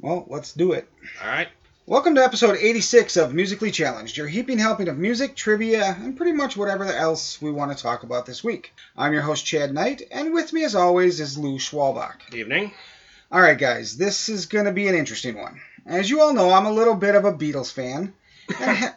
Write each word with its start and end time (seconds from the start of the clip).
Well, 0.00 0.24
let's 0.28 0.54
do 0.54 0.72
it. 0.72 0.88
All 1.22 1.28
right. 1.28 1.48
Welcome 1.84 2.14
to 2.14 2.24
episode 2.24 2.56
86 2.56 3.18
of 3.18 3.34
Musically 3.34 3.70
Challenged, 3.70 4.16
your 4.16 4.28
heaping 4.28 4.58
helping 4.58 4.88
of 4.88 4.96
music, 4.96 5.36
trivia, 5.36 5.94
and 6.00 6.16
pretty 6.16 6.32
much 6.32 6.56
whatever 6.56 6.84
else 6.84 7.42
we 7.42 7.50
want 7.50 7.76
to 7.76 7.82
talk 7.82 8.02
about 8.02 8.24
this 8.24 8.42
week. 8.42 8.72
I'm 8.96 9.12
your 9.12 9.20
host, 9.20 9.44
Chad 9.44 9.74
Knight, 9.74 10.00
and 10.10 10.32
with 10.32 10.54
me, 10.54 10.64
as 10.64 10.74
always, 10.74 11.20
is 11.20 11.36
Lou 11.36 11.58
Schwalbach. 11.58 12.14
Good 12.30 12.38
evening. 12.38 12.72
All 13.30 13.42
right, 13.42 13.58
guys, 13.58 13.98
this 13.98 14.30
is 14.30 14.46
going 14.46 14.64
to 14.64 14.72
be 14.72 14.88
an 14.88 14.94
interesting 14.94 15.36
one. 15.36 15.60
As 15.84 16.08
you 16.08 16.22
all 16.22 16.32
know, 16.32 16.50
I'm 16.50 16.66
a 16.66 16.72
little 16.72 16.94
bit 16.94 17.14
of 17.14 17.26
a 17.26 17.32
Beatles 17.34 17.70
fan. 17.70 18.14
ha- 18.48 18.96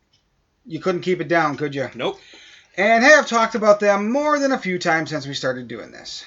you 0.66 0.80
couldn't 0.80 1.00
keep 1.00 1.22
it 1.22 1.28
down, 1.28 1.56
could 1.56 1.74
you? 1.74 1.88
Nope. 1.94 2.20
And 2.76 3.02
have 3.04 3.26
talked 3.26 3.54
about 3.54 3.80
them 3.80 4.10
more 4.10 4.38
than 4.38 4.52
a 4.52 4.58
few 4.58 4.78
times 4.78 5.08
since 5.08 5.26
we 5.26 5.32
started 5.32 5.66
doing 5.66 5.92
this. 5.92 6.26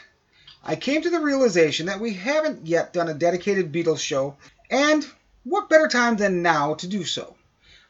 I 0.63 0.75
came 0.75 1.01
to 1.01 1.09
the 1.09 1.21
realization 1.21 1.85
that 1.85 2.01
we 2.01 2.13
haven't 2.13 2.67
yet 2.67 2.91
done 2.91 3.07
a 3.07 3.13
dedicated 3.13 3.71
Beatles 3.71 3.99
show, 3.99 4.35
and 4.69 5.05
what 5.43 5.69
better 5.69 5.87
time 5.87 6.17
than 6.17 6.41
now 6.41 6.73
to 6.75 6.87
do 6.87 7.05
so? 7.05 7.35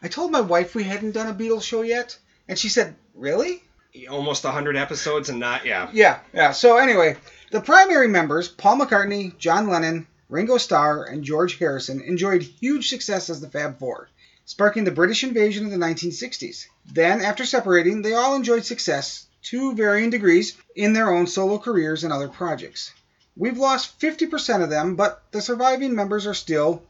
I 0.01 0.07
told 0.07 0.31
my 0.31 0.41
wife 0.41 0.75
we 0.75 0.83
hadn't 0.83 1.13
done 1.13 1.27
a 1.27 1.33
Beatles 1.33 1.63
show 1.63 1.81
yet, 1.81 2.17
and 2.47 2.57
she 2.57 2.69
said, 2.69 2.95
Really? 3.15 3.63
Almost 4.09 4.43
100 4.43 4.77
episodes 4.77 5.29
and 5.29 5.39
not, 5.39 5.65
yeah. 5.65 5.89
Yeah, 5.91 6.19
yeah. 6.31 6.51
So, 6.51 6.77
anyway, 6.77 7.17
the 7.51 7.59
primary 7.59 8.07
members, 8.07 8.47
Paul 8.47 8.77
McCartney, 8.77 9.35
John 9.39 9.67
Lennon, 9.67 10.05
Ringo 10.29 10.57
Starr, 10.57 11.05
and 11.05 11.23
George 11.23 11.57
Harrison, 11.57 12.01
enjoyed 12.01 12.43
huge 12.43 12.89
success 12.89 13.31
as 13.31 13.41
the 13.41 13.49
Fab 13.49 13.79
Four, 13.79 14.09
sparking 14.45 14.83
the 14.83 14.91
British 14.91 15.23
invasion 15.23 15.65
of 15.65 15.71
the 15.71 15.77
1960s. 15.77 16.67
Then, 16.85 17.21
after 17.21 17.45
separating, 17.45 18.03
they 18.03 18.13
all 18.13 18.35
enjoyed 18.35 18.63
success 18.63 19.25
to 19.43 19.73
varying 19.73 20.09
degrees 20.09 20.57
in 20.75 20.93
their 20.93 21.13
own 21.13 21.27
solo 21.27 21.57
careers 21.57 22.03
and 22.03 22.13
other 22.13 22.27
projects. 22.27 22.91
We've 23.35 23.57
lost 23.57 23.99
50% 23.99 24.63
of 24.63 24.69
them, 24.69 24.95
but 24.95 25.23
the 25.31 25.41
surviving 25.41 25.95
members 25.95 26.27
are 26.27 26.33
still 26.33 26.83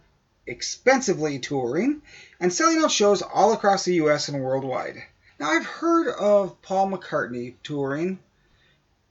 expensively 0.48 1.40
touring 1.40 2.02
and 2.40 2.52
selling 2.52 2.80
out 2.84 2.92
shows 2.92 3.22
all 3.22 3.54
across 3.54 3.86
the 3.86 3.96
US 3.96 4.30
and 4.30 4.42
worldwide. 4.42 5.04
Now, 5.40 5.52
I've 5.52 5.66
heard 5.66 6.08
of 6.10 6.62
Paul 6.62 6.92
McCartney 6.92 7.54
touring. 7.64 8.20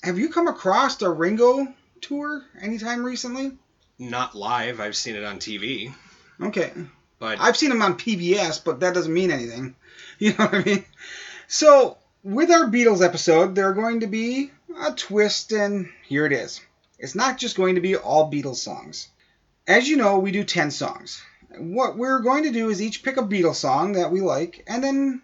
Have 0.03 0.19
you 0.19 0.31
come 0.31 0.49
across 0.49 1.01
a 1.01 1.11
Ringo 1.11 1.73
tour 2.01 2.45
anytime 2.61 3.05
recently? 3.05 3.53
Not 3.99 4.35
live. 4.35 4.81
I've 4.81 4.97
seen 4.97 5.17
it 5.17 5.25
on 5.25 5.39
TV. 5.39 5.95
Okay. 6.41 6.73
But 7.19 7.41
I've 7.41 7.57
seen 7.57 7.73
him 7.73 7.83
on 7.83 7.99
PBS, 7.99 8.63
but 8.63 8.81
that 8.81 8.95
doesn't 8.95 9.13
mean 9.13 9.31
anything. 9.31 9.75
You 10.21 10.31
know 10.31 10.47
what 10.47 10.55
I 10.55 10.65
mean? 10.65 10.85
So, 11.47 11.97
with 12.25 12.51
our 12.51 12.65
Beatles 12.65 13.05
episode, 13.05 13.55
there 13.55 13.69
are 13.69 13.75
going 13.75 14.01
to 14.01 14.07
be 14.07 14.51
a 14.81 14.93
twist, 14.93 15.53
and 15.53 15.89
here 16.05 16.27
it 16.27 16.33
is. 16.33 16.61
It's 16.99 17.15
not 17.15 17.39
just 17.39 17.57
going 17.57 17.77
to 17.77 17.81
be 17.81 17.97
all 17.97 18.31
Beatles 18.31 18.57
songs. 18.57 19.09
As 19.67 19.89
you 19.89 19.97
know, 19.97 20.19
we 20.19 20.33
do 20.33 20.43
10 20.43 20.71
songs. 20.71 21.23
What 21.57 21.97
we're 21.97 22.21
going 22.21 22.45
to 22.45 22.51
do 22.51 22.71
is 22.71 22.83
each 22.83 23.03
pick 23.03 23.17
a 23.17 23.23
Beatles 23.23 23.57
song 23.57 23.93
that 23.93 24.11
we 24.11 24.21
like, 24.21 24.65
and 24.67 24.83
then 24.83 25.23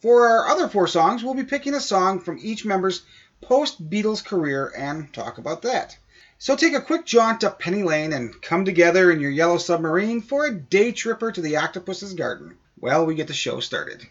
for 0.00 0.28
our 0.28 0.48
other 0.48 0.68
four 0.68 0.86
songs, 0.86 1.24
we'll 1.24 1.34
be 1.34 1.44
picking 1.44 1.74
a 1.74 1.80
song 1.80 2.20
from 2.20 2.38
each 2.40 2.64
member's 2.64 3.02
post 3.40 3.90
Beatles 3.90 4.24
career 4.24 4.72
and 4.76 5.12
talk 5.12 5.38
about 5.38 5.62
that. 5.62 5.96
So 6.38 6.54
take 6.54 6.74
a 6.74 6.80
quick 6.80 7.06
jaunt 7.06 7.44
up 7.44 7.58
Penny 7.58 7.82
Lane 7.82 8.12
and 8.12 8.40
come 8.40 8.64
together 8.64 9.10
in 9.10 9.20
your 9.20 9.30
yellow 9.30 9.58
submarine 9.58 10.20
for 10.20 10.46
a 10.46 10.54
day 10.54 10.92
tripper 10.92 11.32
to 11.32 11.40
the 11.40 11.56
octopus's 11.56 12.14
garden. 12.14 12.56
Well, 12.78 13.06
we 13.06 13.14
get 13.14 13.26
the 13.26 13.34
show 13.34 13.60
started. 13.60 14.06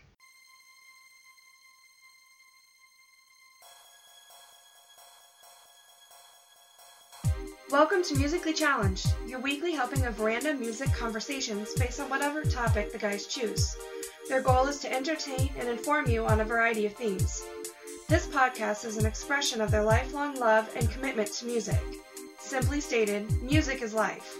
Welcome 7.71 8.03
to 8.03 8.15
Musically 8.15 8.53
Challenged, 8.53 9.07
your 9.25 9.39
weekly 9.39 9.71
helping 9.71 10.05
of 10.05 10.19
random 10.19 10.59
music 10.59 10.93
conversations 10.93 11.73
based 11.73 11.99
on 11.99 12.11
whatever 12.11 12.43
topic 12.43 12.91
the 12.91 12.99
guys 12.99 13.25
choose. 13.25 13.75
Their 14.29 14.43
goal 14.43 14.67
is 14.67 14.77
to 14.81 14.93
entertain 14.93 15.49
and 15.57 15.67
inform 15.67 16.07
you 16.07 16.27
on 16.27 16.41
a 16.41 16.45
variety 16.45 16.85
of 16.85 16.93
themes. 16.93 17.43
This 18.07 18.27
podcast 18.27 18.85
is 18.85 18.97
an 18.97 19.07
expression 19.07 19.61
of 19.61 19.71
their 19.71 19.83
lifelong 19.83 20.39
love 20.39 20.69
and 20.75 20.91
commitment 20.91 21.31
to 21.33 21.47
music. 21.47 21.81
Simply 22.37 22.79
stated, 22.79 23.31
music 23.41 23.81
is 23.81 23.95
life. 23.95 24.37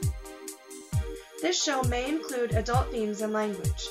This 1.41 1.61
show 1.61 1.81
may 1.83 2.07
include 2.07 2.51
adult 2.51 2.91
themes 2.91 3.21
and 3.21 3.33
language. 3.33 3.87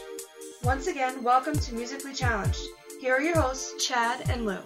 Once 0.62 0.87
again, 0.87 1.25
welcome 1.25 1.59
to 1.59 1.75
Musically 1.75 2.15
Challenged. 2.15 2.62
Here 3.01 3.15
are 3.15 3.21
your 3.21 3.41
hosts, 3.41 3.84
Chad 3.84 4.31
and 4.31 4.47
Lou. 4.47 4.61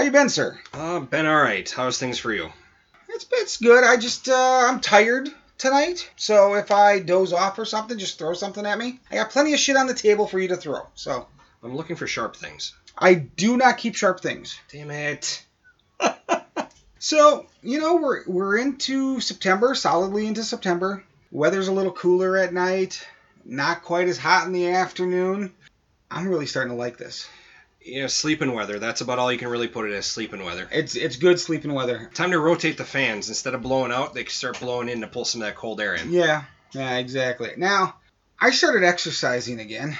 How 0.00 0.06
you 0.06 0.12
been, 0.12 0.30
sir? 0.30 0.58
uh, 0.72 1.00
been 1.00 1.26
all 1.26 1.42
right. 1.42 1.70
How's 1.70 1.98
things 1.98 2.18
for 2.18 2.32
you? 2.32 2.50
It's 3.10 3.26
it's 3.32 3.58
good. 3.58 3.84
I 3.84 3.98
just 3.98 4.30
uh, 4.30 4.64
I'm 4.66 4.80
tired 4.80 5.28
tonight, 5.58 6.10
so 6.16 6.54
if 6.54 6.70
I 6.70 7.00
doze 7.00 7.34
off 7.34 7.58
or 7.58 7.66
something, 7.66 7.98
just 7.98 8.18
throw 8.18 8.32
something 8.32 8.64
at 8.64 8.78
me. 8.78 8.98
I 9.10 9.16
got 9.16 9.28
plenty 9.28 9.52
of 9.52 9.60
shit 9.60 9.76
on 9.76 9.86
the 9.86 9.92
table 9.92 10.26
for 10.26 10.38
you 10.38 10.48
to 10.48 10.56
throw. 10.56 10.86
So 10.94 11.26
I'm 11.62 11.76
looking 11.76 11.96
for 11.96 12.06
sharp 12.06 12.34
things. 12.34 12.72
I 12.96 13.12
do 13.12 13.58
not 13.58 13.76
keep 13.76 13.94
sharp 13.94 14.20
things. 14.20 14.58
Damn 14.72 14.90
it. 14.90 15.44
So, 16.98 17.46
you 17.62 17.78
know, 17.78 17.96
we're 17.96 18.24
we're 18.26 18.56
into 18.56 19.20
September, 19.20 19.74
solidly 19.74 20.26
into 20.26 20.44
September. 20.44 21.04
Weather's 21.30 21.68
a 21.68 21.72
little 21.72 21.92
cooler 21.92 22.38
at 22.38 22.54
night, 22.54 23.06
not 23.44 23.82
quite 23.82 24.08
as 24.08 24.16
hot 24.16 24.46
in 24.46 24.52
the 24.52 24.68
afternoon. 24.68 25.52
I'm 26.10 26.26
really 26.26 26.46
starting 26.46 26.72
to 26.72 26.78
like 26.78 26.96
this. 26.96 27.28
Yeah, 27.90 28.06
sleeping 28.06 28.52
weather. 28.52 28.78
That's 28.78 29.00
about 29.00 29.18
all 29.18 29.32
you 29.32 29.38
can 29.38 29.48
really 29.48 29.66
put 29.66 29.90
it 29.90 29.94
as 29.94 30.06
sleeping 30.06 30.44
weather. 30.44 30.68
It's 30.70 30.94
it's 30.94 31.16
good 31.16 31.40
sleeping 31.40 31.74
weather. 31.74 32.08
Time 32.14 32.30
to 32.30 32.38
rotate 32.38 32.76
the 32.76 32.84
fans. 32.84 33.28
Instead 33.28 33.54
of 33.54 33.62
blowing 33.62 33.90
out, 33.90 34.14
they 34.14 34.22
can 34.22 34.30
start 34.30 34.60
blowing 34.60 34.88
in 34.88 35.00
to 35.00 35.08
pull 35.08 35.24
some 35.24 35.42
of 35.42 35.48
that 35.48 35.56
cold 35.56 35.80
air 35.80 35.96
in. 35.96 36.12
Yeah, 36.12 36.44
yeah, 36.72 36.98
exactly. 36.98 37.50
Now, 37.56 37.96
I 38.38 38.50
started 38.50 38.84
exercising 38.84 39.58
again. 39.58 39.98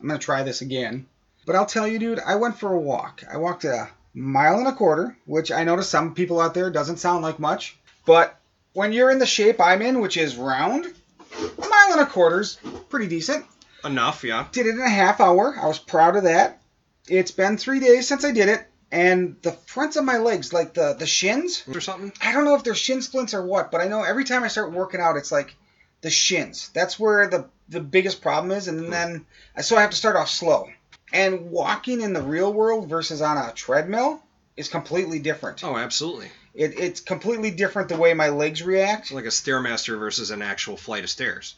I'm 0.00 0.08
gonna 0.08 0.18
try 0.18 0.42
this 0.42 0.60
again. 0.60 1.06
But 1.46 1.56
I'll 1.56 1.64
tell 1.64 1.88
you, 1.88 1.98
dude, 1.98 2.20
I 2.20 2.36
went 2.36 2.58
for 2.58 2.74
a 2.74 2.78
walk. 2.78 3.24
I 3.32 3.38
walked 3.38 3.64
a 3.64 3.88
mile 4.12 4.58
and 4.58 4.68
a 4.68 4.74
quarter, 4.74 5.16
which 5.24 5.50
I 5.50 5.64
know 5.64 5.76
to 5.76 5.82
some 5.82 6.14
people 6.14 6.42
out 6.42 6.52
there 6.52 6.70
doesn't 6.70 6.98
sound 6.98 7.22
like 7.22 7.38
much. 7.38 7.78
But 8.04 8.38
when 8.74 8.92
you're 8.92 9.10
in 9.10 9.18
the 9.18 9.26
shape 9.26 9.60
I'm 9.60 9.80
in, 9.80 10.00
which 10.00 10.18
is 10.18 10.36
round, 10.36 10.84
a 10.84 11.68
mile 11.68 11.92
and 11.92 12.00
a 12.02 12.06
quarter's 12.06 12.58
pretty 12.90 13.06
decent. 13.06 13.46
Enough, 13.82 14.24
yeah. 14.24 14.46
Did 14.52 14.66
it 14.66 14.74
in 14.74 14.80
a 14.80 14.90
half 14.90 15.20
hour. 15.20 15.56
I 15.58 15.66
was 15.66 15.78
proud 15.78 16.16
of 16.16 16.24
that. 16.24 16.60
It's 17.08 17.30
been 17.30 17.56
three 17.56 17.80
days 17.80 18.06
since 18.06 18.24
I 18.24 18.32
did 18.32 18.48
it, 18.48 18.66
and 18.90 19.36
the 19.42 19.52
fronts 19.52 19.96
of 19.96 20.04
my 20.04 20.18
legs, 20.18 20.52
like 20.52 20.74
the 20.74 20.94
the 20.94 21.06
shins, 21.06 21.62
Or 21.72 21.80
something? 21.80 22.12
I 22.20 22.32
don't 22.32 22.44
know 22.44 22.54
if 22.54 22.64
they're 22.64 22.74
shin 22.74 23.02
splints 23.02 23.34
or 23.34 23.44
what, 23.44 23.70
but 23.70 23.80
I 23.80 23.88
know 23.88 24.02
every 24.02 24.24
time 24.24 24.44
I 24.44 24.48
start 24.48 24.72
working 24.72 25.00
out, 25.00 25.16
it's 25.16 25.32
like 25.32 25.54
the 26.00 26.10
shins. 26.10 26.70
That's 26.74 26.98
where 26.98 27.26
the 27.26 27.46
the 27.68 27.80
biggest 27.80 28.22
problem 28.22 28.52
is, 28.52 28.68
and 28.68 28.86
hmm. 28.86 28.90
then 28.90 29.26
so 29.60 29.76
I 29.76 29.82
have 29.82 29.90
to 29.90 29.96
start 29.96 30.16
off 30.16 30.30
slow. 30.30 30.68
And 31.12 31.50
walking 31.50 32.02
in 32.02 32.12
the 32.12 32.22
real 32.22 32.52
world 32.52 32.88
versus 32.88 33.22
on 33.22 33.38
a 33.38 33.52
treadmill 33.52 34.22
is 34.58 34.68
completely 34.68 35.20
different. 35.20 35.64
Oh, 35.64 35.76
absolutely. 35.76 36.30
It, 36.54 36.78
it's 36.78 37.00
completely 37.00 37.50
different 37.50 37.88
the 37.88 37.96
way 37.96 38.12
my 38.12 38.28
legs 38.28 38.62
react. 38.62 39.02
It's 39.02 39.12
like 39.12 39.24
a 39.24 39.28
stairmaster 39.28 39.98
versus 39.98 40.30
an 40.30 40.42
actual 40.42 40.76
flight 40.76 41.04
of 41.04 41.10
stairs. 41.10 41.54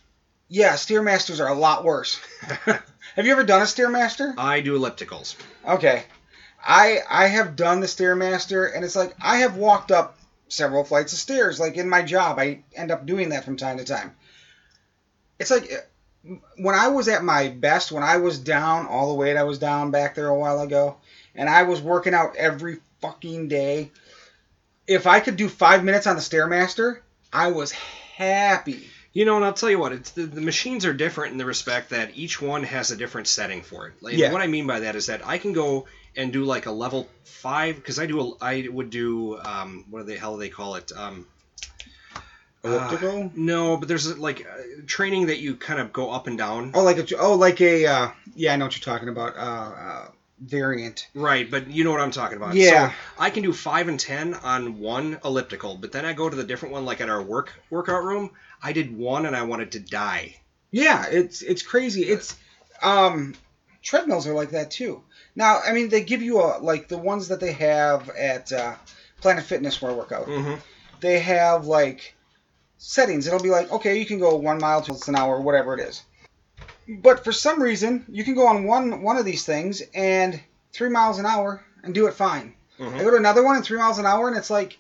Yeah, 0.53 0.73
stairmasters 0.73 1.39
are 1.39 1.47
a 1.47 1.55
lot 1.55 1.85
worse. 1.85 2.19
have 2.65 3.25
you 3.25 3.31
ever 3.31 3.45
done 3.45 3.63
a 3.63 3.67
stairmaster? 3.67 4.35
I 4.37 4.61
do 4.61 4.77
ellipticals. 4.77 5.37
Okay. 5.67 6.03
I 6.63 6.99
I 7.09 7.27
have 7.29 7.55
done 7.55 7.79
the 7.79 7.87
stairmaster 7.87 8.75
and 8.75 8.85
it's 8.85 8.97
like 8.97 9.15
I 9.23 9.39
have 9.39 9.57
walked 9.57 9.93
up 9.93 10.19
several 10.49 10.83
flights 10.83 11.13
of 11.13 11.21
stairs 11.21 11.61
like 11.61 11.77
in 11.77 11.89
my 11.89 12.03
job 12.03 12.41
I 12.41 12.65
end 12.75 12.91
up 12.91 13.07
doing 13.07 13.29
that 13.29 13.45
from 13.45 13.57
time 13.57 13.79
to 13.79 13.85
time. 13.85 14.17
It's 15.39 15.53
like 15.53 15.73
uh, 15.73 16.35
when 16.59 16.75
I 16.75 16.89
was 16.89 17.07
at 17.07 17.23
my 17.23 17.47
best 17.47 17.93
when 17.93 18.03
I 18.03 18.17
was 18.17 18.37
down 18.41 18.89
all 18.89 19.09
the 19.09 19.15
weight 19.15 19.37
I 19.37 19.45
was 19.45 19.61
down 19.61 19.93
back 19.93 20.17
there 20.17 20.27
a 20.27 20.39
while 20.39 20.61
ago 20.61 20.97
and 21.37 21.49
I 21.49 21.63
was 21.63 21.81
working 21.81 22.13
out 22.13 22.35
every 22.35 22.79
fucking 23.01 23.47
day 23.47 23.93
if 24.89 25.07
I 25.07 25.21
could 25.21 25.37
do 25.37 25.49
5 25.49 25.85
minutes 25.85 26.09
on 26.09 26.17
the 26.17 26.23
stairmaster 26.23 26.99
I 27.33 27.53
was 27.53 27.71
happy. 27.71 28.90
You 29.13 29.25
know, 29.25 29.37
and 29.37 29.45
I'll 29.45 29.53
tell 29.53 29.71
you 29.71 29.79
what, 29.79 29.93
it's 29.93 30.11
the, 30.11 30.25
the 30.25 30.41
machines 30.41 30.85
are 30.85 30.93
different 30.93 31.33
in 31.33 31.39
the 31.39 31.45
respect 31.45 31.91
that 31.91 32.17
each 32.17 32.41
one 32.41 32.63
has 32.63 32.93
a 32.93 32.97
different 32.97 33.27
setting 33.27 33.63
for 33.63 33.89
it. 33.89 33.95
Like, 34.01 34.17
Yeah. 34.17 34.33
What 34.33 34.41
I 34.41 34.47
mean 34.47 34.67
by 34.67 34.81
that 34.81 34.95
is 34.95 35.07
that 35.07 35.27
I 35.27 35.39
can 35.39 35.53
go 35.53 35.87
and 36.17 36.33
do 36.33 36.45
like 36.45 36.67
a 36.67 36.71
level 36.71 37.09
five 37.25 37.77
because 37.77 37.99
I 37.99 38.07
do 38.07 38.21
a, 38.21 38.33
I 38.41 38.69
would 38.69 38.91
do 38.91 39.39
um, 39.39 39.85
what 39.91 40.07
the 40.07 40.17
hell 40.17 40.35
do 40.35 40.41
they 40.41 40.49
call 40.49 40.77
it? 40.77 40.93
Um, 40.95 41.27
Elliptical? 42.63 43.25
uh, 43.25 43.29
no, 43.35 43.77
but 43.79 43.89
there's 43.89 44.19
like 44.19 44.47
uh, 44.47 44.63
training 44.87 45.27
that 45.27 45.39
you 45.39 45.57
kind 45.57 45.81
of 45.81 45.93
go 45.93 46.11
up 46.11 46.27
and 46.27 46.37
down. 46.37 46.73
oh 46.75 46.83
like 46.83 46.99
a 46.99 47.17
oh 47.17 47.35
like 47.35 47.61
a 47.61 47.87
uh, 47.87 48.11
yeah 48.35 48.53
I 48.53 48.57
know 48.57 48.67
what 48.67 48.77
you're 48.77 48.95
talking 48.95 49.09
about 49.09 49.37
uh, 49.37 49.41
uh 49.41 50.09
variant. 50.41 51.09
Right, 51.15 51.51
but 51.51 51.71
you 51.71 51.85
know 51.85 51.91
what 51.91 52.01
I'm 52.01 52.11
talking 52.11 52.37
about. 52.37 52.55
Yeah. 52.55 52.91
So 52.91 52.95
I 53.19 53.31
can 53.31 53.43
do 53.43 53.53
five 53.53 53.89
and 53.89 53.99
ten 53.99 54.35
on 54.35 54.79
one 54.79 55.19
elliptical, 55.25 55.77
but 55.77 55.93
then 55.93 56.05
I 56.05 56.13
go 56.13 56.29
to 56.29 56.37
the 56.37 56.45
different 56.45 56.73
one, 56.73 56.85
like 56.85 57.01
at 57.01 57.09
our 57.09 57.23
work 57.23 57.53
workout 57.71 58.05
room. 58.05 58.31
I 58.63 58.73
did 58.73 58.97
one 58.97 59.27
and 59.27 59.35
I 59.37 59.43
wanted 59.43 59.73
to 59.73 59.81
die. 59.81 60.37
Yeah, 60.71 61.07
it's 61.07 61.43
it's 61.43 61.63
crazy. 61.63 62.03
It's 62.03 62.37
um 62.83 63.35
treadmills 63.83 64.27
are 64.27 64.35
like 64.35 64.51
that 64.51 64.71
too. 64.71 65.03
Now, 65.35 65.61
I 65.65 65.73
mean, 65.73 65.89
they 65.89 66.03
give 66.03 66.23
you 66.23 66.41
a 66.41 66.59
like 66.59 66.89
the 66.89 66.99
ones 66.99 67.29
that 67.29 67.41
they 67.41 67.53
have 67.53 68.09
at 68.11 68.53
uh, 68.53 68.75
Planet 69.21 69.45
Fitness 69.45 69.81
where 69.81 69.93
I 69.93 69.95
work 69.95 70.13
out. 70.13 70.27
Mm-hmm. 70.27 70.55
They 71.01 71.21
have 71.21 71.67
like 71.67 72.15
settings. 72.79 73.27
It'll 73.27 73.43
be 73.43 73.51
like, 73.51 73.71
okay, 73.73 73.99
you 73.99 74.07
can 74.07 74.19
go 74.19 74.37
one 74.37 74.59
mile 74.59 74.83
to 74.83 74.99
an 75.09 75.17
hour, 75.17 75.41
whatever 75.41 75.75
it 75.75 75.81
is. 75.81 76.03
But 76.89 77.25
for 77.25 77.33
some 77.33 77.63
reason, 77.63 78.05
you 78.09 78.25
can 78.25 78.35
go 78.35 78.47
on 78.47 78.65
one 78.65 79.03
one 79.03 79.17
of 79.17 79.25
these 79.25 79.45
things 79.45 79.83
and 79.95 80.41
three 80.73 80.89
miles 80.91 81.19
an 81.19 81.27
hour 81.27 81.65
and 81.83 81.95
do 81.95 82.07
it 82.07 82.15
fine. 82.15 82.55
I 82.79 82.83
Mm-hmm. 82.83 82.99
go 82.99 83.11
to 83.11 83.17
another 83.17 83.45
one 83.45 83.57
and 83.57 83.65
three 83.65 83.79
miles 83.79 83.99
an 83.99 84.07
hour 84.07 84.27
and 84.29 84.37
it's 84.37 84.51
like 84.51 84.79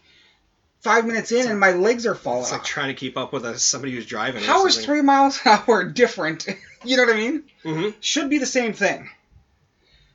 five 0.81 1.07
minutes 1.07 1.33
in 1.33 1.49
and 1.51 1.59
my 1.61 1.73
legs 1.73 2.07
are 2.07 2.15
falling 2.15 2.43
It's 2.43 2.53
like 2.53 2.61
off. 2.63 2.67
trying 2.67 2.89
to 2.89 2.95
keep 2.95 3.17
up 3.17 3.33
with 3.33 3.45
a, 3.47 3.59
somebody 3.59 3.95
who's 3.95 4.07
driving. 4.07 4.43
How 4.43 4.67
is 4.67 4.85
three 4.85 5.03
miles 5.03 5.39
an 5.45 5.61
hour 5.67 5.85
different? 5.93 6.47
you 6.85 6.97
know 6.97 7.05
what 7.05 7.15
I 7.15 7.19
mean? 7.19 7.45
Mm-hmm. 7.65 7.89
Should 8.01 8.31
be 8.31 8.39
the 8.39 8.47
same 8.47 8.73
thing. 8.73 9.09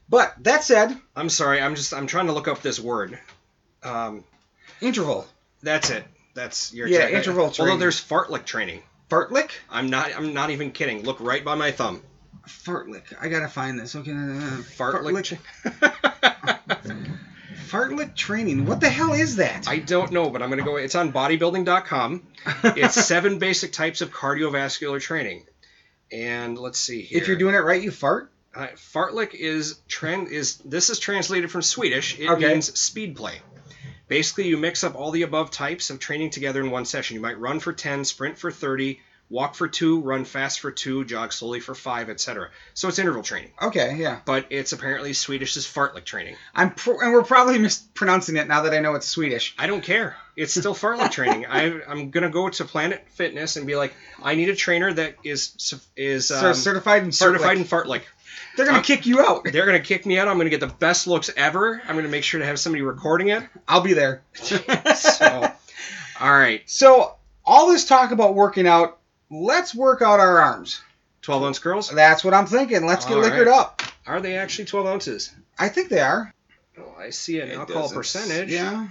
But 0.08 0.36
that 0.44 0.64
said, 0.64 0.96
I'm 1.16 1.30
sorry. 1.30 1.60
I'm 1.62 1.74
just. 1.76 1.92
I'm 1.94 2.06
trying 2.06 2.28
to 2.28 2.34
look 2.34 2.48
up 2.48 2.62
this 2.62 2.80
word. 2.80 3.18
Um, 3.82 4.24
interval. 4.82 5.26
that's 5.64 5.90
it. 5.90 6.04
That's 6.36 6.72
your 6.74 6.88
Yeah, 6.88 7.08
tra- 7.08 7.18
interval 7.18 7.44
Although 7.46 7.56
training. 7.64 7.80
there's 7.80 8.00
fartlek 8.00 8.46
training. 8.46 8.82
Fartlick? 9.10 9.50
I'm 9.70 9.90
not. 9.90 10.16
I'm 10.16 10.34
not 10.34 10.52
even 10.52 10.72
kidding. 10.72 11.02
Look 11.04 11.20
right 11.22 11.44
by 11.44 11.56
my 11.56 11.72
thumb. 11.72 12.04
Fartlick. 12.48 13.02
I 13.20 13.30
gotta 13.30 13.48
find 13.48 13.80
this. 13.80 13.96
Okay. 13.96 14.12
Uh, 14.12 14.62
Fartlek. 14.78 15.40
Fartlick 17.76 18.16
training. 18.16 18.66
What 18.66 18.80
the 18.80 18.90
hell 18.90 19.14
is 19.14 19.36
that? 19.36 19.68
I 19.68 19.80
don't 19.80 20.12
know, 20.12 20.30
but 20.30 20.42
I'm 20.42 20.50
gonna 20.50 20.64
go. 20.64 20.78
It's 20.78 20.96
on 20.96 21.12
bodybuilding.com. 21.12 22.24
It's 22.64 22.94
seven 23.06 23.40
basic 23.40 23.74
types 23.74 24.02
of 24.02 24.12
cardiovascular 24.12 25.02
training. 25.02 25.46
And 26.12 26.58
let's 26.58 26.80
see 26.80 27.02
here. 27.02 27.20
if 27.22 27.28
you're 27.28 27.38
doing 27.38 27.56
it 27.56 27.60
right, 27.60 27.82
you 27.82 27.92
fart. 27.92 28.32
Uh, 28.56 28.68
fartlek 28.76 29.34
is 29.34 29.80
tran 29.90 30.30
is 30.30 30.58
this 30.60 30.90
is 30.90 31.00
translated 31.00 31.52
from 31.52 31.62
Swedish. 31.62 32.18
It 32.20 32.30
Okay. 32.30 32.48
means 32.54 32.80
speed 32.80 33.16
play. 33.18 33.42
Basically, 34.08 34.48
you 34.48 34.56
mix 34.58 34.84
up 34.84 34.96
all 34.96 35.12
the 35.12 35.24
above 35.24 35.50
types 35.52 35.90
of 35.90 36.00
training 36.00 36.30
together 36.30 36.62
in 36.62 36.70
one 36.72 36.86
session. 36.86 37.16
You 37.16 37.22
might 37.22 37.40
run 37.40 37.60
for 37.60 37.74
10, 37.74 38.06
sprint 38.06 38.38
for 38.38 38.52
30, 38.52 39.02
walk 39.30 39.56
for 39.56 39.68
2, 39.68 40.02
run 40.02 40.24
fast 40.26 40.60
for 40.60 40.72
2, 40.72 41.06
jog 41.06 41.34
slowly 41.34 41.60
for 41.60 41.74
5, 41.74 42.10
etc. 42.10 42.50
So 42.74 42.88
it's 42.88 43.00
interval 43.00 43.24
training, 43.24 43.52
Okay, 43.62 43.96
yeah. 43.98 44.20
but 44.26 44.46
it's 44.52 44.72
apparently 44.72 45.12
Swedish's 45.14 45.66
fartlek 45.66 46.06
training. 46.06 46.36
I'm 46.54 46.72
pro- 46.76 47.00
and 47.00 47.12
we're 47.12 47.24
probably 47.24 47.58
mispronouncing 47.60 48.36
it 48.38 48.48
now 48.48 48.62
that 48.62 48.74
I 48.74 48.80
know 48.80 48.94
it's 48.96 49.08
Swedish. 49.08 49.56
I 49.58 49.68
don't 49.68 49.82
care. 49.84 50.16
It's 50.36 50.52
still 50.54 50.76
fartlek 50.76 51.12
training. 51.12 51.46
I, 51.50 51.82
I'm 51.88 52.12
gonna 52.12 52.30
go 52.30 52.50
to 52.50 52.66
Planet 52.66 53.04
Fitness 53.16 53.56
and 53.56 53.66
be 53.66 53.76
like, 53.76 53.94
I 54.22 54.36
need 54.36 54.50
a 54.50 54.56
trainer 54.56 54.94
that 54.94 55.16
is 55.24 55.82
is 55.96 56.30
um, 56.32 56.54
certified 56.54 57.04
in 57.04 57.12
certified 57.12 57.58
fartlick. 57.58 57.62
in 57.62 57.64
fartlek. 57.66 58.02
They're 58.58 58.66
gonna 58.66 58.78
I'm- 58.78 58.86
kick 58.86 59.06
you 59.06 59.22
out. 59.22 59.46
They're 59.52 59.66
gonna 59.66 59.80
kick 59.80 60.06
me 60.06 60.20
out. 60.20 60.28
I'm 60.28 60.38
gonna 60.38 60.50
get 60.50 60.60
the 60.60 60.68
best 60.68 61.08
looks 61.08 61.30
ever. 61.36 61.82
I'm 61.88 61.96
gonna 61.96 62.10
make 62.10 62.24
sure 62.24 62.40
to 62.42 62.46
have 62.46 62.60
somebody 62.60 62.84
recording 62.84 63.30
it. 63.30 63.44
I'll 63.68 63.82
be 63.82 63.94
there. 63.94 64.22
So, 64.96 65.52
all 66.22 66.32
right, 66.32 66.62
So 66.70 67.16
all 67.46 67.70
this 67.72 67.86
talk 67.86 68.12
about 68.12 68.34
working 68.36 68.68
out, 68.68 68.98
let's 69.30 69.74
work 69.76 70.02
out 70.02 70.20
our 70.20 70.40
arms. 70.40 70.82
12 71.22 71.44
ounce 71.44 71.60
girls. 71.60 71.90
That's 71.90 72.24
what 72.24 72.34
I'm 72.34 72.46
thinking. 72.46 72.86
Let's 72.86 73.06
get 73.06 73.16
All 73.16 73.22
liquored 73.24 73.48
right. 73.48 73.58
up. 73.60 73.82
Are 74.06 74.22
they 74.22 74.38
actually 74.38 74.66
12 74.66 74.86
ounces? 74.88 75.34
I 75.58 75.70
think 75.70 75.90
they 75.90 76.00
are. 76.02 76.34
Oh, 76.78 76.94
I 77.00 77.10
see 77.10 77.40
an 77.40 77.50
It 77.50 77.56
alcohol 77.58 77.84
doesn't- 77.84 77.98
percentage. 77.98 78.52
Yeah. 78.52 78.88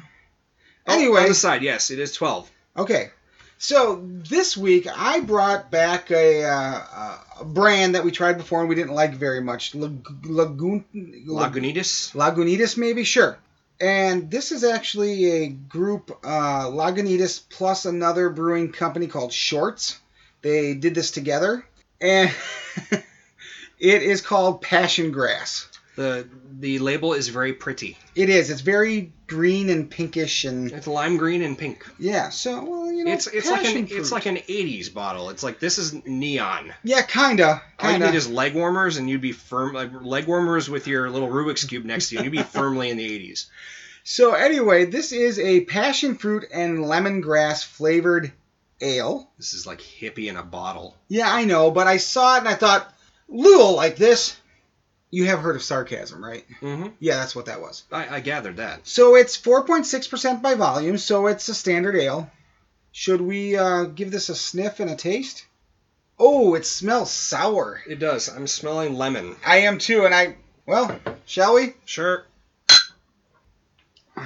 Oh, 0.87 0.93
Anyway. 0.95 1.23
on 1.23 1.29
the 1.29 1.35
side, 1.35 1.63
yes, 1.63 1.91
it 1.91 1.99
is 1.99 2.13
12. 2.13 2.51
Okay. 2.77 3.11
So 3.59 4.03
this 4.05 4.57
week 4.57 4.87
I 4.93 5.21
brought 5.21 5.71
back 5.71 6.11
a, 6.11 6.45
uh, 6.45 7.17
a 7.41 7.45
brand 7.45 7.95
that 7.95 8.05
we 8.05 8.11
tried 8.11 8.37
before 8.37 8.61
and 8.61 8.69
we 8.69 8.75
didn't 8.75 8.93
like 8.95 9.15
very 9.15 9.41
much. 9.41 9.75
Lag- 9.75 10.05
Lagoon. 10.27 10.85
Lagunitas. 11.29 12.13
Lagunitas, 12.15 12.77
maybe? 12.77 13.05
Sure. 13.05 13.39
And 13.81 14.31
this 14.31 14.51
is 14.53 14.65
actually 14.65 15.25
a 15.45 15.49
group, 15.49 16.11
uh, 16.25 16.67
Lagunitas 16.67 17.41
plus 17.49 17.87
another 17.87 18.29
brewing 18.31 18.73
company 18.73 19.07
called 19.07 19.33
Shorts. 19.33 19.99
They 20.45 20.75
did 20.75 20.95
this 20.95 21.11
together. 21.11 21.65
And 22.01 22.31
it 23.79 24.03
is 24.03 24.21
called 24.21 24.63
Passion 24.63 25.11
Grass. 25.11 25.69
The 25.97 26.29
the 26.59 26.81
label 26.81 27.13
is 27.15 27.29
very 27.29 27.53
pretty. 27.53 27.97
It 28.17 28.29
is. 28.29 28.51
It's 28.51 28.61
very 28.63 29.13
green 29.29 29.71
and 29.71 29.89
pinkish 29.89 30.45
and 30.45 30.71
It's 30.73 30.87
lime 30.89 31.17
green 31.17 31.41
and 31.43 31.57
pink. 31.57 31.87
yeah. 32.01 32.31
So 32.31 32.65
well, 32.65 32.93
you 32.93 33.05
know, 33.05 33.13
It's 33.13 33.29
it's 33.29 33.49
like 33.49 33.63
passion 33.63 33.79
an 33.79 33.87
fruit. 33.87 34.01
it's 34.01 34.11
like 34.13 34.27
an 34.27 34.37
80s 34.39 34.93
bottle. 34.93 35.31
It's 35.31 35.43
like 35.45 35.61
this 35.61 35.79
is 35.79 35.95
neon. 36.05 36.75
yeah, 36.83 37.03
kinda, 37.03 37.63
All 37.79 37.87
you 37.91 37.93
kinda. 37.95 38.07
need 38.11 38.17
is 38.17 38.29
leg 38.29 38.55
warmers, 38.55 38.97
and 38.97 39.09
you'd 39.09 39.21
be 39.21 39.31
firm 39.33 39.73
like 39.73 39.91
leg 40.03 40.27
warmers 40.27 40.69
with 40.69 40.89
your 40.89 41.09
little 41.11 41.29
Rubik's 41.29 41.65
cube 41.65 41.85
next 41.85 42.09
to 42.09 42.17
you. 42.17 42.19
and 42.23 42.25
You'd 42.25 42.39
be 42.39 42.43
firmly 42.59 42.91
in 42.91 42.97
the 42.97 43.09
80s. 43.31 43.47
So 44.03 44.35
anyway, 44.35 44.87
this 44.87 45.13
is 45.13 45.39
a 45.39 45.61
passion 45.65 46.17
fruit 46.17 46.45
and 46.53 46.79
lemongrass 46.81 47.65
flavored 47.65 48.33
ale. 48.81 49.29
This 49.37 49.55
is 49.55 49.67
like 49.67 49.81
hippie 49.81 50.29
in 50.29 50.37
a 50.37 50.43
bottle. 50.43 50.97
Yeah, 51.09 51.33
I 51.33 51.45
know, 51.45 51.71
but 51.71 51.87
I 51.87 51.99
saw 51.99 52.37
it 52.37 52.41
and 52.41 52.49
I 52.49 52.55
thought, 52.55 52.93
Lou 53.29 53.75
like 53.75 53.97
this. 53.97 54.37
You 55.11 55.27
have 55.27 55.41
heard 55.41 55.57
of 55.57 55.63
sarcasm, 55.63 56.25
right? 56.25 56.45
Mm-hmm. 56.61 56.89
Yeah, 56.99 57.17
that's 57.17 57.37
what 57.37 57.47
that 57.47 57.61
was. 57.61 57.85
I, 57.93 58.17
I 58.17 58.21
gathered 58.21 58.57
that. 58.57 58.87
So 58.87 59.15
it's 59.15 59.41
4.6% 59.41 60.43
by 60.43 60.55
volume, 60.55 60.99
so 60.99 61.29
it's 61.29 61.49
a 61.49 61.55
standard 61.55 61.95
ale. 61.95 62.31
Should 62.91 63.21
we 63.21 63.57
uh, 63.57 63.85
give 63.85 64.11
this 64.11 64.29
a 64.29 64.35
sniff 64.35 64.81
and 64.81 64.91
a 64.91 64.97
taste? 64.97 65.47
Oh, 66.19 66.55
it 66.55 66.67
smells 66.67 67.11
sour. 67.11 67.81
It 67.89 67.99
does. 67.99 68.29
I'm 68.29 68.47
smelling 68.47 68.95
lemon. 68.95 69.37
I 69.45 69.59
am 69.59 69.79
too, 69.79 70.05
and 70.05 70.15
I. 70.15 70.37
Well, 70.67 70.99
shall 71.27 71.55
we? 71.55 71.75
Sure. 71.85 72.25
Wow. 74.17 74.25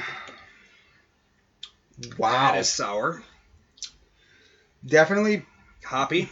That 2.53 2.59
is 2.59 2.69
sour. 2.69 3.23
Definitely 4.85 5.45
Hoppy. 5.85 6.29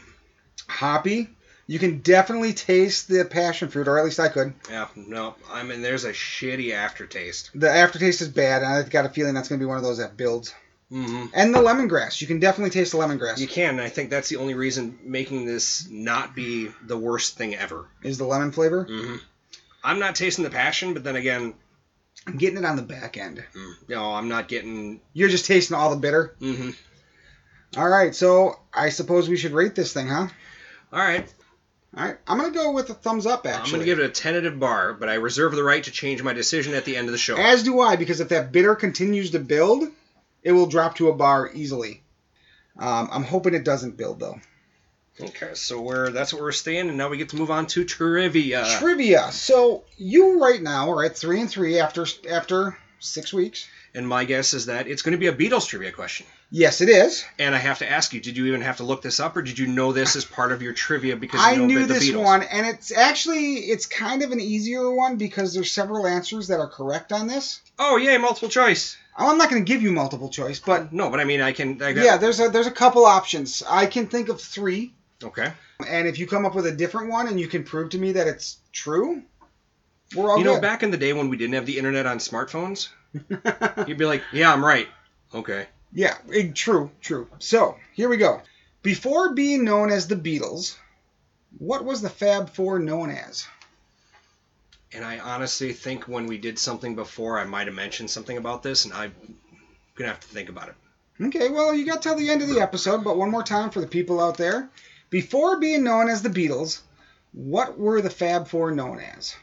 hoppy. 0.69 1.31
You 1.69 1.81
can 1.81 1.99
definitely 1.99 2.53
taste 2.53 3.09
the 3.09 3.25
passion 3.25 3.69
fruit, 3.69 3.89
or 3.89 3.99
at 3.99 4.05
least 4.05 4.21
I 4.21 4.29
could. 4.29 4.55
Yeah, 4.71 4.87
no. 4.95 5.35
I 5.51 5.65
mean, 5.65 5.83
there's 5.83 6.05
a 6.05 6.13
shitty 6.13 6.73
aftertaste. 6.73 7.51
The 7.55 7.69
aftertaste 7.69 8.21
is 8.21 8.29
bad, 8.29 8.63
and 8.63 8.73
I've 8.73 8.91
got 8.91 9.05
a 9.05 9.09
feeling 9.09 9.35
that's 9.35 9.49
going 9.49 9.59
to 9.59 9.65
be 9.65 9.69
one 9.69 9.77
of 9.77 9.83
those 9.83 9.99
that 9.99 10.17
builds. 10.17 10.55
Mm-hmm. 10.93 11.27
And 11.35 11.53
the 11.53 11.59
lemongrass. 11.59 12.21
You 12.21 12.29
can 12.29 12.39
definitely 12.39 12.71
taste 12.71 12.93
the 12.93 12.99
lemongrass. 12.99 13.39
You 13.39 13.49
can, 13.49 13.71
and 13.71 13.81
I 13.81 13.89
think 13.89 14.11
that's 14.11 14.29
the 14.29 14.37
only 14.37 14.55
reason 14.55 14.99
making 15.03 15.45
this 15.45 15.89
not 15.91 16.37
be 16.37 16.71
the 16.87 16.97
worst 16.97 17.37
thing 17.37 17.57
ever. 17.57 17.89
Is 18.05 18.19
the 18.19 18.25
lemon 18.25 18.53
flavor? 18.53 18.87
Mm-hmm. 18.89 19.17
I'm 19.83 19.99
not 19.99 20.15
tasting 20.15 20.45
the 20.45 20.51
passion, 20.51 20.95
but 20.95 21.03
then 21.03 21.17
again, 21.17 21.55
I'm 22.29 22.37
getting 22.37 22.59
it 22.59 22.65
on 22.65 22.77
the 22.77 22.83
back 22.83 23.17
end. 23.17 23.43
mm, 23.55 23.75
no, 23.89 24.13
I'm 24.15 24.29
not 24.29 24.47
getting. 24.47 25.01
You're 25.13 25.29
just 25.29 25.47
tasting 25.47 25.77
all 25.77 25.91
the 25.91 25.97
bitter. 25.97 26.37
Mm-hmm. 26.41 26.71
All 27.77 27.89
right, 27.89 28.15
so 28.15 28.59
I 28.73 28.89
suppose 28.89 29.29
we 29.29 29.37
should 29.37 29.53
rate 29.53 29.75
this 29.75 29.93
thing, 29.93 30.09
huh? 30.09 30.29
All 30.93 30.99
right, 30.99 31.33
All 31.97 32.05
right, 32.05 32.17
I'm 32.27 32.39
gonna 32.39 32.53
go 32.53 32.73
with 32.73 32.89
a 32.91 32.95
thumbs 32.95 33.27
up. 33.27 33.47
Actually, 33.47 33.65
I'm 33.65 33.71
going 33.71 33.81
to 33.81 33.87
give 33.87 33.99
it 33.99 34.07
a 34.07 34.09
tentative 34.09 34.59
bar, 34.59 34.95
but 34.95 35.09
I 35.09 35.15
reserve 35.15 35.55
the 35.55 35.65
right 35.65 35.83
to 35.85 35.91
change 35.91 36.23
my 36.23 36.33
decision 36.33 36.75
at 36.75 36.85
the 36.85 36.97
end 36.97 37.09
of 37.09 37.13
the 37.13 37.19
show. 37.19 37.37
As 37.37 37.63
do 37.63 37.81
I, 37.81 37.97
because 37.97 38.21
if 38.21 38.29
that 38.31 38.53
bitter 38.53 38.75
continues 38.75 39.33
to 39.33 39.39
build, 39.39 39.89
it 40.43 40.53
will 40.53 40.67
drop 40.67 40.97
to 40.97 41.09
a 41.09 41.15
bar 41.15 41.51
easily. 41.53 42.03
Um, 42.79 43.09
I'm 43.11 43.25
hoping 43.25 43.55
it 43.55 43.65
doesn't 43.65 43.97
build 43.97 44.21
though. 44.21 44.41
Okay, 45.21 45.55
so 45.55 45.81
we're 45.81 46.11
that's 46.11 46.33
what 46.33 46.43
we're 46.43 46.53
staying, 46.53 46.89
and 46.89 46.99
now 46.99 47.09
we 47.09 47.17
get 47.17 47.31
to 47.31 47.37
move 47.37 47.51
on 47.51 47.67
to 47.69 47.85
trivia. 47.85 48.67
Trivia. 48.79 49.33
So 49.33 49.85
you 49.97 50.43
right 50.43 50.61
now 50.61 50.91
are 50.93 51.05
at 51.05 51.17
three 51.17 51.41
and 51.41 51.51
three 51.51 51.79
after 51.81 52.07
after 52.31 52.77
six 53.01 53.33
weeks. 53.33 53.67
And 53.97 54.07
my 54.07 54.25
guess 54.25 54.55
is 54.55 54.67
that 54.67 54.87
it's 54.87 55.03
going 55.03 55.13
to 55.13 55.19
be 55.19 55.27
a 55.27 55.33
Beatles 55.33 55.67
trivia 55.67 55.91
question. 55.91 56.27
Yes, 56.51 56.81
it 56.81 56.89
is. 56.89 57.25
And 57.39 57.55
I 57.55 57.59
have 57.59 57.79
to 57.79 57.91
ask 57.91 58.13
you, 58.13 58.21
did 58.21 58.37
you 58.37 58.47
even 58.47 58.61
have 58.61 58.77
to 58.77 58.85
look 58.85 59.03
this 59.03 59.19
up, 59.19 59.37
or 59.37 59.43
did 59.43 59.59
you 59.59 59.67
know 59.67 59.93
this 59.93 60.15
as 60.15 60.25
part 60.25 60.53
of 60.53 60.63
your 60.63 60.73
trivia 60.75 61.17
because 61.17 61.41
you 61.41 61.47
I 61.47 61.57
know 61.57 61.67
knew 61.67 61.87
the 61.87 61.95
this 61.95 62.09
Beatles? 62.09 62.23
one, 62.23 62.43
and 62.45 62.67
it's 62.67 62.93
actually 62.93 63.55
it's 63.55 63.87
kind 63.87 64.23
of 64.23 64.31
an 64.31 64.39
easier 64.41 64.89
one 64.95 65.17
because 65.17 65.55
there's 65.55 65.73
several 65.73 66.07
answers 66.07 66.49
that 66.49 66.61
are 66.61 66.69
correct 66.69 67.11
on 67.11 67.27
this. 67.27 67.61
Oh, 67.79 67.97
yay, 67.97 68.17
multiple 68.19 68.49
choice. 68.49 68.97
Oh, 69.19 69.31
I'm 69.31 69.39
not 69.39 69.49
going 69.51 69.65
to 69.65 69.69
give 69.73 69.81
you 69.83 69.93
multiple 69.93 70.29
choice, 70.29 70.61
but 70.61 70.93
No, 70.93 71.09
but 71.11 71.19
I 71.21 71.25
mean, 71.25 71.41
I 71.41 71.53
can. 71.53 71.83
I 71.83 71.93
got, 71.95 72.05
yeah, 72.05 72.17
there's 72.19 72.39
a 72.39 72.49
there's 72.51 72.67
a 72.67 72.71
couple 72.71 73.05
options. 73.07 73.63
I 73.69 73.87
can 73.87 74.07
think 74.09 74.29
of 74.29 74.41
three, 74.41 74.93
Okay. 75.25 75.51
and 75.89 76.07
if 76.07 76.19
you 76.19 76.27
come 76.27 76.45
up 76.45 76.55
with 76.55 76.67
a 76.67 76.73
different 76.73 77.11
one 77.11 77.27
and 77.27 77.41
you 77.41 77.49
can 77.49 77.65
prove 77.65 77.91
to 77.91 77.99
me 77.99 78.13
that 78.13 78.27
it's 78.27 78.59
true, 78.73 79.23
we're 80.15 80.31
all 80.31 80.39
you 80.39 80.45
know, 80.45 80.55
good. 80.55 80.63
back 80.63 80.83
in 80.83 80.91
the 80.91 80.97
day 80.99 81.13
when 81.15 81.29
we 81.31 81.37
didn't 81.37 81.55
have 81.55 81.67
the 81.67 81.79
internet 81.79 82.07
on 82.07 82.19
smartphones, 82.19 82.89
you'd 83.87 83.99
be 83.99 84.07
like, 84.07 84.23
"Yeah, 84.33 84.53
I'm 84.53 84.65
right." 84.65 84.89
Okay. 85.35 85.67
yeah, 85.93 86.17
eh, 86.33 86.51
true, 86.55 86.91
true. 87.01 87.29
So 87.39 87.77
here 87.93 88.09
we 88.09 88.17
go. 88.17 88.43
Before 88.83 89.35
being 89.35 89.65
known 89.65 89.91
as 89.91 90.07
the 90.07 90.17
Beatles, 90.17 90.77
what 91.59 91.85
was 91.85 92.03
the 92.03 92.11
Fab 92.11 92.51
Four 92.51 92.79
known 92.79 93.11
as? 93.11 93.47
And 94.93 95.05
I 95.05 95.19
honestly 95.19 95.73
think 95.73 96.07
when 96.07 96.27
we 96.27 96.39
did 96.39 96.59
something 96.59 96.95
before, 96.95 97.39
I 97.39 97.45
might 97.45 97.67
have 97.67 97.75
mentioned 97.75 98.11
something 98.11 98.37
about 98.37 98.63
this, 98.63 98.85
and 98.85 98.95
I'm 98.95 99.15
gonna 99.95 100.11
have 100.11 100.21
to 100.21 100.29
think 100.29 100.49
about 100.49 100.69
it. 100.69 100.75
Okay, 101.21 101.49
well, 101.49 101.75
you 101.75 101.85
got 101.87 102.03
till 102.03 102.15
the 102.15 102.31
end 102.31 102.43
of 102.43 102.49
the 102.49 102.61
episode, 102.61 103.03
but 103.03 103.17
one 103.17 103.31
more 103.31 103.43
time 103.43 103.71
for 103.71 103.81
the 103.81 103.87
people 103.87 104.21
out 104.21 104.37
there. 104.37 104.69
Before 105.09 105.59
being 105.59 105.83
known 105.83 106.09
as 106.09 106.23
the 106.23 106.29
Beatles, 106.29 106.81
what 107.33 107.79
were 107.79 108.01
the 108.01 108.11
Fab 108.11 108.49
Four 108.49 108.71
known 108.71 109.01
as? 109.01 109.35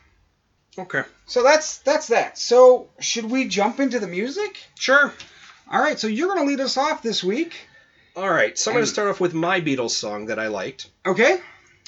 Okay. 0.77 1.03
So 1.25 1.43
that's 1.43 1.77
that's 1.79 2.07
that. 2.07 2.37
So 2.37 2.89
should 2.99 3.25
we 3.29 3.47
jump 3.47 3.79
into 3.79 3.99
the 3.99 4.07
music? 4.07 4.57
Sure. 4.77 5.13
All 5.71 5.79
right. 5.81 5.99
So 5.99 6.07
you're 6.07 6.27
going 6.27 6.39
to 6.39 6.45
lead 6.49 6.59
us 6.61 6.77
off 6.77 7.01
this 7.03 7.23
week. 7.23 7.53
All 8.15 8.29
right. 8.29 8.57
So 8.57 8.71
I'm 8.71 8.75
going 8.75 8.85
to 8.85 8.91
start 8.91 9.09
off 9.09 9.19
with 9.19 9.33
my 9.33 9.61
Beatles 9.61 9.91
song 9.91 10.27
that 10.27 10.39
I 10.39 10.47
liked, 10.47 10.89
Okay. 11.05 11.39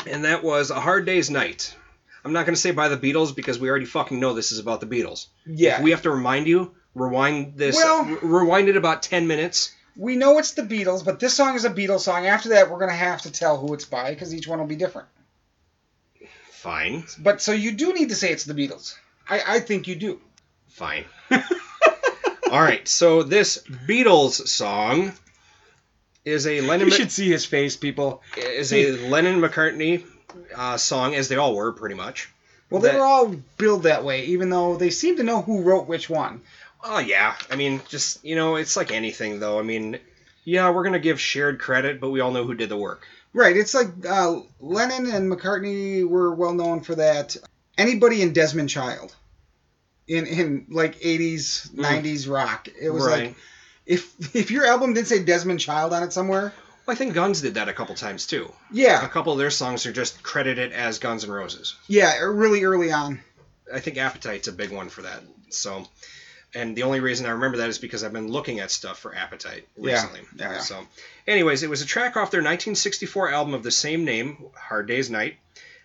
and 0.07 0.25
that 0.25 0.43
was 0.43 0.71
"A 0.71 0.79
Hard 0.79 1.05
Day's 1.05 1.29
Night." 1.29 1.75
I'm 2.23 2.33
not 2.33 2.45
going 2.47 2.55
to 2.55 2.61
say 2.61 2.71
by 2.71 2.89
the 2.89 2.97
Beatles 2.97 3.35
because 3.35 3.59
we 3.59 3.69
already 3.69 3.85
fucking 3.85 4.19
know 4.19 4.33
this 4.33 4.51
is 4.51 4.57
about 4.57 4.79
the 4.81 4.87
Beatles. 4.87 5.27
Yeah. 5.45 5.77
If 5.77 5.83
we 5.83 5.91
have 5.91 6.01
to 6.03 6.09
remind 6.09 6.47
you, 6.47 6.73
rewind 6.95 7.57
this. 7.57 7.75
Well- 7.75 8.05
r- 8.09 8.17
rewind 8.21 8.67
it 8.69 8.77
about 8.77 9.03
ten 9.03 9.27
minutes. 9.27 9.71
we 9.95 10.15
know 10.15 10.39
it's 10.39 10.53
the 10.53 10.63
Beatles, 10.63 11.05
but 11.05 11.19
this 11.19 11.33
song 11.35 11.55
is 11.55 11.65
a 11.65 11.69
Beatles 11.69 12.01
song. 12.01 12.25
After 12.25 12.49
that, 12.49 12.69
we're 12.71 12.79
going 12.79 12.89
to 12.89 12.95
have 12.95 13.21
to 13.23 13.31
tell 13.31 13.57
who 13.57 13.73
it's 13.75 13.85
by 13.85 14.09
because 14.11 14.33
each 14.33 14.47
one 14.47 14.59
will 14.59 14.65
be 14.67 14.75
different. 14.75 15.07
Fine. 16.65 17.03
But 17.19 17.41
so 17.43 17.51
you 17.51 17.71
do 17.73 17.93
need 17.93 18.09
to 18.09 18.15
say 18.15 18.31
it's 18.31 18.43
the 18.43 18.55
Beatles. 18.55 18.95
I, 19.29 19.41
I 19.47 19.59
think 19.59 19.87
you 19.87 19.95
do. 19.95 20.19
Fine. 20.69 21.05
All 22.51 22.59
right. 22.61 22.87
So 22.87 23.21
this 23.21 23.59
Beatles 23.87 24.47
song 24.47 25.13
is 26.25 26.47
a 26.47 26.61
Lennon 26.61 26.87
You 26.87 26.93
should 26.93 27.11
see 27.11 27.29
his 27.29 27.45
face, 27.45 27.75
people. 27.75 28.23
is 28.35 28.73
a 28.73 28.91
Lennon 29.09 29.41
McCartney 29.41 30.05
uh, 30.55 30.77
song, 30.77 31.13
as 31.13 31.27
they 31.29 31.35
all 31.35 31.55
were 31.55 31.71
pretty 31.71 31.93
much. 31.93 32.29
Well, 32.71 32.81
they 32.81 32.89
That- 32.89 32.97
were 32.99 33.05
all 33.05 33.35
billed 33.57 33.83
that 33.83 34.03
way, 34.03 34.25
even 34.25 34.49
though 34.49 34.75
they 34.75 34.89
seem 34.89 35.17
to 35.17 35.23
know 35.23 35.43
who 35.43 35.61
wrote 35.61 35.87
which 35.87 36.09
one. 36.09 36.41
Oh 36.83 36.97
yeah, 36.97 37.35
I 37.51 37.55
mean, 37.57 37.79
just 37.89 38.25
you 38.25 38.35
know, 38.35 38.55
it's 38.55 38.75
like 38.75 38.91
anything 38.91 39.39
though. 39.39 39.59
I 39.59 39.61
mean, 39.61 39.99
yeah, 40.43 40.71
we're 40.71 40.83
gonna 40.83 40.97
give 40.99 41.19
shared 41.21 41.59
credit, 41.59 41.99
but 42.01 42.09
we 42.09 42.21
all 42.21 42.31
know 42.31 42.43
who 42.43 42.55
did 42.55 42.69
the 42.69 42.77
work. 42.77 43.07
Right. 43.35 43.57
It's 43.57 43.73
like 43.73 43.89
uh, 44.09 44.39
Lennon 44.61 45.11
and 45.11 45.29
McCartney 45.31 46.07
were 46.07 46.33
well 46.33 46.53
known 46.53 46.81
for 46.81 46.95
that. 46.95 47.35
Anybody 47.77 48.21
in 48.21 48.31
Desmond 48.31 48.69
Child, 48.69 49.13
in 50.07 50.25
in 50.25 50.67
like 50.69 50.99
80s, 51.01 51.69
Mm. 51.71 51.83
90s 52.03 52.29
rock, 52.31 52.69
it 52.79 52.89
was 52.89 53.05
right. 53.05 53.25
like 53.27 53.35
if 53.85 54.35
if 54.35 54.51
your 54.51 54.65
album 54.65 54.93
didn't 54.93 55.07
say 55.07 55.21
Desmond 55.23 55.59
Child 55.59 55.91
on 55.93 56.03
it 56.03 56.13
somewhere, 56.13 56.53
Well, 56.85 56.95
I 56.95 56.97
think 56.97 57.13
Guns 57.13 57.41
did 57.41 57.55
that 57.55 57.67
a 57.67 57.73
couple 57.73 57.95
times 57.95 58.25
too. 58.25 58.49
Yeah. 58.71 59.05
A 59.05 59.09
couple 59.09 59.33
of 59.33 59.39
their 59.39 59.49
songs 59.51 59.85
are 59.85 59.91
just 59.91 60.23
credited 60.23 60.71
as 60.71 60.99
Guns 60.99 61.25
N' 61.25 61.31
Roses. 61.31 61.75
yeah, 61.87 62.17
really 62.19 62.63
early 62.63 62.91
on. 62.93 63.19
I 63.73 63.81
think 63.81 63.97
Appetite's 63.97 64.47
a 64.47 64.51
big 64.53 64.71
one 64.71 64.87
for 64.89 65.01
that. 65.01 65.21
So, 65.49 65.85
and 66.55 66.75
the 66.75 66.83
only 66.83 67.01
reason 67.01 67.25
I 67.25 67.31
remember 67.31 67.57
that 67.57 67.69
is 67.69 67.77
because 67.77 68.03
I've 68.03 68.13
been 68.13 68.29
looking 68.29 68.59
at 68.61 68.71
stuff 68.71 68.97
for 68.97 69.13
Appetite 69.13 69.67
recently. 69.77 70.21
yeah, 70.37 70.53
yeah. 70.53 70.59
So, 70.59 70.87
anyways, 71.27 71.63
it 71.63 71.69
was 71.69 71.81
a 71.81 71.85
track 71.85 72.17
off 72.17 72.31
their 72.31 72.39
1964 72.39 73.31
album 73.31 73.53
of 73.53 73.61
the 73.61 73.71
same 73.71 74.05
name, 74.05 74.37
Hard 74.57 74.87
Day's 74.87 75.09
Night. 75.09 75.37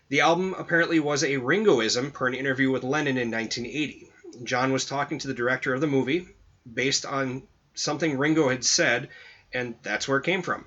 The 0.08 0.20
album 0.20 0.54
apparently 0.56 1.00
was 1.00 1.22
a 1.22 1.36
Ringoism 1.36 2.12
per 2.12 2.28
an 2.28 2.34
interview 2.34 2.70
with 2.70 2.84
Lennon 2.84 3.18
in 3.18 3.30
1980. 3.30 4.08
John 4.44 4.72
was 4.72 4.86
talking 4.86 5.18
to 5.18 5.28
the 5.28 5.34
director 5.34 5.74
of 5.74 5.80
the 5.80 5.86
movie 5.86 6.28
based 6.72 7.04
on 7.04 7.42
something 7.74 8.16
Ringo 8.16 8.48
had 8.48 8.64
said, 8.64 9.08
and 9.52 9.74
that's 9.82 10.08
where 10.08 10.18
it 10.18 10.24
came 10.24 10.42
from. 10.42 10.64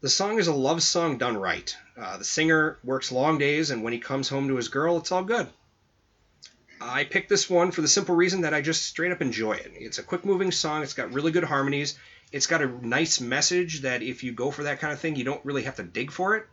The 0.00 0.08
song 0.10 0.38
is 0.38 0.46
a 0.46 0.54
love 0.54 0.82
song 0.82 1.18
done 1.18 1.36
right. 1.36 1.74
Uh, 1.98 2.18
the 2.18 2.24
singer 2.24 2.78
works 2.84 3.10
long 3.10 3.38
days, 3.38 3.70
and 3.70 3.82
when 3.82 3.92
he 3.92 3.98
comes 3.98 4.28
home 4.28 4.48
to 4.48 4.56
his 4.56 4.68
girl, 4.68 4.98
it's 4.98 5.10
all 5.10 5.24
good. 5.24 5.48
I 6.80 7.04
picked 7.04 7.28
this 7.28 7.48
one 7.48 7.70
for 7.70 7.80
the 7.80 7.88
simple 7.88 8.14
reason 8.14 8.42
that 8.42 8.54
I 8.54 8.60
just 8.60 8.84
straight 8.84 9.12
up 9.12 9.22
enjoy 9.22 9.52
it. 9.52 9.72
It's 9.74 9.98
a 9.98 10.02
quick 10.02 10.24
moving 10.24 10.52
song, 10.52 10.82
it's 10.82 10.94
got 10.94 11.12
really 11.12 11.32
good 11.32 11.44
harmonies, 11.44 11.98
it's 12.32 12.46
got 12.46 12.62
a 12.62 12.86
nice 12.86 13.20
message 13.20 13.82
that 13.82 14.02
if 14.02 14.22
you 14.24 14.32
go 14.32 14.50
for 14.50 14.64
that 14.64 14.80
kind 14.80 14.92
of 14.92 15.00
thing, 15.00 15.16
you 15.16 15.24
don't 15.24 15.44
really 15.44 15.62
have 15.62 15.76
to 15.76 15.82
dig 15.82 16.10
for 16.10 16.36
it. 16.36 16.46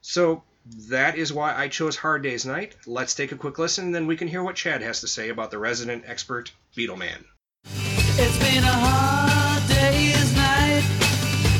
So 0.00 0.42
that 0.88 1.16
is 1.16 1.32
why 1.32 1.54
I 1.54 1.68
chose 1.68 1.96
Hard 1.96 2.22
Day's 2.22 2.46
Night. 2.46 2.76
Let's 2.86 3.14
take 3.14 3.32
a 3.32 3.36
quick 3.36 3.58
listen, 3.58 3.86
and 3.86 3.94
then 3.94 4.06
we 4.06 4.16
can 4.16 4.28
hear 4.28 4.42
what 4.42 4.56
Chad 4.56 4.82
has 4.82 5.00
to 5.00 5.08
say 5.08 5.28
about 5.28 5.50
the 5.50 5.58
resident 5.58 6.04
expert 6.06 6.52
Beatle 6.76 6.98
Man. 6.98 7.24
It's 7.64 8.38
been 8.38 8.64
a 8.64 8.72
hard 8.72 9.68
day's 9.68 10.34
night. 10.36 10.84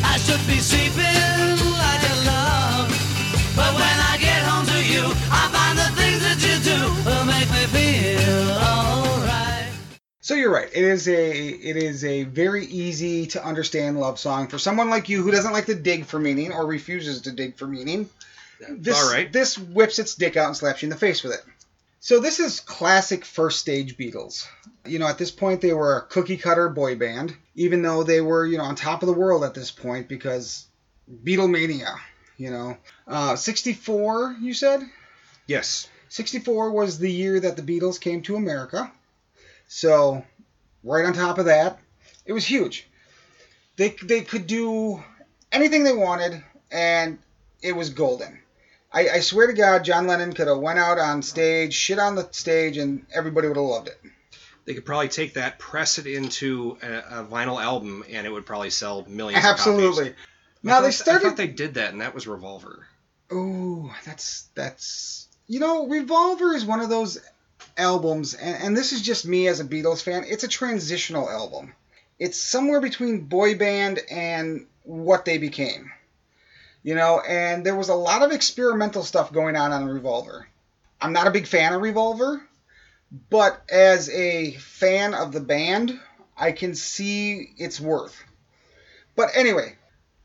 I 0.05 0.17
should 0.19 0.47
be 0.47 0.59
sleeping 0.59 1.59
like 1.75 2.03
a 2.05 2.17
log. 2.29 2.89
But 3.57 3.75
when 3.75 3.97
I 4.13 4.17
get 4.21 4.43
home 4.45 4.67
to 4.67 4.85
you, 4.85 5.05
I 5.33 5.49
find 5.53 5.70
So 10.31 10.37
you're 10.37 10.53
right. 10.53 10.71
It 10.73 10.85
is 10.85 11.09
a 11.09 11.49
it 11.49 11.77
is 11.77 12.05
a 12.05 12.23
very 12.23 12.65
easy 12.65 13.27
to 13.27 13.45
understand 13.45 13.99
love 13.99 14.17
song 14.17 14.47
for 14.47 14.61
someone 14.61 14.89
like 14.89 15.09
you 15.09 15.25
who 15.25 15.33
doesn't 15.33 15.53
like 15.53 15.67
to 15.67 15.75
dig 15.75 16.05
for 16.05 16.21
meaning 16.21 16.53
or 16.53 16.67
refuses 16.67 17.23
to 17.23 17.33
dig 17.33 17.57
for 17.57 17.67
meaning. 17.67 18.09
This, 18.69 18.97
All 18.97 19.11
right. 19.11 19.33
This 19.33 19.59
whips 19.59 19.99
its 19.99 20.15
dick 20.15 20.37
out 20.37 20.47
and 20.47 20.57
slaps 20.57 20.83
you 20.83 20.87
in 20.87 20.91
the 20.91 20.97
face 20.97 21.25
with 21.25 21.33
it. 21.33 21.43
So 21.99 22.21
this 22.21 22.39
is 22.39 22.61
classic 22.61 23.25
first 23.25 23.59
stage 23.59 23.99
Beatles. 23.99 24.47
You 24.87 25.01
know, 25.01 25.09
at 25.09 25.19
this 25.19 25.33
point 25.33 25.63
they 25.63 25.73
were 25.73 25.97
a 25.97 26.03
cookie 26.03 26.37
cutter 26.37 26.69
boy 26.69 26.95
band, 26.95 27.35
even 27.57 27.83
though 27.83 28.05
they 28.05 28.21
were, 28.21 28.47
you 28.47 28.57
know, 28.57 28.63
on 28.63 28.77
top 28.77 29.03
of 29.03 29.09
the 29.09 29.13
world 29.13 29.43
at 29.43 29.55
this 29.55 29.73
point 29.73 30.07
because 30.07 30.65
Beatlemania, 31.25 31.97
you 32.37 32.53
know. 32.53 32.77
Uh, 33.05 33.35
64, 33.35 34.37
you 34.41 34.55
said? 34.55 34.89
Yes. 35.49 35.89
64 36.09 36.71
was 36.71 37.01
the 37.01 37.11
year 37.11 37.41
that 37.41 37.57
the 37.57 37.63
Beatles 37.63 38.01
came 38.01 38.23
to 38.23 38.37
America. 38.37 38.93
So, 39.81 40.25
right 40.83 41.05
on 41.05 41.13
top 41.13 41.39
of 41.39 41.45
that, 41.45 41.79
it 42.27 42.33
was 42.33 42.45
huge. 42.45 42.89
They, 43.77 43.91
they 44.03 44.23
could 44.23 44.49
do 44.49 45.01
anything 45.53 45.85
they 45.85 45.93
wanted, 45.93 46.43
and 46.73 47.19
it 47.63 47.77
was 47.77 47.91
golden. 47.91 48.41
I, 48.93 49.09
I 49.09 49.21
swear 49.21 49.47
to 49.47 49.53
God, 49.53 49.85
John 49.85 50.09
Lennon 50.09 50.33
could 50.33 50.49
have 50.49 50.59
went 50.59 50.81
out 50.81 50.99
on 50.99 51.23
stage, 51.23 51.73
shit 51.73 52.01
on 52.01 52.17
the 52.17 52.29
stage, 52.33 52.79
and 52.79 53.07
everybody 53.15 53.47
would 53.47 53.57
have 53.57 53.65
loved 53.65 53.87
it. 53.87 54.01
They 54.65 54.75
could 54.75 54.85
probably 54.85 55.07
take 55.07 55.35
that, 55.35 55.61
press 55.61 55.99
it 55.99 56.07
into 56.09 56.77
a, 56.83 57.21
a 57.21 57.25
vinyl 57.25 57.63
album, 57.63 58.03
and 58.11 58.27
it 58.27 58.31
would 58.31 58.45
probably 58.45 58.71
sell 58.71 59.05
millions 59.09 59.45
of 59.45 59.51
Absolutely. 59.53 60.15
Now 60.65 60.79
I 60.79 60.81
they 60.81 60.87
thought- 60.87 60.87
I 60.87 60.91
started. 60.91 61.23
thought 61.29 61.37
they 61.37 61.47
did 61.47 61.75
that, 61.75 61.93
and 61.93 62.01
that 62.01 62.13
was 62.13 62.27
Revolver. 62.27 62.89
Oh, 63.31 63.95
that's 64.05 64.49
that's 64.57 65.29
you 65.47 65.61
know, 65.61 65.87
Revolver 65.87 66.55
is 66.55 66.65
one 66.65 66.81
of 66.81 66.89
those 66.89 67.19
albums, 67.81 68.35
and, 68.35 68.63
and 68.63 68.77
this 68.77 68.93
is 68.93 69.03
just 69.03 69.27
me 69.27 69.49
as 69.49 69.61
a 69.61 69.65
Beatles 69.65 70.03
fan. 70.03 70.25
It's 70.29 70.45
a 70.45 70.49
transitional 70.49 71.29
album. 71.29 71.75
It's 72.19 72.39
somewhere 72.39 72.81
between 72.81 73.23
boy 73.23 73.57
band 73.57 74.01
and 74.11 74.67
what 74.85 75.25
they 75.25 75.39
became. 75.39 75.91
You 76.83 76.95
know, 76.95 77.21
and 77.21 77.65
there 77.65 77.77
was 77.77 77.89
a 77.89 77.95
lot 77.95 78.23
of 78.23 78.33
experimental 78.33 79.03
stuff 79.03 79.33
going 79.33 79.57
on 79.57 79.73
on 79.73 79.87
Revolver. 79.87 80.47
I'm 81.01 81.13
not 81.13 81.27
a 81.27 81.33
big 81.33 81.47
fan 81.47 81.73
of 81.73 81.83
Revolver, 81.83 82.43
but 83.29 83.63
as 83.71 84.09
a 84.11 84.53
fan 84.53 85.15
of 85.15 85.33
the 85.33 85.41
band, 85.41 85.99
I 86.37 86.53
can 86.53 86.75
see 86.75 87.53
its 87.59 87.81
worth. 87.81 88.17
But 89.17 89.31
anyway, 89.35 89.77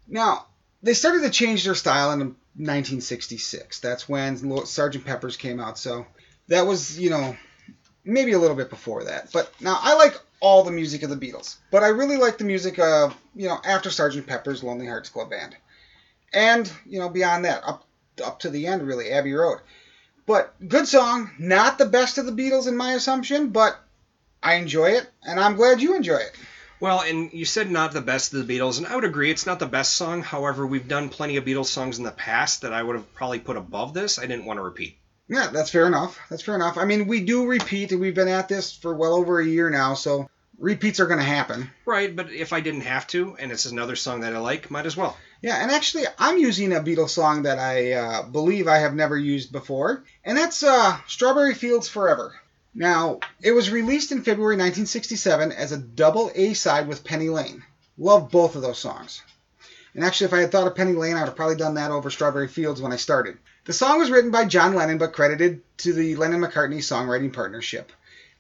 now 0.08 0.46
they 0.84 0.94
started 0.94 1.24
to 1.24 1.30
change 1.30 1.64
their 1.64 1.76
style 1.76 2.12
in 2.12 2.20
1966. 2.20 3.80
That's 3.80 4.08
when 4.08 4.38
Sgt. 4.38 5.04
Pepper's 5.04 5.36
came 5.36 5.60
out. 5.60 5.78
So 5.78 6.06
that 6.48 6.66
was, 6.68 6.98
you 7.00 7.10
know, 7.10 7.36
maybe 8.06 8.34
a 8.34 8.40
little 8.40 8.56
bit 8.56 8.70
before 8.70 9.04
that. 9.06 9.32
But 9.34 9.52
now 9.60 9.78
I 9.82 9.96
like 9.96 10.20
all 10.40 10.64
the 10.64 10.72
music 10.72 11.04
of 11.04 11.10
the 11.10 11.18
Beatles, 11.18 11.58
but 11.72 11.84
I 11.84 11.88
really 11.88 12.18
like 12.18 12.38
the 12.38 12.44
music 12.44 12.80
of, 12.80 13.16
you 13.36 13.48
know, 13.48 13.60
after 13.66 13.90
Sgt. 13.90 14.26
Pepper's 14.26 14.64
Lonely 14.64 14.88
Hearts 14.88 15.10
Club 15.10 15.30
Band. 15.30 15.56
And, 16.34 16.72
you 16.86 17.00
know, 17.00 17.10
beyond 17.10 17.46
that, 17.46 17.64
up 17.66 17.86
up 18.24 18.40
to 18.40 18.50
the 18.50 18.68
end 18.68 18.88
really, 18.88 19.12
Abbey 19.12 19.34
Road. 19.34 19.60
But 20.26 20.54
good 20.68 20.88
song, 20.88 21.32
not 21.38 21.78
the 21.78 21.86
best 21.86 22.18
of 22.18 22.26
the 22.26 22.32
Beatles 22.32 22.68
in 22.68 22.78
my 22.78 22.94
assumption, 22.94 23.50
but 23.50 23.80
I 24.42 24.56
enjoy 24.56 24.92
it 24.92 25.10
and 25.24 25.40
I'm 25.40 25.56
glad 25.56 25.82
you 25.82 25.96
enjoy 25.96 26.16
it. 26.16 26.36
Well, 26.80 27.02
and 27.02 27.32
you 27.32 27.46
said 27.46 27.72
not 27.72 27.94
the 27.94 28.02
best 28.02 28.34
of 28.34 28.46
the 28.46 28.58
Beatles, 28.58 28.78
and 28.78 28.88
I 28.88 28.96
would 28.96 29.06
agree 29.06 29.32
it's 29.32 29.46
not 29.46 29.60
the 29.60 29.66
best 29.66 29.96
song. 29.96 30.22
However, 30.22 30.68
we've 30.68 30.88
done 30.88 31.10
plenty 31.10 31.38
of 31.38 31.46
Beatles 31.46 31.68
songs 31.68 31.98
in 31.98 32.04
the 32.04 32.12
past 32.12 32.62
that 32.62 32.74
I 32.74 32.84
would 32.84 32.98
have 32.98 33.14
probably 33.16 33.40
put 33.40 33.56
above 33.56 33.94
this. 33.94 34.20
I 34.20 34.26
didn't 34.26 34.46
want 34.46 34.58
to 34.58 34.64
repeat. 34.64 34.98
Yeah, 35.28 35.48
that's 35.48 35.72
fair 35.72 35.88
enough. 35.88 36.20
That's 36.30 36.44
fair 36.44 36.56
enough. 36.56 36.78
I 36.78 36.86
mean, 36.86 37.08
we 37.08 37.22
do 37.22 37.48
repeat, 37.48 37.92
and 37.92 38.00
we've 38.00 38.14
been 38.14 38.28
at 38.28 38.48
this 38.48 38.74
for 38.74 38.94
well 38.94 39.16
over 39.16 39.40
a 39.40 39.46
year 39.46 39.70
now, 39.70 39.96
so 39.96 40.30
repeats 40.60 41.00
are 41.00 41.08
going 41.08 41.20
to 41.20 41.26
happen. 41.26 41.70
Right, 41.86 42.16
but 42.16 42.32
if 42.32 42.54
I 42.54 42.62
didn't 42.62 42.82
have 42.82 43.08
to, 43.08 43.36
and 43.40 43.52
it's 43.52 43.66
another 43.66 43.96
song 43.96 44.22
that 44.22 44.36
I 44.36 44.40
like, 44.40 44.70
might 44.70 44.86
as 44.86 44.96
well. 44.96 45.18
Yeah, 45.42 45.62
and 45.62 45.72
actually, 45.72 46.06
I'm 46.20 46.38
using 46.38 46.74
a 46.74 46.80
Beatles 46.80 47.10
song 47.10 47.44
that 47.44 47.60
I 47.60 47.94
uh, 47.94 48.24
believe 48.24 48.68
I 48.68 48.78
have 48.78 48.94
never 48.94 49.18
used 49.18 49.52
before, 49.52 50.04
and 50.24 50.38
that's 50.38 50.64
uh, 50.64 50.98
Strawberry 51.08 51.56
Fields 51.56 51.90
Forever. 51.90 52.34
Now, 52.74 53.20
it 53.42 53.52
was 53.52 53.72
released 53.72 54.12
in 54.12 54.24
February 54.24 54.56
1967 54.56 55.54
as 55.54 55.72
a 55.72 55.78
double 55.78 56.32
A 56.36 56.54
side 56.54 56.88
with 56.88 57.04
Penny 57.04 57.30
Lane. 57.30 57.64
Love 57.98 58.30
both 58.30 58.56
of 58.56 58.62
those 58.62 58.78
songs. 58.78 59.22
And 59.94 60.04
actually, 60.04 60.26
if 60.26 60.34
I 60.34 60.42
had 60.42 60.52
thought 60.52 60.68
of 60.68 60.76
Penny 60.76 60.92
Lane, 60.92 61.16
I 61.16 61.22
would 61.22 61.30
have 61.30 61.38
probably 61.38 61.56
done 61.56 61.76
that 61.76 61.92
over 61.92 62.10
Strawberry 62.10 62.50
Fields 62.50 62.82
when 62.82 62.92
I 62.92 62.98
started. 62.98 63.38
The 63.66 63.74
song 63.74 64.00
was 64.00 64.12
written 64.12 64.30
by 64.30 64.46
John 64.46 64.76
Lennon 64.76 65.00
but 65.00 65.14
credited 65.14 65.62
to 65.80 65.92
the 65.94 66.16
Lennon 66.16 66.42
McCartney 66.42 66.78
songwriting 66.78 67.34
partnership. 67.34 67.92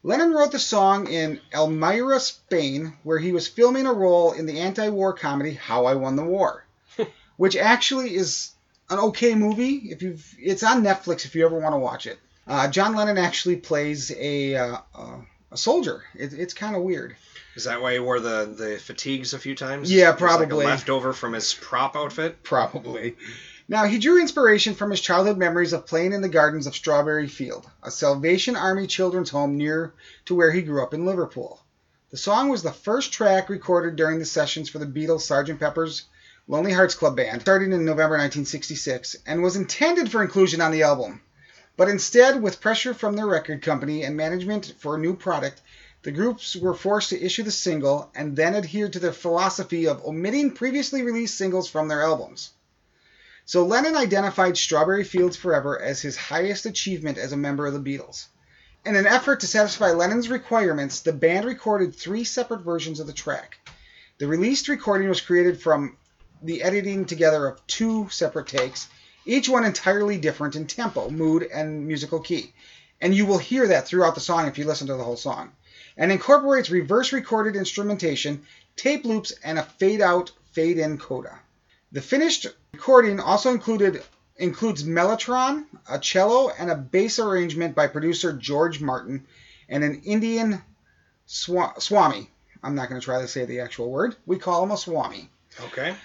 Lennon 0.03 0.31
wrote 0.31 0.51
the 0.51 0.59
song 0.59 1.07
in 1.07 1.41
Almería, 1.51 2.19
Spain, 2.19 2.93
where 3.01 3.17
he 3.17 3.31
was 3.31 3.47
filming 3.47 3.87
a 3.87 3.93
role 3.93 4.33
in 4.33 4.45
the 4.45 4.59
anti 4.59 4.89
war 4.89 5.13
comedy 5.13 5.53
How 5.53 5.85
I 5.85 5.95
Won 5.95 6.15
the 6.15 6.23
War, 6.23 6.63
which 7.37 7.55
actually 7.55 8.13
is 8.13 8.51
an 8.91 8.99
okay 8.99 9.33
movie. 9.33 9.89
If 9.89 10.03
you've, 10.03 10.23
it's 10.37 10.61
on 10.61 10.83
Netflix 10.83 11.25
if 11.25 11.33
you 11.33 11.43
ever 11.43 11.59
want 11.59 11.73
to 11.73 11.79
watch 11.79 12.05
it. 12.05 12.19
Uh, 12.45 12.67
John 12.67 12.95
Lennon 12.95 13.17
actually 13.17 13.55
plays 13.55 14.11
a 14.11 14.55
uh, 14.55 14.77
uh, 14.93 15.17
a 15.51 15.57
soldier. 15.57 16.03
It, 16.13 16.33
it's 16.33 16.53
kind 16.53 16.75
of 16.75 16.83
weird. 16.83 17.15
Is 17.55 17.63
that 17.63 17.81
why 17.81 17.93
he 17.93 17.99
wore 17.99 18.19
the, 18.19 18.45
the 18.45 18.77
fatigues 18.77 19.33
a 19.33 19.39
few 19.39 19.55
times? 19.55 19.91
Yeah, 19.91 20.11
was 20.11 20.21
like 20.21 20.37
probably. 20.37 20.65
leftover 20.65 21.13
from 21.13 21.33
his 21.33 21.53
prop 21.53 21.95
outfit. 21.95 22.43
Probably. 22.43 23.15
Now, 23.67 23.85
he 23.85 23.97
drew 23.97 24.21
inspiration 24.21 24.75
from 24.75 24.91
his 24.91 25.01
childhood 25.01 25.37
memories 25.37 25.73
of 25.73 25.87
playing 25.87 26.13
in 26.13 26.21
the 26.21 26.29
gardens 26.29 26.67
of 26.67 26.75
Strawberry 26.75 27.27
Field, 27.27 27.65
a 27.81 27.89
Salvation 27.89 28.55
Army 28.55 28.85
children's 28.85 29.31
home 29.31 29.57
near 29.57 29.91
to 30.25 30.35
where 30.35 30.51
he 30.51 30.61
grew 30.61 30.83
up 30.83 30.93
in 30.93 31.07
Liverpool. 31.07 31.63
The 32.11 32.17
song 32.17 32.49
was 32.49 32.61
the 32.61 32.71
first 32.71 33.11
track 33.11 33.49
recorded 33.49 33.95
during 33.95 34.19
the 34.19 34.25
sessions 34.25 34.69
for 34.69 34.77
the 34.77 34.85
Beatles' 34.85 35.25
Sgt. 35.25 35.59
Pepper's 35.59 36.03
Lonely 36.47 36.73
Hearts 36.73 36.93
Club 36.93 37.15
Band, 37.15 37.41
starting 37.41 37.71
in 37.71 37.85
November 37.85 38.17
1966, 38.17 39.15
and 39.25 39.41
was 39.41 39.55
intended 39.55 40.11
for 40.11 40.21
inclusion 40.21 40.61
on 40.61 40.71
the 40.71 40.83
album. 40.83 41.21
But 41.75 41.89
instead, 41.89 42.43
with 42.43 42.61
pressure 42.61 42.93
from 42.93 43.15
their 43.15 43.25
record 43.25 43.63
company 43.63 44.03
and 44.03 44.15
management 44.15 44.75
for 44.77 44.93
a 44.93 44.99
new 44.99 45.15
product, 45.15 45.59
the 46.03 46.11
groups 46.11 46.55
were 46.55 46.75
forced 46.75 47.09
to 47.09 47.19
issue 47.19 47.41
the 47.41 47.49
single 47.49 48.11
and 48.13 48.35
then 48.35 48.53
adhere 48.53 48.89
to 48.89 48.99
their 48.99 49.11
philosophy 49.11 49.87
of 49.87 50.05
omitting 50.05 50.51
previously 50.51 51.01
released 51.01 51.35
singles 51.35 51.67
from 51.67 51.87
their 51.87 52.03
albums. 52.03 52.51
So 53.47 53.63
Lennon 53.63 53.95
identified 53.95 54.57
Strawberry 54.57 55.03
Fields 55.03 55.37
Forever 55.37 55.79
as 55.79 56.01
his 56.01 56.17
highest 56.17 56.65
achievement 56.65 57.19
as 57.19 57.31
a 57.31 57.37
member 57.37 57.67
of 57.67 57.73
the 57.75 57.79
Beatles. 57.79 58.25
In 58.83 58.95
an 58.95 59.05
effort 59.05 59.41
to 59.41 59.47
satisfy 59.47 59.91
Lennon's 59.91 60.29
requirements, 60.29 61.01
the 61.01 61.13
band 61.13 61.45
recorded 61.45 61.95
three 61.95 62.23
separate 62.23 62.61
versions 62.61 62.99
of 62.99 63.05
the 63.05 63.13
track. 63.13 63.59
The 64.17 64.25
released 64.25 64.67
recording 64.67 65.09
was 65.09 65.21
created 65.21 65.61
from 65.61 65.95
the 66.41 66.63
editing 66.63 67.05
together 67.05 67.45
of 67.45 67.65
two 67.67 68.09
separate 68.09 68.47
takes, 68.47 68.87
each 69.27 69.47
one 69.47 69.63
entirely 69.63 70.17
different 70.17 70.55
in 70.55 70.65
tempo, 70.65 71.11
mood, 71.11 71.43
and 71.43 71.85
musical 71.85 72.21
key. 72.21 72.51
And 72.99 73.13
you 73.13 73.27
will 73.27 73.37
hear 73.37 73.67
that 73.67 73.87
throughout 73.87 74.15
the 74.15 74.21
song 74.21 74.47
if 74.47 74.57
you 74.57 74.65
listen 74.65 74.87
to 74.87 74.95
the 74.95 75.03
whole 75.03 75.17
song. 75.17 75.51
And 75.97 76.11
incorporates 76.11 76.71
reverse 76.71 77.13
recorded 77.13 77.55
instrumentation, 77.55 78.47
tape 78.75 79.05
loops, 79.05 79.33
and 79.43 79.59
a 79.59 79.63
fade 79.63 80.01
out, 80.01 80.31
fade 80.53 80.79
in 80.79 80.97
coda. 80.97 81.39
The 81.95 82.01
finished 82.01 82.47
recording 82.73 83.21
also 83.21 83.51
included 83.51 84.03
includes 84.35 84.83
mellotron, 84.83 85.63
a 85.89 85.97
cello, 85.97 86.49
and 86.49 86.69
a 86.69 86.75
bass 86.75 87.19
arrangement 87.19 87.73
by 87.73 87.87
producer 87.87 88.33
George 88.33 88.81
Martin, 88.81 89.25
and 89.69 89.81
an 89.81 90.01
Indian 90.03 90.61
swa- 91.25 91.81
swami. 91.81 92.29
I'm 92.61 92.75
not 92.75 92.89
going 92.89 92.99
to 92.99 93.05
try 93.05 93.21
to 93.21 93.29
say 93.29 93.45
the 93.45 93.61
actual 93.61 93.89
word. 93.89 94.17
We 94.25 94.37
call 94.37 94.61
him 94.61 94.71
a 94.71 94.77
swami. 94.77 95.29
Okay. 95.67 95.95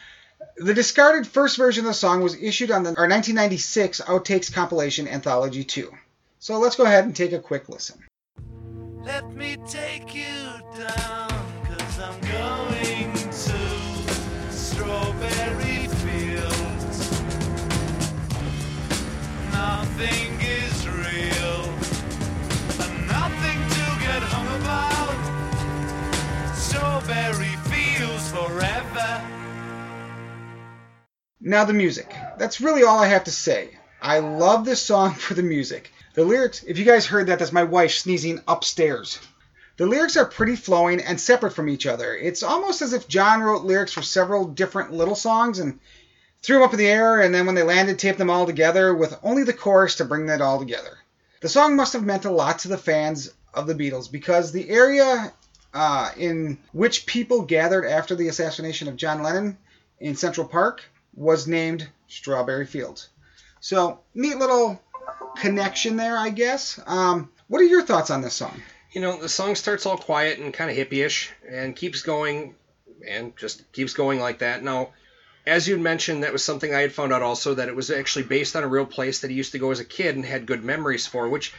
The 0.58 0.74
discarded 0.74 1.26
first 1.26 1.56
version 1.56 1.84
of 1.86 1.88
the 1.88 1.94
song 1.94 2.22
was 2.22 2.40
issued 2.40 2.70
on 2.70 2.84
the 2.84 2.90
our 2.90 3.08
1996 3.08 4.00
Outtakes 4.02 4.52
compilation 4.52 5.08
Anthology 5.08 5.64
2. 5.64 5.90
So 6.38 6.60
let's 6.60 6.76
go 6.76 6.84
ahead 6.84 7.04
and 7.04 7.16
take 7.16 7.32
a 7.32 7.40
quick 7.40 7.68
listen. 7.68 7.98
Let 9.02 9.28
me 9.34 9.56
take 9.66 10.14
you 10.14 10.22
down, 10.78 11.30
cause 11.64 11.98
I'm 11.98 12.20
going 12.20 12.79
Now 31.42 31.64
the 31.64 31.72
music. 31.72 32.14
That's 32.38 32.60
really 32.60 32.84
all 32.84 32.98
I 33.00 33.08
have 33.08 33.24
to 33.24 33.30
say. 33.30 33.76
I 34.00 34.20
love 34.20 34.64
this 34.64 34.80
song 34.80 35.14
for 35.14 35.34
the 35.34 35.42
music. 35.42 35.90
The 36.14 36.24
lyrics, 36.24 36.62
if 36.62 36.78
you 36.78 36.84
guys 36.84 37.06
heard 37.06 37.26
that, 37.26 37.38
that's 37.38 37.52
my 37.52 37.64
wife 37.64 37.90
sneezing 37.90 38.40
upstairs. 38.46 39.18
The 39.76 39.86
lyrics 39.86 40.16
are 40.16 40.26
pretty 40.26 40.56
flowing 40.56 41.00
and 41.00 41.20
separate 41.20 41.52
from 41.54 41.68
each 41.68 41.86
other. 41.86 42.14
It's 42.14 42.42
almost 42.42 42.82
as 42.82 42.92
if 42.92 43.08
John 43.08 43.40
wrote 43.40 43.64
lyrics 43.64 43.92
for 43.92 44.02
several 44.02 44.44
different 44.44 44.92
little 44.92 45.14
songs 45.14 45.58
and 45.58 45.80
threw 46.42 46.56
them 46.56 46.64
up 46.64 46.72
in 46.72 46.78
the 46.78 46.88
air, 46.88 47.20
and 47.20 47.34
then 47.34 47.46
when 47.46 47.54
they 47.54 47.62
landed, 47.62 47.98
taped 47.98 48.18
them 48.18 48.30
all 48.30 48.46
together 48.46 48.94
with 48.94 49.18
only 49.22 49.44
the 49.44 49.52
chorus 49.52 49.96
to 49.96 50.04
bring 50.04 50.26
that 50.26 50.40
all 50.40 50.58
together. 50.58 50.98
The 51.40 51.48
song 51.48 51.76
must 51.76 51.92
have 51.94 52.04
meant 52.04 52.24
a 52.24 52.30
lot 52.30 52.60
to 52.60 52.68
the 52.68 52.78
fans 52.78 53.32
of 53.54 53.66
the 53.66 53.74
Beatles 53.74 54.10
because 54.10 54.52
the 54.52 54.68
area 54.68 55.32
uh, 55.72 56.10
in 56.16 56.58
which 56.72 57.06
people 57.06 57.42
gathered 57.42 57.86
after 57.86 58.14
the 58.14 58.28
assassination 58.28 58.88
of 58.88 58.96
John 58.96 59.22
Lennon 59.22 59.56
in 59.98 60.16
Central 60.16 60.46
Park 60.46 60.82
was 61.14 61.46
named 61.46 61.88
Strawberry 62.08 62.66
Fields. 62.66 63.08
So, 63.60 64.00
neat 64.14 64.38
little 64.38 64.80
connection 65.36 65.96
there, 65.96 66.16
I 66.16 66.30
guess. 66.30 66.80
Um, 66.86 67.30
what 67.48 67.60
are 67.60 67.64
your 67.64 67.82
thoughts 67.82 68.10
on 68.10 68.22
this 68.22 68.34
song? 68.34 68.62
You 68.92 69.00
know, 69.00 69.20
the 69.20 69.28
song 69.28 69.54
starts 69.54 69.86
all 69.86 69.98
quiet 69.98 70.38
and 70.38 70.52
kind 70.52 70.70
of 70.70 70.76
hippie-ish 70.76 71.30
and 71.48 71.76
keeps 71.76 72.02
going 72.02 72.54
and 73.06 73.36
just 73.36 73.70
keeps 73.72 73.94
going 73.94 74.18
like 74.18 74.38
that. 74.38 74.62
Now, 74.62 74.90
as 75.50 75.66
you'd 75.66 75.80
mentioned, 75.80 76.22
that 76.22 76.32
was 76.32 76.44
something 76.44 76.72
I 76.72 76.80
had 76.80 76.92
found 76.92 77.12
out 77.12 77.22
also 77.22 77.54
that 77.54 77.68
it 77.68 77.74
was 77.74 77.90
actually 77.90 78.22
based 78.22 78.54
on 78.54 78.62
a 78.62 78.68
real 78.68 78.86
place 78.86 79.20
that 79.20 79.30
he 79.30 79.36
used 79.36 79.52
to 79.52 79.58
go 79.58 79.72
as 79.72 79.80
a 79.80 79.84
kid 79.84 80.14
and 80.14 80.24
had 80.24 80.46
good 80.46 80.62
memories 80.62 81.08
for, 81.08 81.28
which 81.28 81.52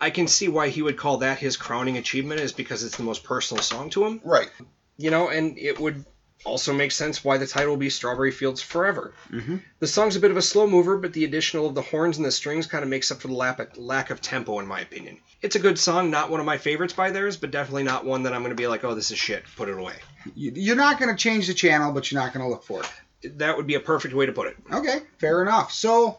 I 0.00 0.10
can 0.10 0.28
see 0.28 0.46
why 0.46 0.68
he 0.68 0.80
would 0.80 0.96
call 0.96 1.18
that 1.18 1.38
his 1.38 1.56
crowning 1.56 1.96
achievement 1.96 2.40
is 2.40 2.52
because 2.52 2.84
it's 2.84 2.96
the 2.96 3.02
most 3.02 3.24
personal 3.24 3.60
song 3.60 3.90
to 3.90 4.06
him. 4.06 4.20
Right. 4.22 4.48
You 4.96 5.10
know, 5.10 5.28
and 5.28 5.58
it 5.58 5.80
would 5.80 6.04
also 6.44 6.72
make 6.72 6.92
sense 6.92 7.24
why 7.24 7.36
the 7.38 7.48
title 7.48 7.70
will 7.70 7.78
be 7.78 7.90
Strawberry 7.90 8.30
Fields 8.30 8.62
Forever. 8.62 9.12
Mm-hmm. 9.32 9.56
The 9.80 9.86
song's 9.88 10.14
a 10.14 10.20
bit 10.20 10.30
of 10.30 10.36
a 10.36 10.42
slow 10.42 10.68
mover, 10.68 10.96
but 10.96 11.12
the 11.12 11.24
additional 11.24 11.66
of 11.66 11.74
the 11.74 11.82
horns 11.82 12.18
and 12.18 12.26
the 12.26 12.30
strings 12.30 12.68
kind 12.68 12.84
of 12.84 12.90
makes 12.90 13.10
up 13.10 13.20
for 13.20 13.28
the 13.28 13.34
lap- 13.34 13.76
lack 13.76 14.10
of 14.10 14.20
tempo, 14.20 14.60
in 14.60 14.68
my 14.68 14.80
opinion. 14.80 15.18
It's 15.40 15.56
a 15.56 15.60
good 15.60 15.80
song, 15.80 16.10
not 16.10 16.30
one 16.30 16.38
of 16.38 16.46
my 16.46 16.58
favorites 16.58 16.94
by 16.94 17.10
theirs, 17.10 17.36
but 17.36 17.50
definitely 17.50 17.82
not 17.82 18.04
one 18.04 18.22
that 18.22 18.34
I'm 18.34 18.42
going 18.42 18.50
to 18.50 18.60
be 18.60 18.68
like, 18.68 18.84
oh, 18.84 18.94
this 18.94 19.10
is 19.10 19.18
shit, 19.18 19.44
put 19.56 19.68
it 19.68 19.76
away. 19.76 19.94
You're 20.36 20.76
not 20.76 21.00
going 21.00 21.10
to 21.10 21.20
change 21.20 21.48
the 21.48 21.54
channel, 21.54 21.92
but 21.92 22.10
you're 22.10 22.20
not 22.20 22.32
going 22.32 22.44
to 22.44 22.50
look 22.50 22.62
for 22.62 22.82
it. 22.82 22.90
That 23.24 23.56
would 23.56 23.66
be 23.66 23.74
a 23.74 23.80
perfect 23.80 24.14
way 24.14 24.26
to 24.26 24.32
put 24.32 24.48
it. 24.48 24.56
Okay, 24.72 25.00
fair 25.18 25.42
enough. 25.42 25.72
So, 25.72 26.18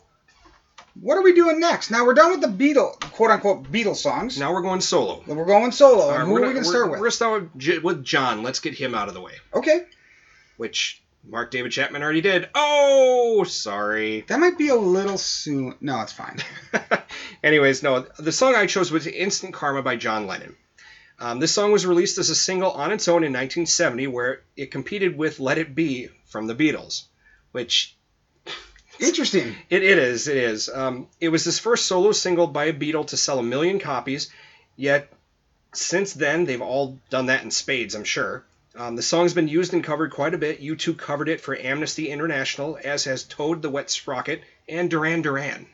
what 1.02 1.18
are 1.18 1.22
we 1.24 1.34
doing 1.34 1.60
next? 1.60 1.92
Now 1.92 2.06
we're 2.06 2.14
done 2.14 2.32
with 2.32 2.42
the 2.42 2.48
Beatle, 2.48 3.00
quote 3.12 3.32
unquote, 3.32 3.72
Beatles 3.72 3.98
songs. 3.98 4.38
Now 4.40 4.54
we're 4.54 4.62
going 4.62 4.82
solo. 4.82 5.24
Then 5.28 5.36
we're 5.36 5.46
going 5.46 5.72
solo. 5.72 6.10
And 6.14 6.24
who 6.28 6.32
are 6.32 6.36
we 6.36 6.42
gonna- 6.42 6.54
going 6.54 6.64
to 6.64 6.70
we're- 6.70 6.88
going 7.00 7.04
to 7.04 7.12
start 7.12 7.44
with, 7.44 7.58
J- 7.58 7.80
with 7.80 8.04
John. 8.04 8.44
Let's 8.44 8.60
get 8.60 8.74
him 8.74 8.94
out 8.96 9.08
of 9.08 9.14
the 9.14 9.22
way, 9.22 9.34
Okay, 9.54 9.86
which 10.58 11.02
Mark 11.28 11.52
David 11.52 11.72
Chapman 11.72 12.04
already 12.04 12.22
did. 12.22 12.50
Oh, 12.54 13.44
sorry. 13.46 14.22
that 14.28 14.40
might 14.40 14.58
be 14.58 14.70
a 14.70 14.76
little 14.76 15.18
soon. 15.18 15.76
No, 15.82 16.02
it's 16.02 16.12
fine. 16.14 16.38
Anyways, 17.44 17.82
no, 17.84 18.02
the 18.20 18.32
song 18.32 18.56
I 18.56 18.66
chose 18.68 18.92
was 18.92 19.08
Instant 19.08 19.54
Karma 19.54 19.82
by 19.82 19.96
John 19.96 20.28
Lennon. 20.28 20.56
Um, 21.20 21.40
this 21.40 21.54
song 21.54 21.72
was 21.72 21.86
released 21.86 22.18
as 22.18 22.30
a 22.30 22.36
single 22.36 22.72
on 22.72 22.92
its 22.92 23.08
own 23.08 23.24
in 23.24 23.32
1970, 23.32 24.08
where 24.08 24.42
it 24.58 24.72
competed 24.72 25.18
with 25.18 25.40
Let 25.40 25.58
It 25.58 25.76
Be 25.76 26.10
from 26.26 26.48
the 26.48 26.56
Beatles, 26.56 27.04
which 27.52 27.96
Interesting. 29.00 29.56
it, 29.70 29.84
it 29.84 29.98
is. 29.98 30.28
It 30.28 30.38
is. 30.38 30.70
Um, 30.70 31.08
it 31.20 31.30
was 31.30 31.44
his 31.44 31.60
first 31.60 31.86
solo 31.86 32.12
single 32.12 32.48
by 32.48 32.66
a 32.66 32.74
Beatle 32.74 33.08
to 33.08 33.18
sell 33.18 33.40
a 33.40 33.44
million 33.44 33.80
copies, 33.80 34.30
yet 34.76 35.12
since 35.74 36.14
then 36.14 36.46
they've 36.46 36.62
all 36.62 37.00
done 37.10 37.28
that 37.28 37.44
in 37.44 37.52
spades, 37.52 37.96
I'm 37.96 38.04
sure. 38.04 38.44
Um, 38.76 38.96
the 38.96 39.04
song's 39.04 39.34
been 39.34 39.48
used 39.48 39.74
and 39.74 39.84
covered 39.84 40.12
quite 40.12 40.34
a 40.34 40.38
bit. 40.38 40.62
U2 40.62 40.98
covered 40.98 41.30
it 41.30 41.42
for 41.42 41.56
Amnesty 41.56 42.10
International, 42.10 42.80
as 42.84 43.04
has 43.04 43.24
Toad 43.24 43.62
the 43.62 43.70
Wet 43.70 43.90
Sprocket 43.90 44.42
and 44.68 44.90
Duran 44.90 45.22
Duran. 45.22 45.68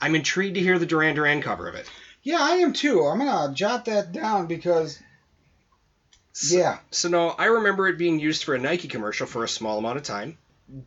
I'm 0.00 0.14
intrigued 0.14 0.54
to 0.54 0.60
hear 0.60 0.78
the 0.78 0.86
Duran 0.86 1.16
Duran 1.16 1.42
cover 1.42 1.68
of 1.68 1.74
it. 1.74 1.90
Yeah, 2.26 2.40
I 2.40 2.56
am 2.56 2.72
too. 2.72 3.04
I'm 3.06 3.18
gonna 3.20 3.54
jot 3.54 3.84
that 3.84 4.10
down 4.10 4.48
because 4.48 4.98
So- 6.32 6.56
yeah, 6.58 6.78
So 6.90 7.08
no, 7.08 7.28
I 7.28 7.44
remember 7.44 7.86
it 7.86 7.98
being 7.98 8.18
used 8.18 8.42
for 8.42 8.56
a 8.56 8.58
Nike 8.58 8.88
commercial 8.88 9.28
for 9.28 9.44
a 9.44 9.48
small 9.48 9.78
amount 9.78 9.98
of 9.98 10.02
time. 10.02 10.36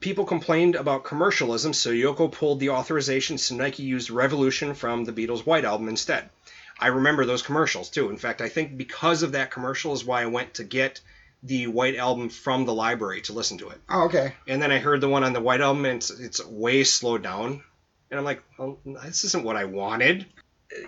People 0.02 0.26
complained 0.26 0.76
about 0.76 1.06
commercialism, 1.06 1.72
so 1.74 1.92
Yoko 1.92 2.30
pulled 2.30 2.60
the 2.60 2.72
authorization, 2.72 3.38
so 3.38 3.56
Nike 3.56 3.84
used 3.84 4.10
Revolution 4.10 4.74
from 4.74 5.06
the 5.06 5.14
Beatles' 5.14 5.46
White 5.46 5.64
Album 5.64 5.88
instead. 5.88 6.30
I 6.78 6.88
remember 6.88 7.24
those 7.26 7.42
commercials 7.42 7.90
too. 7.90 8.10
In 8.10 8.18
fact, 8.18 8.42
I 8.42 8.50
think 8.50 8.76
because 8.76 9.24
of 9.24 9.32
that 9.32 9.50
commercial 9.50 9.94
is 9.94 10.04
why 10.04 10.22
I 10.24 10.26
went 10.26 10.56
to 10.56 10.66
get 10.66 11.00
the 11.42 11.68
White 11.68 11.96
Album 11.96 12.28
from 12.28 12.66
the 12.66 12.74
library 12.74 13.22
to 13.22 13.34
listen 13.34 13.58
to 13.60 13.70
it. 13.70 13.80
oh, 13.90 14.08
okay. 14.08 14.34
And 14.46 14.62
then 14.62 14.74
I 14.74 14.80
heard 14.80 15.00
the 15.00 15.08
one 15.08 15.24
on 15.24 15.32
the 15.32 15.40
White 15.40 15.62
Album, 15.62 15.86
and 15.86 15.96
it's, 15.96 16.10
it's 16.10 16.46
way 16.46 16.84
slowed 16.84 17.24
down. 17.24 17.64
And 18.12 18.20
I'm 18.20 18.26
like, 18.26 18.44
well, 18.58 18.78
this 18.84 19.24
isn't 19.24 19.46
what 19.46 19.56
I 19.56 19.64
wanted. 19.64 20.26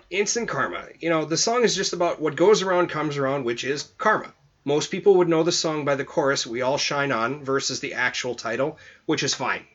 Instant 0.09 0.47
Karma. 0.47 0.87
You 0.99 1.09
know, 1.09 1.25
the 1.25 1.37
song 1.37 1.63
is 1.63 1.75
just 1.75 1.93
about 1.93 2.21
what 2.21 2.35
goes 2.35 2.61
around 2.61 2.89
comes 2.89 3.17
around, 3.17 3.45
which 3.45 3.63
is 3.63 3.91
karma. 3.97 4.33
Most 4.63 4.91
people 4.91 5.15
would 5.15 5.27
know 5.27 5.41
the 5.41 5.51
song 5.51 5.85
by 5.85 5.95
the 5.95 6.05
chorus, 6.05 6.45
We 6.45 6.61
All 6.61 6.77
Shine 6.77 7.11
On, 7.11 7.43
versus 7.43 7.79
the 7.79 7.95
actual 7.95 8.35
title, 8.35 8.77
which 9.07 9.23
is 9.23 9.33
fine. 9.33 9.65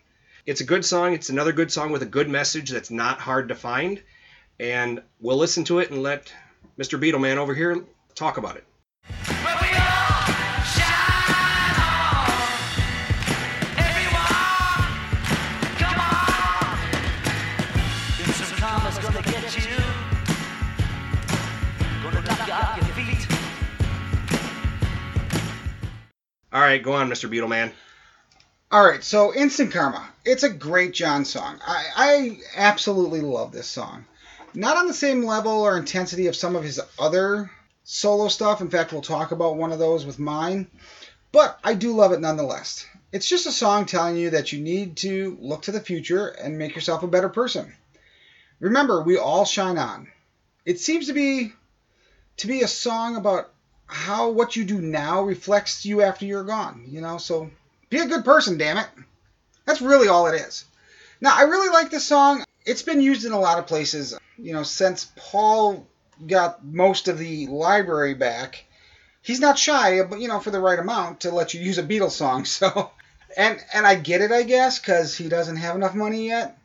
It's 0.44 0.60
a 0.60 0.64
good 0.64 0.84
song. 0.84 1.12
It's 1.12 1.28
another 1.28 1.52
good 1.52 1.72
song 1.72 1.90
with 1.90 2.02
a 2.02 2.06
good 2.06 2.28
message 2.28 2.70
that's 2.70 2.90
not 2.90 3.18
hard 3.18 3.48
to 3.48 3.56
find. 3.56 4.00
And 4.60 5.02
we'll 5.20 5.38
listen 5.38 5.64
to 5.64 5.80
it 5.80 5.90
and 5.90 6.02
let 6.04 6.32
Mr. 6.78 7.00
Beetleman 7.00 7.38
over 7.38 7.52
here 7.52 7.84
talk 8.14 8.36
about 8.36 8.56
it. 8.56 8.64
All 26.56 26.62
right, 26.62 26.82
go 26.82 26.94
on, 26.94 27.10
Mr. 27.10 27.28
Beetleman. 27.28 27.70
All 28.70 28.82
right, 28.82 29.04
so 29.04 29.34
Instant 29.34 29.74
Karma. 29.74 30.08
It's 30.24 30.42
a 30.42 30.48
great 30.48 30.94
John 30.94 31.26
song. 31.26 31.60
I, 31.62 31.84
I 31.94 32.38
absolutely 32.56 33.20
love 33.20 33.52
this 33.52 33.66
song. 33.66 34.06
Not 34.54 34.78
on 34.78 34.86
the 34.86 34.94
same 34.94 35.26
level 35.26 35.52
or 35.52 35.76
intensity 35.76 36.28
of 36.28 36.34
some 36.34 36.56
of 36.56 36.64
his 36.64 36.80
other 36.98 37.50
solo 37.84 38.28
stuff. 38.28 38.62
In 38.62 38.70
fact, 38.70 38.90
we'll 38.90 39.02
talk 39.02 39.32
about 39.32 39.58
one 39.58 39.70
of 39.70 39.78
those 39.78 40.06
with 40.06 40.18
mine. 40.18 40.66
But 41.30 41.60
I 41.62 41.74
do 41.74 41.94
love 41.94 42.12
it 42.12 42.22
nonetheless. 42.22 42.86
It's 43.12 43.28
just 43.28 43.44
a 43.44 43.52
song 43.52 43.84
telling 43.84 44.16
you 44.16 44.30
that 44.30 44.50
you 44.50 44.58
need 44.58 44.96
to 44.96 45.36
look 45.38 45.60
to 45.64 45.72
the 45.72 45.80
future 45.80 46.28
and 46.28 46.56
make 46.56 46.74
yourself 46.74 47.02
a 47.02 47.06
better 47.06 47.28
person. 47.28 47.70
Remember, 48.60 49.02
we 49.02 49.18
all 49.18 49.44
shine 49.44 49.76
on. 49.76 50.08
It 50.64 50.80
seems 50.80 51.08
to 51.08 51.12
be 51.12 51.52
to 52.38 52.46
be 52.46 52.62
a 52.62 52.66
song 52.66 53.16
about 53.16 53.52
how 53.86 54.30
what 54.30 54.56
you 54.56 54.64
do 54.64 54.80
now 54.80 55.22
reflects 55.22 55.84
you 55.84 56.02
after 56.02 56.24
you're 56.24 56.44
gone, 56.44 56.84
you 56.88 57.00
know? 57.00 57.18
So 57.18 57.50
be 57.88 57.98
a 57.98 58.06
good 58.06 58.24
person, 58.24 58.58
damn 58.58 58.78
it. 58.78 58.88
That's 59.64 59.80
really 59.80 60.08
all 60.08 60.26
it 60.26 60.40
is. 60.40 60.64
Now, 61.20 61.36
I 61.36 61.42
really 61.42 61.70
like 61.70 61.90
this 61.90 62.06
song. 62.06 62.44
It's 62.64 62.82
been 62.82 63.00
used 63.00 63.24
in 63.24 63.32
a 63.32 63.40
lot 63.40 63.58
of 63.58 63.66
places, 63.66 64.18
you 64.36 64.52
know, 64.52 64.62
since 64.62 65.10
Paul 65.16 65.86
got 66.26 66.64
most 66.64 67.08
of 67.08 67.18
the 67.18 67.46
library 67.46 68.14
back. 68.14 68.64
He's 69.22 69.40
not 69.40 69.58
shy, 69.58 70.02
but 70.02 70.20
you 70.20 70.28
know, 70.28 70.40
for 70.40 70.50
the 70.50 70.60
right 70.60 70.78
amount 70.78 71.20
to 71.20 71.30
let 71.30 71.54
you 71.54 71.60
use 71.60 71.78
a 71.78 71.82
Beatles 71.82 72.12
song. 72.12 72.44
So, 72.56 72.90
and 73.36 73.62
and 73.74 73.86
I 73.86 73.96
get 73.96 74.20
it, 74.20 74.30
I 74.30 74.44
guess, 74.44 74.78
because 74.78 75.16
he 75.16 75.28
doesn't 75.28 75.56
have 75.56 75.74
enough 75.74 75.94
money 75.94 76.28
yet. 76.28 76.58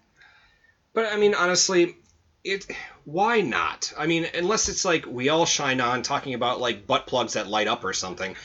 But 0.94 1.12
I 1.12 1.18
mean, 1.18 1.34
honestly, 1.34 1.98
it 2.44 2.66
why 3.06 3.42
not? 3.42 3.94
I 3.98 4.08
mean, 4.08 4.28
unless 4.34 4.70
it's 4.70 4.86
like 4.86 5.06
we 5.06 5.30
all 5.30 5.46
shine 5.46 5.82
on 5.82 6.02
talking 6.02 6.34
about 6.34 6.60
like 6.60 6.88
butt 6.88 7.08
plugs 7.08 7.34
that 7.34 7.48
light 7.48 7.68
up 7.68 7.84
or 7.84 7.94
something. 7.94 8.36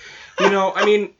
You 0.40 0.50
know, 0.50 0.72
I 0.74 0.84
mean, 0.84 1.14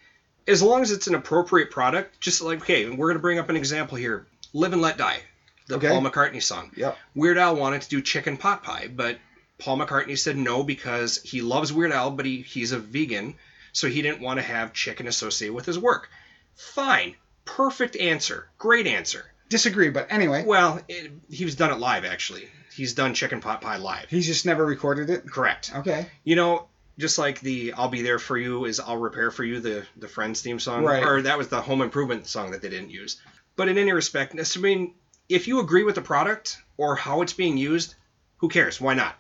as 0.47 0.63
long 0.63 0.83
as 0.83 0.91
it's 0.91 1.07
an 1.07 1.15
appropriate 1.15 1.71
product, 1.71 2.21
just 2.21 2.43
like 2.43 2.63
okay, 2.63 2.89
we're 2.89 3.09
gonna 3.09 3.21
bring 3.21 3.39
up 3.39 3.49
an 3.49 3.57
example 3.57 3.97
here. 3.97 4.27
Live 4.53 4.73
and 4.73 4.83
Let 4.83 4.97
Die, 4.99 5.19
the 5.67 5.77
Okay. 5.77 5.89
Paul 5.89 6.03
McCartney 6.03 6.43
song. 6.43 6.71
Yeah. 6.77 6.95
Weird 7.15 7.39
Al 7.39 7.57
wanted 7.57 7.83
to 7.83 7.89
do 7.89 8.01
chicken 8.01 8.37
pot 8.37 8.63
pie, 8.63 8.89
but 8.95 9.19
Paul 9.59 9.79
McCartney 9.79 10.19
said 10.19 10.37
no 10.37 10.63
because 10.63 11.23
he 11.23 11.43
loves 11.43 11.73
Weird 11.73 11.93
Al, 11.93 12.11
but 12.11 12.27
he, 12.27 12.43
he's 12.43 12.73
a 12.73 12.79
vegan, 12.79 13.35
so 13.73 13.89
he 13.89 14.03
didn't 14.03 14.21
want 14.21 14.39
to 14.39 14.43
have 14.47 14.73
chicken 14.73 15.07
associated 15.07 15.55
with 15.55 15.67
his 15.67 15.79
work. 15.79 16.09
Fine. 16.55 17.17
Perfect 17.45 17.97
answer. 17.97 18.49
Great 18.59 18.87
answer. 18.87 19.25
Disagree, 19.49 19.91
but 19.91 20.09
anyway, 20.11 20.45
Well, 20.45 20.81
it, 20.89 21.13
was 21.45 21.55
done 21.55 21.71
it 21.71 21.79
live, 21.79 22.05
actually. 22.05 22.49
He's 22.77 22.93
done 22.95 23.15
chicken 23.15 23.41
pot 23.41 23.61
pie 23.61 23.79
live. 23.79 24.09
he's 24.11 24.27
just 24.27 24.47
never 24.47 24.65
recorded 24.65 25.11
it. 25.11 25.27
Correct. 25.27 25.73
Okay. 25.75 26.07
You 26.25 26.37
know, 26.37 26.67
just 26.99 27.19
like 27.19 27.41
the 27.41 27.73
"I'll 27.73 27.89
be 27.89 28.03
there 28.03 28.19
for 28.19 28.37
you" 28.39 28.65
is 28.67 28.79
"I'll 28.81 28.97
repair 28.99 29.31
for 29.31 29.45
you" 29.45 29.61
the 29.61 29.85
the 29.97 30.09
Friends 30.09 30.41
theme 30.43 30.61
song, 30.61 30.85
Right. 30.85 31.03
or 31.03 31.23
that 31.23 31.39
was 31.39 31.49
the 31.49 31.61
Home 31.61 31.81
Improvement 31.83 32.27
song 32.27 32.51
that 32.53 32.63
they 32.63 32.69
didn't 32.69 32.91
use. 32.91 33.21
But 33.57 33.69
in 33.69 33.79
any 33.79 33.93
respect, 33.93 34.35
I 34.39 34.61
mean, 34.61 34.95
if 35.29 35.49
you 35.49 35.61
agree 35.61 35.83
with 35.85 35.95
the 35.95 36.03
product 36.03 36.59
or 36.77 36.95
how 36.97 37.23
it's 37.23 37.33
being 37.33 37.57
used, 37.57 37.95
who 38.39 38.49
cares? 38.49 38.81
Why 38.81 38.95
not? 38.95 39.17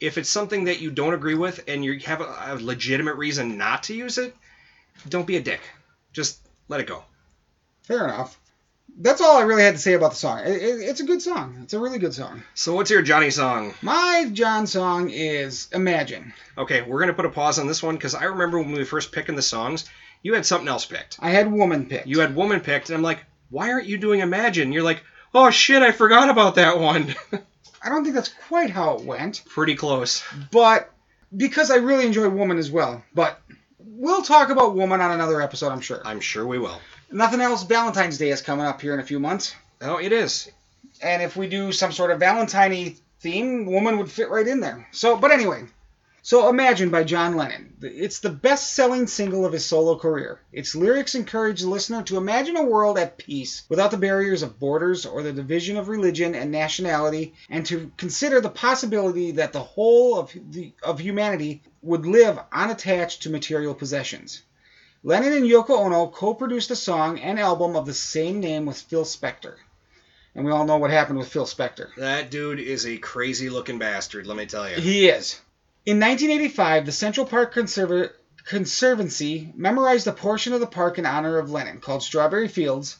If 0.00 0.18
it's 0.18 0.28
something 0.28 0.64
that 0.64 0.80
you 0.80 0.90
don't 0.90 1.14
agree 1.14 1.34
with 1.34 1.64
and 1.66 1.82
you 1.84 1.98
have 2.00 2.20
a, 2.20 2.24
a 2.24 2.58
legitimate 2.60 3.14
reason 3.14 3.56
not 3.56 3.84
to 3.84 3.94
use 3.94 4.18
it, 4.18 4.34
don't 5.08 5.26
be 5.26 5.36
a 5.36 5.40
dick. 5.42 5.60
Just 6.12 6.38
let 6.68 6.80
it 6.80 6.86
go. 6.86 7.02
Fair 7.84 8.04
enough. 8.04 8.38
That's 8.96 9.20
all 9.20 9.36
I 9.36 9.42
really 9.42 9.62
had 9.64 9.74
to 9.74 9.80
say 9.80 9.94
about 9.94 10.10
the 10.10 10.16
song. 10.16 10.40
It, 10.40 10.62
it, 10.62 10.80
it's 10.80 11.00
a 11.00 11.04
good 11.04 11.20
song. 11.20 11.58
It's 11.62 11.74
a 11.74 11.80
really 11.80 11.98
good 11.98 12.14
song. 12.14 12.42
So, 12.54 12.74
what's 12.74 12.90
your 12.90 13.02
Johnny 13.02 13.30
song? 13.30 13.74
My 13.82 14.28
John 14.32 14.66
song 14.66 15.10
is 15.10 15.68
Imagine. 15.72 16.32
Okay, 16.56 16.82
we're 16.82 17.00
gonna 17.00 17.12
put 17.14 17.24
a 17.24 17.30
pause 17.30 17.58
on 17.58 17.66
this 17.66 17.82
one 17.82 17.96
because 17.96 18.14
I 18.14 18.24
remember 18.24 18.58
when 18.58 18.72
we 18.72 18.78
were 18.78 18.84
first 18.84 19.10
picking 19.10 19.34
the 19.34 19.42
songs, 19.42 19.88
you 20.22 20.34
had 20.34 20.46
something 20.46 20.68
else 20.68 20.86
picked. 20.86 21.18
I 21.20 21.30
had 21.30 21.50
Woman 21.50 21.86
picked. 21.86 22.06
You 22.06 22.20
had 22.20 22.36
woman 22.36 22.60
picked, 22.60 22.88
and 22.90 22.96
I'm 22.96 23.02
like, 23.02 23.24
why 23.50 23.72
aren't 23.72 23.86
you 23.86 23.98
doing 23.98 24.20
Imagine? 24.20 24.72
You're 24.72 24.82
like, 24.84 25.02
oh 25.34 25.50
shit, 25.50 25.82
I 25.82 25.90
forgot 25.92 26.30
about 26.30 26.54
that 26.54 26.78
one. 26.78 27.14
I 27.82 27.88
don't 27.88 28.04
think 28.04 28.14
that's 28.14 28.32
quite 28.48 28.70
how 28.70 28.94
it 28.96 29.04
went, 29.04 29.42
Pretty 29.46 29.74
close. 29.74 30.22
but 30.50 30.90
because 31.36 31.70
I 31.70 31.76
really 31.76 32.06
enjoy 32.06 32.28
Woman 32.28 32.58
as 32.58 32.70
well. 32.70 33.02
But 33.12 33.40
we'll 33.78 34.22
talk 34.22 34.50
about 34.50 34.76
Woman 34.76 35.00
on 35.00 35.10
another 35.10 35.42
episode, 35.42 35.70
I'm 35.70 35.80
sure. 35.80 36.00
I'm 36.04 36.20
sure 36.20 36.46
we 36.46 36.58
will. 36.58 36.80
Nothing 37.14 37.40
else. 37.40 37.62
Valentine's 37.62 38.18
Day 38.18 38.30
is 38.30 38.42
coming 38.42 38.66
up 38.66 38.80
here 38.80 38.92
in 38.92 38.98
a 38.98 39.04
few 39.04 39.20
months, 39.20 39.54
Oh, 39.80 39.98
it 39.98 40.12
is. 40.12 40.50
and 41.00 41.22
if 41.22 41.36
we 41.36 41.46
do 41.46 41.70
some 41.70 41.92
sort 41.92 42.10
of 42.10 42.18
Valentine 42.18 42.96
theme, 43.20 43.66
Woman 43.66 43.98
would 43.98 44.10
fit 44.10 44.30
right 44.30 44.46
in 44.48 44.58
there. 44.58 44.88
So, 44.90 45.16
but 45.16 45.30
anyway. 45.30 45.62
So 46.22 46.48
Imagine 46.48 46.90
by 46.90 47.04
John 47.04 47.36
Lennon. 47.36 47.74
It's 47.82 48.18
the 48.18 48.30
best-selling 48.30 49.06
single 49.06 49.46
of 49.46 49.52
his 49.52 49.64
solo 49.64 49.96
career. 49.96 50.40
Its 50.52 50.74
lyrics 50.74 51.14
encourage 51.14 51.60
the 51.60 51.68
listener 51.68 52.02
to 52.02 52.16
imagine 52.16 52.56
a 52.56 52.64
world 52.64 52.98
at 52.98 53.16
peace 53.16 53.62
without 53.68 53.92
the 53.92 53.96
barriers 53.96 54.42
of 54.42 54.58
borders 54.58 55.06
or 55.06 55.22
the 55.22 55.32
division 55.32 55.76
of 55.76 55.86
religion 55.86 56.34
and 56.34 56.50
nationality 56.50 57.34
and 57.48 57.64
to 57.66 57.92
consider 57.96 58.40
the 58.40 58.50
possibility 58.50 59.30
that 59.32 59.52
the 59.52 59.62
whole 59.62 60.18
of 60.18 60.32
the 60.50 60.72
of 60.82 60.98
humanity 60.98 61.62
would 61.80 62.06
live 62.06 62.40
unattached 62.50 63.22
to 63.22 63.30
material 63.30 63.74
possessions. 63.74 64.42
Lennon 65.06 65.34
and 65.34 65.44
Yoko 65.44 65.84
Ono 65.84 66.06
co-produced 66.06 66.70
a 66.70 66.76
song 66.76 67.20
and 67.20 67.38
album 67.38 67.76
of 67.76 67.84
the 67.84 67.92
same 67.92 68.40
name 68.40 68.64
with 68.64 68.80
Phil 68.80 69.04
Spector. 69.04 69.56
And 70.34 70.46
we 70.46 70.50
all 70.50 70.64
know 70.64 70.78
what 70.78 70.90
happened 70.90 71.18
with 71.18 71.28
Phil 71.28 71.44
Spector. 71.44 71.94
That 71.98 72.30
dude 72.30 72.58
is 72.58 72.86
a 72.86 72.96
crazy 72.96 73.50
looking 73.50 73.78
bastard, 73.78 74.26
let 74.26 74.38
me 74.38 74.46
tell 74.46 74.68
you. 74.68 74.76
He 74.76 75.08
is. 75.08 75.38
In 75.84 76.00
1985, 76.00 76.86
the 76.86 76.92
Central 76.92 77.26
Park 77.26 77.52
Conserva- 77.52 78.12
Conservancy 78.46 79.52
memorized 79.54 80.06
a 80.06 80.12
portion 80.12 80.54
of 80.54 80.60
the 80.60 80.66
park 80.66 80.98
in 80.98 81.04
honor 81.04 81.36
of 81.36 81.50
Lennon 81.50 81.80
called 81.80 82.02
Strawberry 82.02 82.48
Fields 82.48 82.96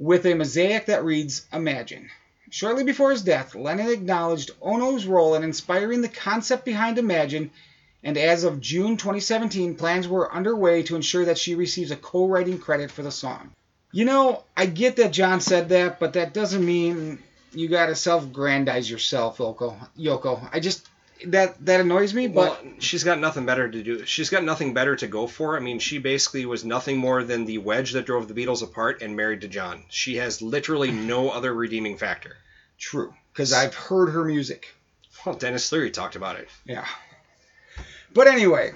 with 0.00 0.26
a 0.26 0.34
mosaic 0.34 0.86
that 0.86 1.04
reads 1.04 1.46
Imagine. 1.52 2.10
Shortly 2.50 2.82
before 2.82 3.12
his 3.12 3.22
death, 3.22 3.54
Lennon 3.54 3.90
acknowledged 3.90 4.50
Ono's 4.60 5.06
role 5.06 5.36
in 5.36 5.44
inspiring 5.44 6.00
the 6.02 6.08
concept 6.08 6.64
behind 6.64 6.98
Imagine, 6.98 7.52
and 8.02 8.16
as 8.16 8.44
of 8.44 8.60
June 8.60 8.96
2017, 8.96 9.74
plans 9.76 10.08
were 10.08 10.32
underway 10.32 10.82
to 10.84 10.96
ensure 10.96 11.26
that 11.26 11.38
she 11.38 11.54
receives 11.54 11.90
a 11.90 11.96
co 11.96 12.26
writing 12.26 12.58
credit 12.58 12.90
for 12.90 13.02
the 13.02 13.10
song. 13.10 13.50
You 13.92 14.04
know, 14.04 14.44
I 14.56 14.66
get 14.66 14.96
that 14.96 15.12
John 15.12 15.40
said 15.40 15.70
that, 15.70 15.98
but 15.98 16.12
that 16.14 16.32
doesn't 16.32 16.64
mean 16.64 17.18
you 17.52 17.68
gotta 17.68 17.94
self-grandize 17.96 18.90
yourself, 18.90 19.38
Yoko. 19.38 19.76
Yoko. 19.98 20.48
I 20.52 20.60
just 20.60 20.86
that 21.26 21.62
that 21.66 21.80
annoys 21.80 22.14
me, 22.14 22.28
but 22.28 22.64
Well, 22.64 22.72
she's 22.78 23.04
got 23.04 23.18
nothing 23.18 23.44
better 23.44 23.68
to 23.68 23.82
do. 23.82 24.06
She's 24.06 24.30
got 24.30 24.44
nothing 24.44 24.72
better 24.72 24.96
to 24.96 25.06
go 25.06 25.26
for. 25.26 25.56
I 25.56 25.60
mean, 25.60 25.78
she 25.78 25.98
basically 25.98 26.46
was 26.46 26.64
nothing 26.64 26.96
more 26.96 27.24
than 27.24 27.44
the 27.44 27.58
wedge 27.58 27.92
that 27.92 28.06
drove 28.06 28.28
the 28.28 28.34
Beatles 28.34 28.62
apart 28.62 29.02
and 29.02 29.16
married 29.16 29.42
to 29.42 29.48
John. 29.48 29.84
She 29.90 30.16
has 30.16 30.40
literally 30.40 30.90
no 30.90 31.30
other 31.36 31.52
redeeming 31.52 31.98
factor. 31.98 32.36
true 32.78 33.12
because 33.32 33.52
I've 33.52 33.74
heard 33.74 34.10
her 34.10 34.24
music. 34.24 34.68
Well, 35.26 35.34
Denis 35.34 35.70
Leary 35.72 35.90
talked 35.90 36.16
about 36.16 36.36
it. 36.36 36.48
Yeah. 36.64 36.86
But 38.12 38.26
anyway, 38.26 38.72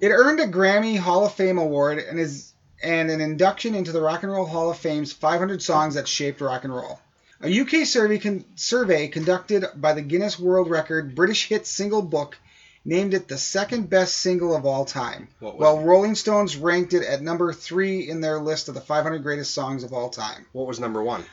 it 0.00 0.08
earned 0.08 0.40
a 0.40 0.46
Grammy 0.46 0.98
Hall 0.98 1.26
of 1.26 1.34
Fame 1.34 1.58
award 1.58 1.98
and 1.98 2.18
is 2.18 2.52
and 2.82 3.10
an 3.10 3.20
induction 3.20 3.74
into 3.74 3.92
the 3.92 4.00
Rock 4.00 4.22
and 4.24 4.32
Roll 4.32 4.46
Hall 4.46 4.70
of 4.70 4.78
Fame's 4.78 5.12
500 5.12 5.62
songs 5.62 5.94
that 5.94 6.08
shaped 6.08 6.40
rock 6.40 6.64
and 6.64 6.74
roll. 6.74 6.98
A 7.40 7.60
UK 7.60 7.86
survey, 7.86 8.18
con- 8.18 8.44
survey 8.56 9.08
conducted 9.08 9.64
by 9.76 9.92
the 9.92 10.02
Guinness 10.02 10.38
World 10.38 10.68
Record 10.68 11.14
British 11.14 11.48
Hit 11.48 11.66
Single 11.66 12.02
Book 12.02 12.36
named 12.84 13.14
it 13.14 13.28
the 13.28 13.38
second 13.38 13.88
best 13.88 14.16
single 14.16 14.54
of 14.54 14.66
all 14.66 14.84
time, 14.84 15.28
while 15.38 15.78
it? 15.78 15.84
Rolling 15.84 16.16
Stones 16.16 16.56
ranked 16.56 16.94
it 16.94 17.04
at 17.04 17.22
number 17.22 17.52
three 17.52 18.08
in 18.08 18.20
their 18.20 18.40
list 18.40 18.68
of 18.68 18.74
the 18.74 18.80
500 18.80 19.22
greatest 19.22 19.54
songs 19.54 19.84
of 19.84 19.92
all 19.92 20.08
time. 20.08 20.46
What 20.52 20.66
was 20.66 20.80
number 20.80 21.02
one? 21.02 21.24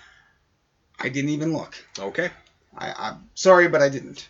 I 0.99 1.09
didn't 1.09 1.31
even 1.31 1.53
look. 1.53 1.75
Okay. 1.97 2.29
I, 2.77 2.93
I'm 2.95 3.29
sorry, 3.33 3.67
but 3.67 3.81
I 3.81 3.89
didn't. 3.89 4.27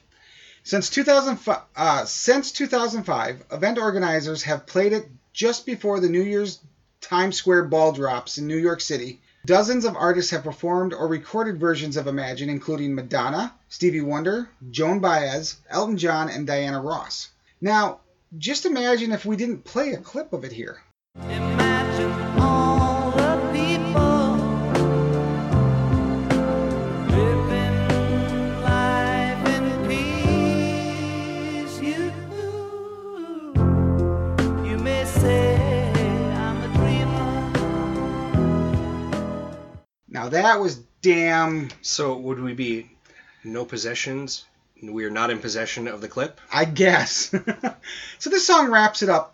Since 0.70 0.92
2005, 0.92 1.62
uh, 1.76 2.06
since 2.06 2.52
2005, 2.52 3.44
event 3.52 3.80
organizers 3.80 4.44
have 4.44 4.68
played 4.68 4.94
it 4.94 5.10
just 5.34 5.66
before 5.66 6.00
the 6.00 6.10
New 6.10 6.22
Year's 6.22 6.60
Times 7.02 7.38
Square 7.38 7.64
ball 7.64 7.92
drops 7.92 8.38
in 8.38 8.46
New 8.46 8.56
York 8.56 8.80
City. 8.80 9.20
Dozens 9.48 9.84
of 9.84 9.96
artists 9.96 10.30
have 10.30 10.44
performed 10.44 10.94
or 10.94 11.08
recorded 11.08 11.60
versions 11.60 11.98
of 11.98 12.06
Imagine, 12.06 12.50
including 12.50 12.94
Madonna, 12.94 13.52
Stevie 13.68 14.02
Wonder, 14.02 14.48
Joan 14.70 15.00
Baez, 15.00 15.56
Elton 15.72 15.98
John, 15.98 16.30
and 16.30 16.46
Diana 16.46 16.80
Ross. 16.80 17.30
Now, 17.60 18.02
just 18.38 18.68
imagine 18.68 19.12
if 19.12 19.26
we 19.26 19.38
didn't 19.38 19.66
play 19.66 19.94
a 19.94 19.98
clip 19.98 20.34
of 20.34 20.44
it 20.44 20.52
here. 20.52 20.84
Now, 40.20 40.28
that 40.28 40.60
was 40.60 40.82
damn. 41.02 41.70
So 41.82 42.18
would 42.18 42.42
we 42.42 42.52
be 42.52 42.92
No 43.46 43.64
possessions. 43.64 44.44
We 44.84 45.06
are 45.06 45.10
not 45.10 45.30
in 45.30 45.40
possession 45.40 45.88
of 45.88 46.02
the 46.02 46.10
clip. 46.10 46.42
I 46.52 46.66
guess. 46.66 47.34
so 48.20 48.30
this 48.30 48.46
song 48.46 48.70
wraps 48.70 49.02
it 49.02 49.08
up, 49.08 49.34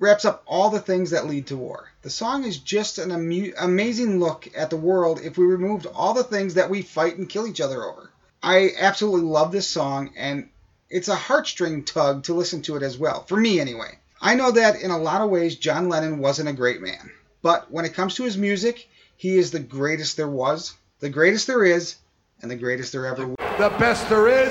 wraps 0.00 0.24
up 0.24 0.42
all 0.46 0.70
the 0.70 0.80
things 0.80 1.10
that 1.10 1.28
lead 1.28 1.46
to 1.46 1.56
war. 1.56 1.92
The 2.02 2.10
song 2.10 2.42
is 2.42 2.58
just 2.58 2.98
an 2.98 3.12
amu- 3.12 3.52
amazing 3.56 4.18
look 4.18 4.48
at 4.56 4.70
the 4.70 4.76
world 4.76 5.20
if 5.22 5.38
we 5.38 5.44
removed 5.44 5.86
all 5.86 6.12
the 6.12 6.24
things 6.24 6.54
that 6.54 6.70
we 6.70 6.82
fight 6.82 7.16
and 7.16 7.28
kill 7.28 7.46
each 7.46 7.60
other 7.60 7.84
over. 7.84 8.10
I 8.42 8.70
absolutely 8.80 9.28
love 9.28 9.52
this 9.52 9.68
song, 9.68 10.10
and 10.16 10.48
it's 10.88 11.08
a 11.08 11.14
heartstring 11.14 11.86
tug 11.86 12.24
to 12.24 12.34
listen 12.34 12.62
to 12.62 12.74
it 12.74 12.82
as 12.82 12.98
well, 12.98 13.22
for 13.22 13.36
me 13.36 13.60
anyway. 13.60 13.96
I 14.20 14.34
know 14.34 14.50
that 14.50 14.80
in 14.82 14.90
a 14.90 14.98
lot 14.98 15.20
of 15.20 15.30
ways, 15.30 15.54
John 15.54 15.88
Lennon 15.88 16.18
wasn't 16.18 16.48
a 16.48 16.52
great 16.52 16.82
man, 16.82 17.12
but 17.42 17.70
when 17.70 17.84
it 17.84 17.94
comes 17.94 18.16
to 18.16 18.24
his 18.24 18.36
music, 18.36 18.88
he 19.20 19.36
is 19.36 19.50
the 19.50 19.60
greatest 19.60 20.16
there 20.16 20.30
was, 20.30 20.78
the 21.00 21.10
greatest 21.10 21.46
there 21.46 21.62
is, 21.62 21.96
and 22.40 22.50
the 22.50 22.56
greatest 22.56 22.92
there 22.92 23.04
ever 23.04 23.26
will. 23.26 23.36
the 23.36 23.68
best 23.78 24.08
there 24.08 24.28
is, 24.28 24.48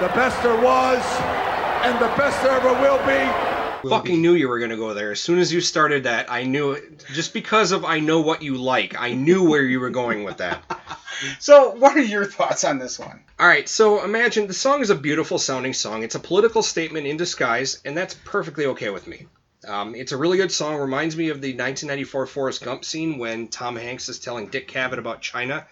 the 0.00 0.10
best 0.12 0.42
there 0.42 0.60
was, 0.60 1.00
and 1.84 1.94
the 2.00 2.12
best 2.16 2.42
there 2.42 2.50
ever 2.50 2.72
will 2.72 2.98
be. 3.06 3.88
Fucking 3.88 4.20
knew 4.20 4.34
you 4.34 4.48
were 4.48 4.58
gonna 4.58 4.76
go 4.76 4.92
there. 4.92 5.12
As 5.12 5.20
soon 5.20 5.38
as 5.38 5.52
you 5.52 5.60
started 5.60 6.02
that, 6.02 6.28
I 6.28 6.42
knew 6.42 6.72
it. 6.72 7.04
Just 7.14 7.32
because 7.32 7.70
of 7.70 7.84
I 7.84 8.00
know 8.00 8.20
what 8.22 8.42
you 8.42 8.56
like, 8.56 9.00
I 9.00 9.14
knew 9.14 9.48
where 9.48 9.62
you 9.62 9.78
were 9.78 9.90
going 9.90 10.24
with 10.24 10.38
that. 10.38 10.64
So, 11.38 11.70
what 11.70 11.96
are 11.96 12.02
your 12.02 12.26
thoughts 12.26 12.62
on 12.62 12.78
this 12.78 12.98
one? 12.98 13.22
All 13.38 13.48
right, 13.48 13.66
so 13.66 14.04
imagine 14.04 14.48
the 14.48 14.52
song 14.52 14.82
is 14.82 14.90
a 14.90 14.94
beautiful 14.94 15.38
sounding 15.38 15.72
song. 15.72 16.02
It's 16.02 16.14
a 16.14 16.20
political 16.20 16.62
statement 16.62 17.06
in 17.06 17.16
disguise, 17.16 17.80
and 17.86 17.96
that's 17.96 18.12
perfectly 18.12 18.66
okay 18.66 18.90
with 18.90 19.06
me. 19.06 19.26
Um, 19.66 19.94
it's 19.94 20.12
a 20.12 20.16
really 20.16 20.36
good 20.38 20.52
song. 20.52 20.76
Reminds 20.76 21.16
me 21.16 21.30
of 21.30 21.40
the 21.40 21.48
1994 21.48 22.26
Forrest 22.26 22.64
Gump 22.64 22.84
scene 22.84 23.18
when 23.18 23.48
Tom 23.48 23.76
Hanks 23.76 24.08
is 24.08 24.18
telling 24.18 24.46
Dick 24.48 24.68
Cavett 24.68 24.98
about 24.98 25.22
China, 25.22 25.66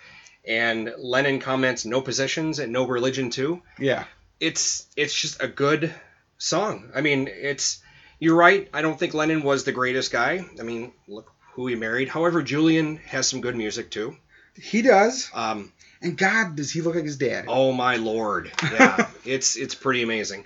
and 0.46 0.92
Lennon 0.98 1.40
comments 1.40 1.84
"no 1.84 2.00
possessions 2.00 2.58
and 2.58 2.72
no 2.72 2.86
religion 2.86 3.30
too." 3.30 3.62
Yeah. 3.78 4.04
It's 4.40 4.86
it's 4.96 5.14
just 5.14 5.42
a 5.42 5.48
good 5.48 5.94
song. 6.38 6.90
I 6.94 7.00
mean, 7.00 7.28
it's 7.30 7.82
you're 8.18 8.36
right. 8.36 8.68
I 8.74 8.82
don't 8.82 8.98
think 8.98 9.14
Lennon 9.14 9.42
was 9.42 9.64
the 9.64 9.72
greatest 9.72 10.10
guy. 10.12 10.44
I 10.58 10.62
mean, 10.62 10.92
look 11.08 11.30
who 11.52 11.66
he 11.68 11.76
married. 11.76 12.08
However, 12.08 12.42
Julian 12.42 12.96
has 12.96 13.28
some 13.28 13.40
good 13.40 13.56
music 13.56 13.90
too. 13.90 14.16
He 14.60 14.82
does. 14.82 15.30
Um, 15.34 15.72
And 16.02 16.18
God, 16.18 16.56
does 16.56 16.70
he 16.70 16.80
look 16.82 16.94
like 16.96 17.04
his 17.04 17.16
dad? 17.16 17.46
Oh 17.48 17.72
my 17.72 17.96
lord! 17.96 18.52
Yeah, 18.62 19.08
it's 19.24 19.56
it's 19.56 19.74
pretty 19.74 20.02
amazing. 20.02 20.44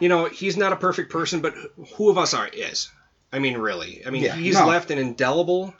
You 0.00 0.08
know, 0.08 0.24
he's 0.26 0.56
not 0.56 0.72
a 0.72 0.76
perfect 0.76 1.10
person, 1.12 1.40
but 1.40 1.54
who 1.96 2.10
of 2.10 2.18
us 2.18 2.34
are 2.34 2.48
is? 2.48 2.88
I 3.32 3.38
mean, 3.38 3.56
really. 3.58 4.02
I 4.04 4.10
mean, 4.10 4.22
Yeah, 4.24 4.34
he's 4.34 4.54
no. 4.58 4.66
left 4.66 4.90
an 4.90 4.98
indelible, 4.98 5.72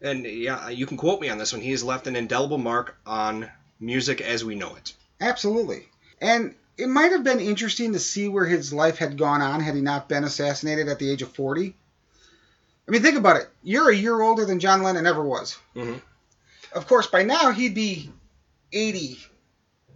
and 0.00 0.24
yeah, 0.24 0.68
you 0.68 0.86
can 0.86 0.96
quote 0.96 1.20
me 1.20 1.28
on 1.30 1.38
this 1.38 1.52
one. 1.52 1.62
He 1.62 1.70
has 1.72 1.82
left 1.82 2.06
an 2.06 2.14
indelible 2.14 2.58
mark 2.58 2.96
on 3.06 3.50
music 3.80 4.20
as 4.20 4.44
we 4.44 4.54
know 4.54 4.74
it. 4.76 4.92
Absolutely. 5.20 5.88
And 6.20 6.54
it 6.76 6.88
might 6.88 7.12
have 7.12 7.24
been 7.24 7.40
interesting 7.40 7.92
to 7.94 7.98
see 7.98 8.28
where 8.28 8.44
his 8.44 8.72
life 8.72 8.98
had 8.98 9.18
gone 9.18 9.40
on 9.42 9.60
had 9.60 9.74
he 9.74 9.80
not 9.80 10.08
been 10.08 10.24
assassinated 10.24 10.88
at 10.88 10.98
the 10.98 11.10
age 11.10 11.22
of 11.22 11.32
40. 11.34 11.74
I 12.86 12.90
mean, 12.90 13.02
think 13.02 13.16
about 13.16 13.36
it. 13.36 13.48
You're 13.62 13.90
a 13.90 13.96
year 13.96 14.20
older 14.20 14.44
than 14.44 14.60
John 14.60 14.82
Lennon 14.82 15.06
ever 15.06 15.22
was. 15.22 15.56
Mhm. 15.74 16.00
Of 16.72 16.86
course, 16.86 17.06
by 17.06 17.22
now 17.22 17.50
he'd 17.52 17.74
be 17.74 18.10
80 18.72 19.18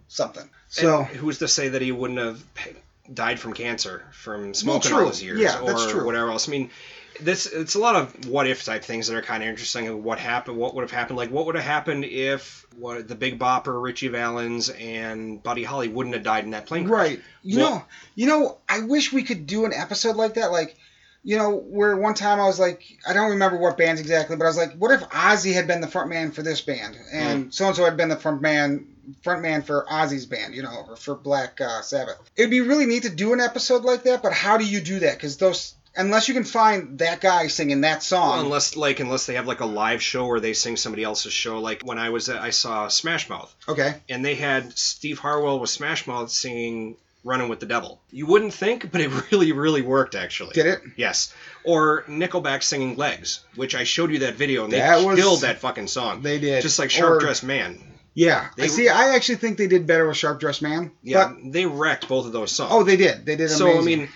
something. 0.07 0.49
So, 0.69 0.99
And 0.99 1.07
who's 1.07 1.39
to 1.39 1.47
say 1.47 1.69
that 1.69 1.81
he 1.81 1.91
wouldn't 1.91 2.19
have 2.19 2.43
died 3.13 3.39
from 3.39 3.53
cancer 3.53 4.03
from 4.11 4.53
smoking 4.53 4.91
true. 4.91 4.99
all 4.99 5.05
those 5.05 5.21
years, 5.23 5.39
Yeah, 5.39 5.59
or 5.59 5.67
that's 5.67 5.91
true. 5.91 6.05
whatever 6.05 6.29
else? 6.31 6.47
I 6.47 6.51
mean. 6.51 6.69
This 7.19 7.47
it's 7.47 7.73
a 7.73 7.79
lot 7.79 7.95
of 7.95 8.27
what 8.27 8.45
if 8.45 8.63
type 8.63 8.83
things 8.83 9.07
that 9.07 9.15
are 9.15 9.23
kind 9.23 9.41
of 9.41 9.49
interesting. 9.49 9.87
Of 9.87 9.97
what 9.97 10.19
happened, 10.19 10.55
what 10.55 10.75
would 10.75 10.83
have 10.83 10.91
happened? 10.91 11.17
Like 11.17 11.31
what 11.31 11.47
would 11.47 11.55
have 11.55 11.63
happened 11.63 12.05
if 12.05 12.63
what 12.77 13.07
the 13.07 13.15
Big 13.15 13.39
Bopper, 13.39 13.81
Ritchie 13.81 14.09
Valens, 14.09 14.69
and 14.69 15.41
Buddy 15.41 15.63
Holly 15.63 15.87
wouldn't 15.87 16.13
have 16.13 16.23
died 16.23 16.43
in 16.43 16.51
that 16.51 16.67
plane 16.67 16.85
crash? 16.87 16.99
right. 17.07 17.21
You 17.41 17.57
Well- 17.57 17.69
know, 17.71 17.85
you 18.13 18.27
know, 18.27 18.57
I 18.69 18.81
wish 18.81 19.11
we 19.11 19.23
could 19.23 19.47
do 19.47 19.65
an 19.65 19.73
episode 19.73 20.15
like 20.15 20.35
that. 20.35 20.51
Like, 20.51 20.75
you 21.23 21.37
know, 21.39 21.55
where 21.55 21.97
one 21.97 22.13
time 22.13 22.39
I 22.39 22.45
was 22.45 22.59
like, 22.59 22.83
I 23.09 23.13
don't 23.13 23.31
remember 23.31 23.57
what 23.57 23.77
bands 23.77 23.99
exactly, 23.99 24.35
but 24.35 24.45
I 24.45 24.49
was 24.49 24.57
like, 24.57 24.73
what 24.75 24.91
if 24.91 25.01
Ozzy 25.09 25.53
had 25.55 25.65
been 25.65 25.81
the 25.81 25.87
front 25.87 26.09
man 26.09 26.29
for 26.29 26.43
this 26.43 26.61
band, 26.61 26.95
and 27.11 27.51
so 27.51 27.65
and 27.65 27.75
so 27.75 27.83
had 27.85 27.97
been 27.97 28.09
the 28.09 28.15
front 28.15 28.43
man, 28.43 28.85
front 29.23 29.41
man 29.41 29.61
for 29.61 29.85
Ozzy's 29.89 30.25
band, 30.25 30.53
you 30.55 30.63
know, 30.63 30.85
or 30.89 30.95
for 30.95 31.15
Black 31.15 31.59
uh, 31.61 31.81
Sabbath. 31.81 32.17
It'd 32.35 32.51
be 32.51 32.61
really 32.61 32.85
neat 32.85 33.03
to 33.03 33.09
do 33.09 33.33
an 33.33 33.39
episode 33.39 33.83
like 33.83 34.03
that, 34.03 34.21
but 34.23 34.33
how 34.33 34.57
do 34.57 34.65
you 34.65 34.81
do 34.81 34.99
that? 34.99 35.15
Because 35.15 35.37
those, 35.37 35.73
unless 35.95 36.27
you 36.27 36.33
can 36.33 36.43
find 36.43 36.99
that 36.99 37.21
guy 37.21 37.47
singing 37.47 37.81
that 37.81 38.03
song, 38.03 38.29
Well, 38.37 38.45
unless 38.45 38.75
like 38.75 38.99
unless 38.99 39.25
they 39.25 39.35
have 39.35 39.47
like 39.47 39.61
a 39.61 39.65
live 39.65 40.01
show 40.01 40.27
where 40.27 40.39
they 40.39 40.53
sing 40.53 40.77
somebody 40.77 41.03
else's 41.03 41.33
show. 41.33 41.59
Like 41.59 41.81
when 41.83 41.97
I 41.97 42.09
was 42.09 42.29
at, 42.29 42.37
I 42.41 42.49
saw 42.51 42.87
Smash 42.87 43.29
Mouth 43.29 43.53
okay, 43.67 43.95
and 44.09 44.23
they 44.23 44.35
had 44.35 44.77
Steve 44.77 45.19
Harwell 45.19 45.59
with 45.59 45.69
Smash 45.69 46.05
Mouth 46.07 46.29
singing 46.29 46.97
"Running 47.23 47.49
with 47.49 47.59
the 47.59 47.65
Devil." 47.65 47.99
You 48.11 48.25
wouldn't 48.25 48.53
think, 48.53 48.91
but 48.91 49.01
it 49.01 49.09
really 49.31 49.51
really 49.53 49.81
worked 49.81 50.15
actually. 50.15 50.53
did 50.53 50.65
it? 50.67 50.81
Yes. 50.95 51.33
Or 51.63 52.03
Nickelback 52.03 52.63
singing 52.63 52.95
"Legs," 52.95 53.39
which 53.55 53.73
I 53.75 53.83
showed 53.83 54.11
you 54.11 54.19
that 54.19 54.35
video 54.35 54.63
and 54.65 54.71
they 54.73 54.79
was- 54.79 55.17
killed 55.17 55.41
that 55.41 55.59
fucking 55.59 55.87
song. 55.87 56.21
They 56.21 56.39
did. 56.39 56.61
Just 56.61 56.77
like 56.79 56.91
Sharp 56.91 57.19
Dressed 57.21 57.43
Man. 57.43 57.81
Yeah, 58.17 58.47
I 58.57 58.61
They- 58.61 58.67
see. 58.67 58.89
I 58.89 59.13
actually 59.13 59.35
think 59.35 59.59
they 59.59 59.67
did 59.67 59.85
better 59.85 60.07
with 60.07 60.17
Sharp 60.17 60.39
Dressed 60.39 60.63
Man. 60.63 60.89
Yeah, 61.03 61.27
But, 61.27 61.51
they 61.53 61.67
wrecked 61.67 62.07
both 62.07 62.25
of 62.25 62.31
those 62.31 62.51
songs. 62.51 62.71
oh, 62.73 62.81
they 62.83 62.97
did. 62.97 63.27
They 63.27 63.35
did. 63.35 63.51
Amazing. 63.51 63.57
So. 63.57 63.77
I 63.77 63.81
mean, 63.81 64.09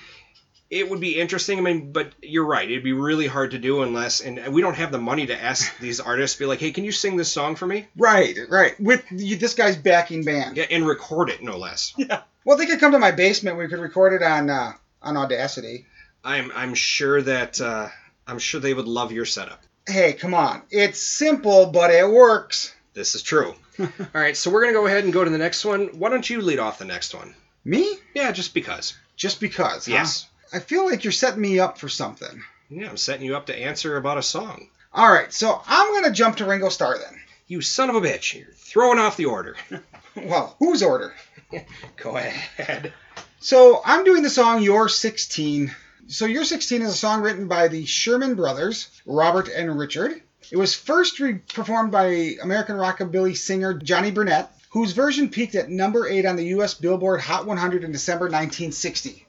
it 0.72 0.90
would 0.90 1.00
be 1.00 1.20
interesting. 1.22 1.60
I 1.60 1.62
mean, 1.62 1.92
but 1.92 2.14
you're 2.20 2.46
right. 2.48 2.68
It'd 2.70 2.84
be 2.84 2.94
really 2.94 3.28
hard 3.28 3.52
to 3.52 3.60
do 3.60 3.84
unless, 3.84 4.20
and 4.22 4.48
we 4.52 4.62
don't 4.62 4.74
have 4.74 4.92
the 4.92 4.98
money 4.98 5.28
to 5.28 5.40
ask 5.40 5.78
these 5.80 6.00
artists, 6.00 6.36
be 6.40 6.46
like, 6.48 6.60
hey, 6.60 6.72
can 6.72 6.84
you 6.84 6.92
sing 6.92 7.16
this 7.16 7.32
song 7.32 7.56
for 7.56 7.68
me? 7.68 7.88
Right, 7.96 8.36
right. 8.50 8.80
With 8.80 9.04
you, 9.12 9.36
this 9.36 9.54
guy's 9.54 9.78
backing 9.78 10.24
band. 10.24 10.58
Yeah, 10.58 10.66
and 10.72 10.88
record 10.88 11.30
it, 11.30 11.44
no 11.44 11.58
less. 11.58 11.94
Yeah. 11.98 12.22
Well, 12.44 12.58
they 12.58 12.66
could 12.66 12.80
come 12.80 12.94
to 12.94 13.00
my 13.00 13.12
basement. 13.12 13.60
We 13.60 13.68
could 13.68 13.80
record 13.80 14.14
it 14.20 14.24
on 14.26 14.50
uh, 14.50 14.74
on 15.04 15.16
Audacity. 15.16 15.86
I'm 16.24 16.52
I'm 16.56 16.74
sure 16.74 17.22
that 17.22 17.62
uh, 17.62 17.90
I'm 18.26 18.40
sure 18.40 18.60
they 18.60 18.74
would 18.74 18.88
love 18.88 19.12
your 19.12 19.26
setup. 19.26 19.62
Hey, 19.88 20.14
come 20.14 20.34
on. 20.34 20.64
It's 20.72 21.00
simple, 21.00 21.68
but 21.68 21.92
it 21.92 22.10
works. 22.10 22.74
This 22.96 23.14
is 23.14 23.22
true. 23.22 23.54
All 24.16 24.22
right, 24.22 24.36
so 24.38 24.50
we're 24.52 24.62
gonna 24.62 24.74
go 24.74 24.88
ahead 24.88 25.04
and 25.04 25.14
go 25.14 25.24
to 25.24 25.30
the 25.30 25.38
next 25.38 25.66
one. 25.66 25.88
Why 26.00 26.10
don't 26.10 26.30
you 26.30 26.42
lead 26.42 26.60
off 26.60 26.80
the 26.80 26.86
next 26.86 27.14
one? 27.14 27.34
Me? 27.64 27.96
Yeah, 28.14 28.32
just 28.32 28.54
because. 28.54 28.98
Just 29.16 29.40
because. 29.40 29.86
huh? 29.86 29.94
Yes. 29.94 30.28
I 30.54 30.60
feel 30.60 30.86
like 30.86 31.04
you're 31.04 31.12
setting 31.12 31.42
me 31.42 31.60
up 31.60 31.78
for 31.78 31.90
something. 31.90 32.44
Yeah, 32.70 32.90
I'm 32.90 32.98
setting 32.98 33.26
you 33.26 33.36
up 33.36 33.46
to 33.48 33.56
answer 33.58 33.98
about 33.98 34.18
a 34.18 34.24
song. 34.24 34.68
All 34.94 35.12
right, 35.12 35.32
so 35.32 35.62
I'm 35.68 35.94
gonna 35.94 36.14
jump 36.14 36.38
to 36.38 36.46
Ringo 36.46 36.70
Starr 36.70 36.98
then. 36.98 37.20
You 37.48 37.62
son 37.62 37.90
of 37.90 37.96
a 37.96 38.02
bitch! 38.02 38.34
You're 38.34 38.54
throwing 38.56 39.00
off 39.00 39.18
the 39.18 39.26
order. 39.26 39.56
Well, 40.14 40.58
whose 40.60 40.84
order? 40.84 41.14
go 41.96 42.18
ahead. 42.18 42.92
So 43.40 43.82
I'm 43.86 44.04
doing 44.04 44.24
the 44.24 44.30
song 44.30 44.62
"You're 44.62 44.90
16." 44.90 45.74
So 46.08 46.26
"You're 46.26 46.44
16" 46.44 46.82
is 46.82 46.90
a 46.94 46.98
song 46.98 47.22
written 47.22 47.48
by 47.48 47.70
the 47.70 47.86
Sherman 47.86 48.36
Brothers, 48.36 48.90
Robert 49.06 49.48
and 49.48 49.80
Richard. 49.80 50.22
It 50.52 50.58
was 50.58 50.76
first 50.76 51.20
re- 51.22 51.40
performed 51.54 51.94
by 51.94 52.36
American 52.44 52.76
rockabilly 52.76 53.38
singer 53.38 53.74
Johnny 53.74 54.12
Burnette, 54.12 54.50
whose 54.72 54.92
version 54.92 55.30
peaked 55.30 55.56
at 55.56 55.70
number 55.70 56.06
eight 56.06 56.26
on 56.26 56.36
the 56.36 56.48
U.S. 56.48 56.74
Billboard 56.74 57.22
Hot 57.22 57.46
100 57.46 57.86
in 57.86 57.94
December 57.94 58.26
1960, 58.26 59.26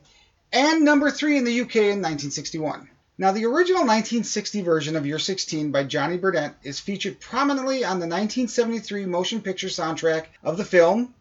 and 0.52 0.84
number 0.84 1.12
three 1.12 1.38
in 1.38 1.44
the 1.44 1.60
UK 1.60 1.76
in 1.76 2.02
1961. 2.02 2.88
Now, 3.18 3.30
the 3.30 3.44
original 3.44 3.82
1960 3.82 4.62
version 4.62 4.96
of 4.96 5.06
You're 5.06 5.20
16 5.20 5.70
by 5.70 5.84
Johnny 5.84 6.18
Burnette 6.18 6.54
is 6.64 6.80
featured 6.80 7.20
prominently 7.20 7.84
on 7.84 8.00
the 8.00 8.08
1973 8.08 9.06
motion 9.06 9.42
picture 9.42 9.68
soundtrack 9.68 10.26
of 10.42 10.56
the 10.56 10.64
film 10.64 11.14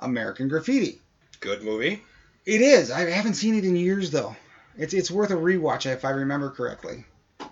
American 0.00 0.48
Graffiti. 0.48 1.00
Good 1.38 1.62
movie. 1.62 2.02
It 2.44 2.60
is. 2.60 2.90
I 2.90 3.08
haven't 3.08 3.34
seen 3.34 3.54
it 3.54 3.64
in 3.64 3.76
years 3.76 4.10
though. 4.10 4.34
It's 4.76 4.94
it's 4.94 5.12
worth 5.12 5.30
a 5.30 5.34
rewatch 5.34 5.86
if 5.86 6.04
I 6.04 6.10
remember 6.10 6.50
correctly. 6.50 7.04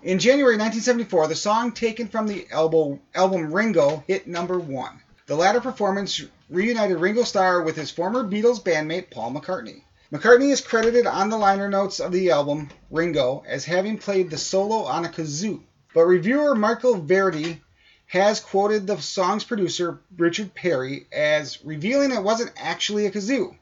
In 0.03 0.17
January 0.17 0.55
1974, 0.55 1.27
the 1.27 1.35
song 1.35 1.73
taken 1.73 2.07
from 2.07 2.25
the 2.25 2.47
album, 2.51 3.53
Ringo 3.53 4.03
hit 4.07 4.25
number 4.25 4.57
one. 4.57 4.99
The 5.27 5.35
latter 5.35 5.61
performance 5.61 6.19
reunited 6.49 6.97
Ringo 6.97 7.21
Starr 7.21 7.61
with 7.61 7.75
his 7.75 7.91
former 7.91 8.23
Beatles 8.23 8.63
bandmate 8.63 9.11
Paul 9.11 9.31
McCartney. 9.31 9.83
McCartney 10.11 10.51
is 10.51 10.59
credited 10.59 11.05
on 11.05 11.29
the 11.29 11.37
liner 11.37 11.69
notes 11.69 11.99
of 11.99 12.11
the 12.11 12.31
album 12.31 12.69
Ringo 12.89 13.43
as 13.45 13.65
having 13.65 13.99
played 13.99 14.31
the 14.31 14.39
solo 14.39 14.85
on 14.85 15.05
a 15.05 15.09
kazoo, 15.09 15.61
but 15.93 16.05
reviewer 16.05 16.55
Michael 16.55 16.95
Verdi 16.95 17.61
has 18.07 18.39
quoted 18.39 18.87
the 18.87 18.99
song's 18.99 19.43
producer 19.43 19.99
Richard 20.17 20.55
Perry 20.55 21.05
as 21.11 21.63
revealing 21.63 22.11
it 22.11 22.23
wasn't 22.23 22.53
actually 22.57 23.05
a 23.05 23.11
kazoo. 23.11 23.55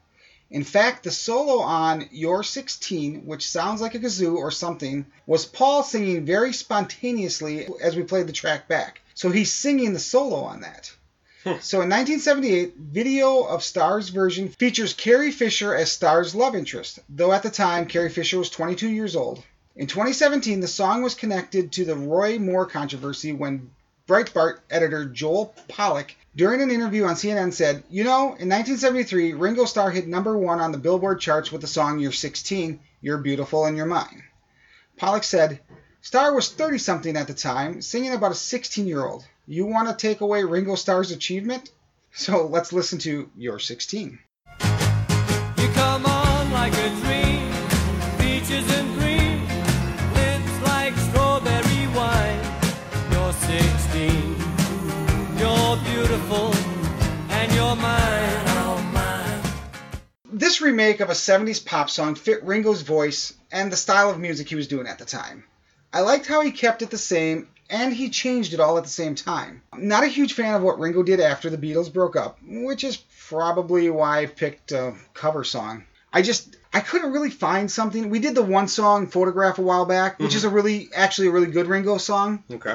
In 0.50 0.64
fact, 0.64 1.04
the 1.04 1.12
solo 1.12 1.60
on 1.60 2.08
You're 2.10 2.42
16, 2.42 3.24
which 3.24 3.48
sounds 3.48 3.80
like 3.80 3.94
a 3.94 4.00
kazoo 4.00 4.34
or 4.34 4.50
something, 4.50 5.06
was 5.24 5.46
Paul 5.46 5.84
singing 5.84 6.24
very 6.24 6.52
spontaneously 6.52 7.68
as 7.80 7.94
we 7.94 8.02
played 8.02 8.26
the 8.26 8.32
track 8.32 8.66
back. 8.66 9.00
So 9.14 9.30
he's 9.30 9.52
singing 9.52 9.92
the 9.92 10.00
solo 10.00 10.42
on 10.42 10.62
that. 10.62 10.90
Hmm. 11.44 11.60
So 11.60 11.82
in 11.82 11.88
1978, 11.88 12.74
video 12.76 13.44
of 13.44 13.62
Starr's 13.62 14.08
version 14.08 14.48
features 14.48 14.92
Carrie 14.92 15.30
Fisher 15.30 15.74
as 15.74 15.92
Starr's 15.92 16.34
love 16.34 16.56
interest, 16.56 16.98
though 17.08 17.32
at 17.32 17.44
the 17.44 17.50
time 17.50 17.86
Carrie 17.86 18.10
Fisher 18.10 18.38
was 18.38 18.50
22 18.50 18.88
years 18.88 19.14
old. 19.14 19.42
In 19.76 19.86
2017, 19.86 20.60
the 20.60 20.66
song 20.66 21.02
was 21.02 21.14
connected 21.14 21.72
to 21.72 21.84
the 21.84 21.94
Roy 21.94 22.38
Moore 22.38 22.66
controversy 22.66 23.32
when 23.32 23.70
Breitbart 24.08 24.58
editor 24.68 25.04
Joel 25.04 25.54
Pollak 25.68 26.16
during 26.36 26.62
an 26.62 26.70
interview 26.70 27.04
on 27.04 27.14
CNN 27.14 27.52
said, 27.52 27.82
You 27.90 28.04
know, 28.04 28.20
in 28.20 28.48
1973, 28.48 29.34
Ringo 29.34 29.64
Starr 29.64 29.90
hit 29.90 30.06
number 30.06 30.36
one 30.36 30.60
on 30.60 30.72
the 30.72 30.78
Billboard 30.78 31.20
charts 31.20 31.50
with 31.50 31.60
the 31.60 31.66
song 31.66 31.98
You're 31.98 32.12
16, 32.12 32.80
You're 33.00 33.18
Beautiful, 33.18 33.64
and 33.64 33.76
You're 33.76 33.86
Mine. 33.86 34.22
Pollak 34.98 35.24
said, 35.24 35.60
Starr 36.02 36.34
was 36.34 36.48
30 36.48 36.78
something 36.78 37.16
at 37.16 37.26
the 37.26 37.34
time, 37.34 37.82
singing 37.82 38.12
about 38.12 38.32
a 38.32 38.36
16 38.36 38.86
year 38.86 39.04
old. 39.04 39.24
You 39.46 39.66
want 39.66 39.88
to 39.88 39.94
take 39.94 40.20
away 40.20 40.44
Ringo 40.44 40.76
Starr's 40.76 41.10
achievement? 41.10 41.70
So 42.12 42.46
let's 42.46 42.72
listen 42.72 42.98
to 43.00 43.30
You're 43.36 43.58
16. 43.58 44.18
You 44.60 45.68
This 60.50 60.60
remake 60.60 60.98
of 60.98 61.10
a 61.10 61.12
70s 61.12 61.64
pop 61.64 61.88
song 61.88 62.16
fit 62.16 62.42
Ringo's 62.42 62.82
voice 62.82 63.34
and 63.52 63.70
the 63.70 63.76
style 63.76 64.10
of 64.10 64.18
music 64.18 64.48
he 64.48 64.56
was 64.56 64.66
doing 64.66 64.88
at 64.88 64.98
the 64.98 65.04
time. 65.04 65.44
I 65.92 66.00
liked 66.00 66.26
how 66.26 66.40
he 66.40 66.50
kept 66.50 66.82
it 66.82 66.90
the 66.90 66.98
same 66.98 67.46
and 67.70 67.92
he 67.92 68.10
changed 68.10 68.52
it 68.52 68.58
all 68.58 68.76
at 68.76 68.82
the 68.82 68.90
same 68.90 69.14
time. 69.14 69.62
I'm 69.72 69.86
not 69.86 70.02
a 70.02 70.08
huge 70.08 70.32
fan 70.32 70.56
of 70.56 70.62
what 70.62 70.80
Ringo 70.80 71.04
did 71.04 71.20
after 71.20 71.50
the 71.50 71.56
Beatles 71.56 71.92
broke 71.92 72.16
up, 72.16 72.40
which 72.42 72.82
is 72.82 72.96
probably 73.28 73.90
why 73.90 74.22
I 74.22 74.26
picked 74.26 74.72
a 74.72 74.96
cover 75.14 75.44
song. 75.44 75.84
I 76.12 76.20
just 76.20 76.56
I 76.74 76.80
couldn't 76.80 77.12
really 77.12 77.30
find 77.30 77.70
something. 77.70 78.10
We 78.10 78.18
did 78.18 78.34
the 78.34 78.42
one 78.42 78.66
song 78.66 79.06
photograph 79.06 79.60
a 79.60 79.62
while 79.62 79.86
back, 79.86 80.18
which 80.18 80.34
is 80.34 80.42
mm-hmm. 80.42 80.50
a 80.50 80.56
really 80.56 80.90
actually 80.92 81.28
a 81.28 81.30
really 81.30 81.52
good 81.52 81.68
Ringo 81.68 81.96
song, 81.98 82.42
Okay. 82.50 82.74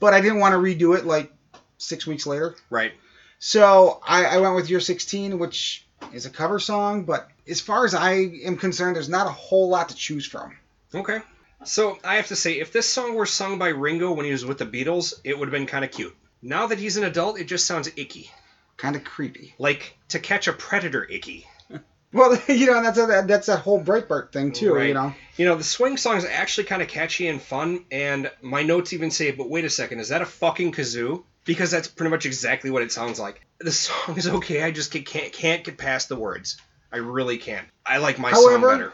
but 0.00 0.14
I 0.14 0.22
didn't 0.22 0.38
want 0.38 0.54
to 0.54 0.58
redo 0.58 0.96
it 0.96 1.04
like 1.04 1.30
six 1.76 2.06
weeks 2.06 2.26
later. 2.26 2.54
Right. 2.70 2.92
So 3.38 4.00
I, 4.06 4.24
I 4.24 4.38
went 4.38 4.54
with 4.54 4.70
You're 4.70 4.80
16, 4.80 5.38
which 5.38 5.81
is 6.12 6.26
a 6.26 6.30
cover 6.30 6.58
song, 6.58 7.04
but 7.04 7.28
as 7.48 7.60
far 7.60 7.84
as 7.84 7.94
I 7.94 8.12
am 8.44 8.56
concerned, 8.56 8.96
there's 8.96 9.08
not 9.08 9.26
a 9.26 9.30
whole 9.30 9.68
lot 9.68 9.88
to 9.90 9.94
choose 9.96 10.26
from. 10.26 10.56
Okay. 10.94 11.18
So 11.64 11.98
I 12.04 12.16
have 12.16 12.28
to 12.28 12.36
say, 12.36 12.58
if 12.60 12.72
this 12.72 12.88
song 12.88 13.14
were 13.14 13.26
sung 13.26 13.58
by 13.58 13.68
Ringo 13.68 14.12
when 14.12 14.26
he 14.26 14.32
was 14.32 14.44
with 14.44 14.58
the 14.58 14.66
Beatles, 14.66 15.14
it 15.24 15.38
would 15.38 15.48
have 15.48 15.52
been 15.52 15.66
kind 15.66 15.84
of 15.84 15.90
cute. 15.90 16.14
Now 16.42 16.66
that 16.66 16.78
he's 16.78 16.96
an 16.96 17.04
adult, 17.04 17.38
it 17.38 17.44
just 17.44 17.66
sounds 17.66 17.88
icky. 17.96 18.30
Kind 18.76 18.96
of 18.96 19.04
creepy. 19.04 19.54
Like 19.58 19.96
to 20.08 20.18
catch 20.18 20.48
a 20.48 20.52
predator 20.52 21.04
icky. 21.04 21.46
Well, 22.14 22.38
you 22.48 22.66
know, 22.66 22.82
that's 22.82 22.98
a, 22.98 23.24
that's 23.26 23.46
that 23.46 23.60
whole 23.60 23.82
Breitbart 23.82 24.32
thing 24.32 24.52
too. 24.52 24.74
Right. 24.74 24.88
You 24.88 24.94
know, 24.94 25.14
You 25.38 25.46
know, 25.46 25.54
the 25.54 25.64
swing 25.64 25.96
song 25.96 26.18
is 26.18 26.26
actually 26.26 26.64
kind 26.64 26.82
of 26.82 26.88
catchy 26.88 27.26
and 27.26 27.40
fun, 27.40 27.86
and 27.90 28.30
my 28.42 28.62
notes 28.62 28.92
even 28.92 29.10
say, 29.10 29.30
but 29.30 29.48
wait 29.48 29.64
a 29.64 29.70
second, 29.70 30.00
is 30.00 30.10
that 30.10 30.20
a 30.20 30.26
fucking 30.26 30.72
kazoo? 30.72 31.24
Because 31.44 31.70
that's 31.70 31.88
pretty 31.88 32.10
much 32.10 32.24
exactly 32.26 32.70
what 32.70 32.82
it 32.82 32.92
sounds 32.92 33.18
like. 33.18 33.44
The 33.58 33.72
song 33.72 34.16
is 34.16 34.28
okay, 34.28 34.62
I 34.62 34.70
just 34.70 34.92
can't, 34.92 35.32
can't 35.32 35.64
get 35.64 35.76
past 35.76 36.08
the 36.08 36.16
words. 36.16 36.56
I 36.92 36.98
really 36.98 37.38
can't. 37.38 37.66
I 37.84 37.98
like 37.98 38.18
my 38.18 38.30
However- 38.30 38.68
song 38.70 38.78
better. 38.78 38.92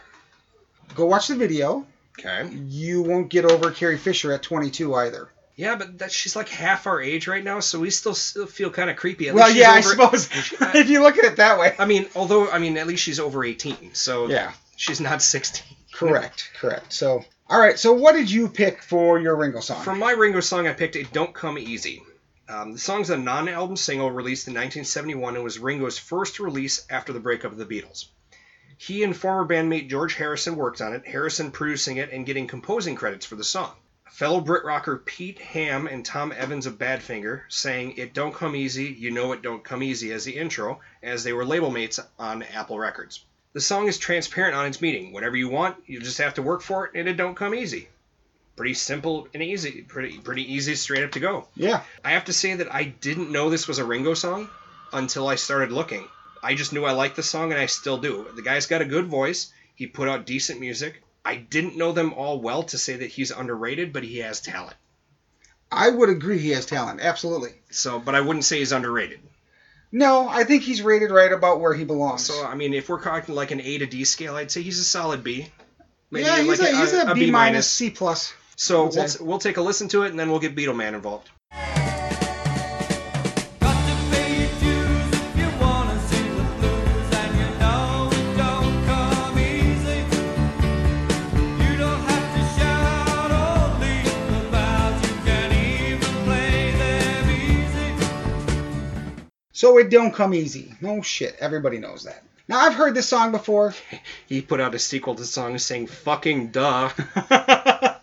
go 0.95 1.07
watch 1.07 1.29
the 1.29 1.35
video. 1.37 1.87
Okay. 2.19 2.49
You 2.53 3.03
won't 3.03 3.29
get 3.29 3.45
over 3.45 3.71
Carrie 3.71 3.99
Fisher 3.99 4.33
at 4.33 4.43
22 4.43 4.95
either. 4.95 5.29
Yeah, 5.57 5.75
but 5.77 5.99
that 5.99 6.13
she's 6.13 6.37
like 6.37 6.49
half 6.49 6.87
our 6.87 7.01
age 7.03 7.27
right 7.27 7.43
now, 7.43 7.59
so 7.61 7.81
we 7.81 7.91
still, 7.91 8.15
still 8.15 8.47
feel 8.47 8.71
kind 8.71 8.89
of 8.91 8.97
creepy. 8.97 9.29
At 9.29 9.35
well, 9.35 9.51
yeah, 9.51 9.73
I 9.73 9.81
suppose 9.81 10.29
if 10.75 10.89
you 10.89 11.03
look 11.03 11.19
at 11.19 11.25
it 11.25 11.37
that 11.37 11.59
way. 11.59 11.75
I 11.79 11.85
mean, 11.85 12.07
although 12.15 12.49
I 12.49 12.59
mean, 12.61 12.77
at 12.79 12.87
least 12.87 13.03
she's 13.03 13.19
over 13.21 13.45
18, 13.45 13.95
so 13.95 14.29
Yeah, 14.29 14.53
she's 14.77 15.01
not 15.01 15.21
16. 15.21 15.77
correct, 15.93 16.51
correct. 16.61 16.93
So, 16.93 17.25
all 17.49 17.61
right. 17.61 17.77
So, 17.79 17.93
what 17.93 18.13
did 18.15 18.31
you 18.31 18.49
pick 18.49 18.83
for 18.85 19.19
your 19.19 19.35
Ringo 19.37 19.59
song? 19.61 19.83
For 19.83 19.97
my 19.97 20.13
Ringo 20.13 20.39
song, 20.41 20.69
I 20.69 20.73
picked 20.75 20.95
"It 20.95 21.13
Don't 21.13 21.35
Come 21.35 21.59
Easy." 21.59 22.03
Um, 22.49 22.73
the 22.73 22.79
song's 22.79 23.11
a 23.11 23.17
non-album 23.19 23.77
single 23.77 24.11
released 24.11 24.49
in 24.49 24.55
1971 24.55 25.35
and 25.35 25.45
was 25.45 25.59
Ringo's 25.59 25.99
first 25.99 26.41
release 26.41 26.87
after 26.89 27.13
the 27.13 27.21
breakup 27.21 27.53
of 27.53 27.59
the 27.59 27.67
Beatles. 27.67 28.07
He 28.79 29.03
and 29.03 29.15
former 29.15 29.47
bandmate 29.47 29.91
George 29.91 30.15
Harrison 30.15 30.57
worked 30.57 30.81
on 30.81 30.95
it, 30.95 31.07
Harrison 31.07 31.51
producing 31.51 31.99
it 31.99 32.11
and 32.11 32.25
getting 32.25 32.47
composing 32.47 32.95
credits 32.95 33.27
for 33.27 33.37
the 33.37 33.45
song. 33.45 33.75
Fellow 34.11 34.41
Brit 34.41 34.65
rocker 34.65 34.97
Pete 34.97 35.39
Ham 35.41 35.87
and 35.87 36.07
Tom 36.07 36.33
Evans 36.33 36.65
of 36.65 36.79
Badfinger 36.79 37.43
sang 37.49 37.93
It 37.99 38.15
Don't 38.15 38.35
Come 38.35 38.57
Easy, 38.57 38.87
You 38.87 39.11
Know 39.11 39.33
It 39.33 39.43
Don't 39.43 39.63
Come 39.63 39.83
Easy 39.83 40.11
as 40.13 40.25
the 40.25 40.39
intro, 40.39 40.81
as 41.03 41.25
they 41.25 41.35
were 41.35 41.45
label 41.45 41.71
mates 41.71 42.01
on 42.19 42.43
Apple 42.43 42.79
Records. 42.79 43.25
The 43.53 43.61
song 43.61 43.89
is 43.89 43.99
transparent 43.99 44.55
on 44.55 44.67
its 44.67 44.81
meaning. 44.81 45.13
Whatever 45.13 45.37
you 45.37 45.51
want, 45.51 45.77
you 45.87 46.01
just 46.01 46.19
have 46.19 46.35
to 46.35 46.43
work 46.43 46.63
for 46.63 46.87
it, 46.87 46.93
and 46.95 47.09
it 47.09 47.19
don't 47.19 47.35
come 47.35 47.55
easy. 47.55 47.89
Pretty 48.59 48.75
simple 48.75 49.29
and 49.33 49.43
easy. 49.43 49.83
Pretty 49.83 50.19
pretty 50.19 50.53
easy, 50.53 50.75
straight 50.75 51.05
up 51.05 51.13
to 51.13 51.21
go. 51.21 51.47
yeah, 51.55 51.83
I 52.05 52.11
have 52.11 52.25
to 52.25 52.33
say 52.33 52.55
that 52.57 52.75
I 52.75 52.83
didn't 52.83 53.31
know 53.31 53.49
this 53.49 53.69
was 53.69 53.79
a 53.79 53.85
Ringo 53.85 54.15
song 54.15 54.51
until 54.93 55.29
I 55.29 55.37
started 55.37 55.71
looking. 55.71 56.09
I 56.43 56.57
just 56.57 56.73
knew 56.73 56.85
I 56.85 56.91
liked 56.91 57.15
the 57.15 57.23
song, 57.23 57.53
and 57.53 57.61
I 57.61 57.67
still 57.67 57.99
do. 57.99 58.27
The 58.35 58.43
guy's 58.43 58.67
got 58.67 58.83
a 58.83 58.85
good 58.85 59.07
voice. 59.07 59.53
He 59.77 59.87
put 59.87 60.09
out 60.09 60.27
decent 60.27 60.59
music. 60.59 61.03
I 61.25 61.37
didn't 61.37 61.77
know 61.77 61.93
them 61.93 62.13
all 62.15 62.41
well 62.41 62.65
to 62.65 62.79
say 62.79 62.97
that 62.97 63.11
he's 63.11 63.31
underrated, 63.31 63.93
but 63.93 64.03
he 64.03 64.19
has 64.19 64.41
talent. 64.41 64.77
I 65.71 65.91
would 65.91 66.09
agree 66.09 66.39
he 66.39 66.51
has 66.51 66.67
talent. 66.67 67.01
Absolutely. 67.01 67.51
So, 67.71 68.01
but 68.01 68.17
I 68.17 68.23
wouldn't 68.23 68.45
say 68.45 68.59
he's 68.59 68.73
underrated. 68.73 69.21
No, 69.93 70.29
I 70.29 70.43
think 70.43 70.65
he's 70.65 70.83
rated 70.83 71.13
right 71.13 71.33
about 71.33 71.61
where 71.61 71.75
he 71.75 71.85
belongs. 71.85 72.25
So, 72.25 72.45
I 72.45 72.57
mean, 72.57 72.75
if 72.75 72.89
we're 72.89 73.01
talking 73.01 73.37
like 73.37 73.53
an 73.53 73.61
A 73.61 73.79
to 73.79 73.87
D 73.87 74.05
scale, 74.05 74.35
I'd 74.35 74.51
say 74.51 74.63
he's 74.63 74.81
a 74.81 74.85
solid 74.85 75.23
B. 75.23 75.49
yeah, 76.11 76.41
he's 76.43 76.61
like 76.61 76.73
a, 76.73 76.77
he's 76.77 76.93
a, 76.93 77.11
a 77.11 77.15
B 77.15 77.31
minus. 77.31 77.71
C 77.71 77.91
plus. 77.91 78.33
So 78.61 78.89
I'd 78.89 78.95
we'll, 78.97 79.09
say. 79.09 79.25
we'll 79.25 79.39
take 79.39 79.57
a 79.57 79.63
listen 79.63 79.87
to 79.91 80.03
it, 80.03 80.11
and 80.11 80.19
then 80.19 80.31
we'll 80.31 80.41
get 80.41 80.57
Beatleman 80.57 80.93
involved. 80.95 81.31
Got 81.53 81.61
to 83.71 83.95
pay 84.11 84.41
your 84.41 84.49
dues 84.59 85.13
if 85.13 85.37
you 85.39 85.49
wanna 85.61 85.97
sing 86.09 86.37
the 86.37 86.43
blues, 86.59 87.13
and 87.15 87.39
you 87.39 87.59
know 87.61 88.09
it 88.11 88.37
don't 88.37 88.85
come 88.85 89.39
easy. 89.39 90.01
You 91.63 91.77
don't 91.79 92.03
have 92.11 92.35
to 92.35 92.43
shout 92.59 93.31
or 93.31 93.79
leap 93.79 94.49
about, 94.49 94.93
you 95.07 95.15
can 95.25 95.53
even 95.53 96.13
play 96.25 96.73
them 96.73 97.31
easy. 97.31 97.89
So 99.53 99.79
it 99.79 99.89
don't 99.89 100.13
come 100.13 100.35
easy. 100.35 100.75
No 100.81 101.01
shit. 101.01 101.37
Everybody 101.39 101.79
knows 101.79 102.03
that. 102.05 102.25
Now 102.49 102.59
I've 102.59 102.75
heard 102.75 102.97
this 102.97 103.07
song 103.09 103.31
before. 103.31 103.73
He 104.27 104.43
put 104.43 104.61
out 104.61 104.75
a 104.75 104.79
sequel 104.81 105.15
to 105.15 105.21
the 105.21 105.27
song 105.29 105.57
saying 105.59 105.87
"fucking 105.87 106.49
duh." 106.49 106.91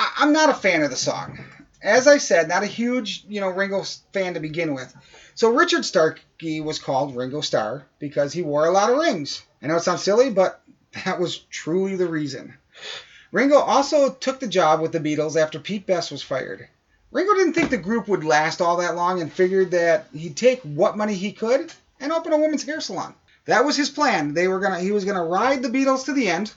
I, 0.00 0.12
I'm 0.16 0.32
not 0.32 0.48
a 0.48 0.54
fan 0.54 0.82
of 0.82 0.88
the 0.88 0.96
song. 0.96 1.38
As 1.82 2.06
I 2.06 2.16
said, 2.16 2.48
not 2.48 2.62
a 2.62 2.66
huge, 2.66 3.22
you 3.28 3.40
know, 3.40 3.48
Ringo 3.50 3.82
fan 4.14 4.32
to 4.32 4.40
begin 4.40 4.74
with. 4.74 4.94
So 5.34 5.52
Richard 5.52 5.84
Starkey 5.84 6.62
was 6.62 6.78
called 6.78 7.14
Ringo 7.14 7.42
Starr 7.42 7.84
because 7.98 8.32
he 8.32 8.40
wore 8.40 8.64
a 8.64 8.70
lot 8.70 8.90
of 8.90 8.96
rings. 8.96 9.42
I 9.62 9.66
know 9.66 9.76
it 9.76 9.82
sounds 9.82 10.02
silly, 10.02 10.30
but 10.30 10.62
that 11.04 11.20
was 11.20 11.36
truly 11.36 11.96
the 11.96 12.08
reason. 12.08 12.54
Ringo 13.30 13.58
also 13.58 14.10
took 14.10 14.40
the 14.40 14.48
job 14.48 14.80
with 14.80 14.92
the 14.92 15.00
Beatles 15.00 15.40
after 15.40 15.60
Pete 15.60 15.86
Best 15.86 16.10
was 16.10 16.22
fired. 16.22 16.66
Ringo 17.10 17.34
didn't 17.34 17.52
think 17.52 17.68
the 17.68 17.76
group 17.76 18.08
would 18.08 18.24
last 18.24 18.62
all 18.62 18.78
that 18.78 18.96
long 18.96 19.20
and 19.20 19.30
figured 19.30 19.72
that 19.72 20.06
he'd 20.14 20.36
take 20.36 20.62
what 20.62 20.96
money 20.96 21.14
he 21.14 21.32
could 21.32 21.70
and 22.00 22.10
open 22.10 22.32
a 22.32 22.38
women's 22.38 22.64
hair 22.64 22.80
salon. 22.80 23.14
That 23.44 23.66
was 23.66 23.76
his 23.76 23.90
plan. 23.90 24.32
They 24.32 24.48
were 24.48 24.60
gonna 24.60 24.80
he 24.80 24.92
was 24.92 25.04
gonna 25.04 25.24
ride 25.24 25.62
the 25.62 25.68
Beatles 25.68 26.06
to 26.06 26.14
the 26.14 26.28
end 26.28 26.52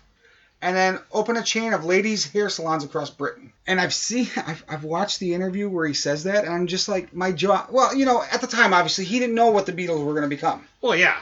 and 0.64 0.76
then 0.76 1.00
open 1.12 1.36
a 1.36 1.44
chain 1.44 1.74
of 1.74 1.84
ladies' 1.84 2.32
hair 2.32 2.50
salons 2.50 2.86
across 2.86 3.10
Britain. 3.10 3.52
And 3.68 3.82
I've 3.82 3.94
seen, 3.94 4.30
I've, 4.38 4.64
I've 4.68 4.84
watched 4.86 5.20
the 5.20 5.34
interview 5.34 5.70
where 5.70 5.86
he 5.86 5.94
says 5.94 6.24
that, 6.24 6.46
and 6.46 6.54
I'm 6.54 6.68
just 6.68 6.88
like, 6.88 7.14
my 7.14 7.32
jaw. 7.34 7.68
Well, 7.70 7.94
you 7.96 8.06
know, 8.06 8.24
at 8.32 8.42
the 8.42 8.48
time, 8.48 8.74
obviously, 8.74 9.04
he 9.06 9.20
didn't 9.20 9.36
know 9.36 9.52
what 9.52 9.66
the 9.66 9.74
Beatles 9.74 10.04
were 10.04 10.14
going 10.14 10.24
to 10.24 10.30
become. 10.30 10.66
well, 10.82 10.96
yeah. 10.96 11.18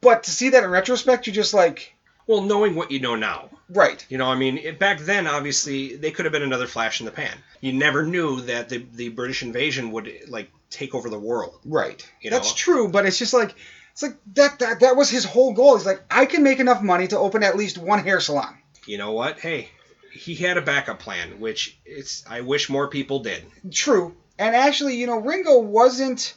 But 0.00 0.22
to 0.24 0.30
see 0.30 0.50
that 0.50 0.62
in 0.62 0.70
retrospect, 0.70 1.26
you're 1.26 1.34
just 1.34 1.54
like, 1.54 1.94
Well, 2.28 2.42
knowing 2.42 2.76
what 2.76 2.92
you 2.92 3.00
know 3.00 3.16
now, 3.16 3.50
right, 3.68 4.04
you 4.08 4.18
know, 4.18 4.26
I 4.26 4.36
mean, 4.36 4.58
it, 4.58 4.78
back 4.78 5.00
then, 5.00 5.26
obviously, 5.26 5.96
they 5.96 6.12
could 6.12 6.26
have 6.26 6.32
been 6.32 6.42
another 6.42 6.68
flash 6.68 7.00
in 7.00 7.06
the 7.06 7.12
pan. 7.12 7.36
You 7.60 7.72
never 7.72 8.04
knew 8.04 8.42
that 8.42 8.68
the 8.68 8.86
the 8.94 9.08
British 9.08 9.42
invasion 9.42 9.90
would 9.92 10.12
like 10.28 10.50
take 10.70 10.94
over 10.94 11.08
the 11.08 11.18
world. 11.18 11.58
right. 11.64 12.08
You 12.20 12.30
That's 12.30 12.50
know? 12.50 12.56
true, 12.56 12.88
but 12.88 13.06
it's 13.06 13.18
just 13.18 13.32
like, 13.34 13.56
it's 13.96 14.02
like 14.02 14.16
that, 14.34 14.58
that. 14.58 14.80
That 14.80 14.94
was 14.94 15.08
his 15.08 15.24
whole 15.24 15.54
goal. 15.54 15.74
He's 15.78 15.86
like, 15.86 16.02
I 16.10 16.26
can 16.26 16.42
make 16.42 16.60
enough 16.60 16.82
money 16.82 17.08
to 17.08 17.18
open 17.18 17.42
at 17.42 17.56
least 17.56 17.78
one 17.78 18.04
hair 18.04 18.20
salon. 18.20 18.58
You 18.86 18.98
know 18.98 19.12
what? 19.12 19.40
Hey, 19.40 19.70
he 20.12 20.34
had 20.34 20.58
a 20.58 20.60
backup 20.60 20.98
plan, 20.98 21.40
which 21.40 21.78
it's 21.86 22.22
I 22.28 22.42
wish 22.42 22.68
more 22.68 22.88
people 22.88 23.20
did. 23.20 23.42
True. 23.72 24.14
And 24.38 24.54
actually, 24.54 24.96
you 24.96 25.06
know, 25.06 25.16
Ringo 25.16 25.60
wasn't 25.60 26.34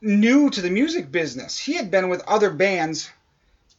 new 0.00 0.48
to 0.48 0.60
the 0.60 0.70
music 0.70 1.10
business. 1.10 1.58
He 1.58 1.74
had 1.74 1.90
been 1.90 2.08
with 2.08 2.22
other 2.28 2.50
bands 2.50 3.10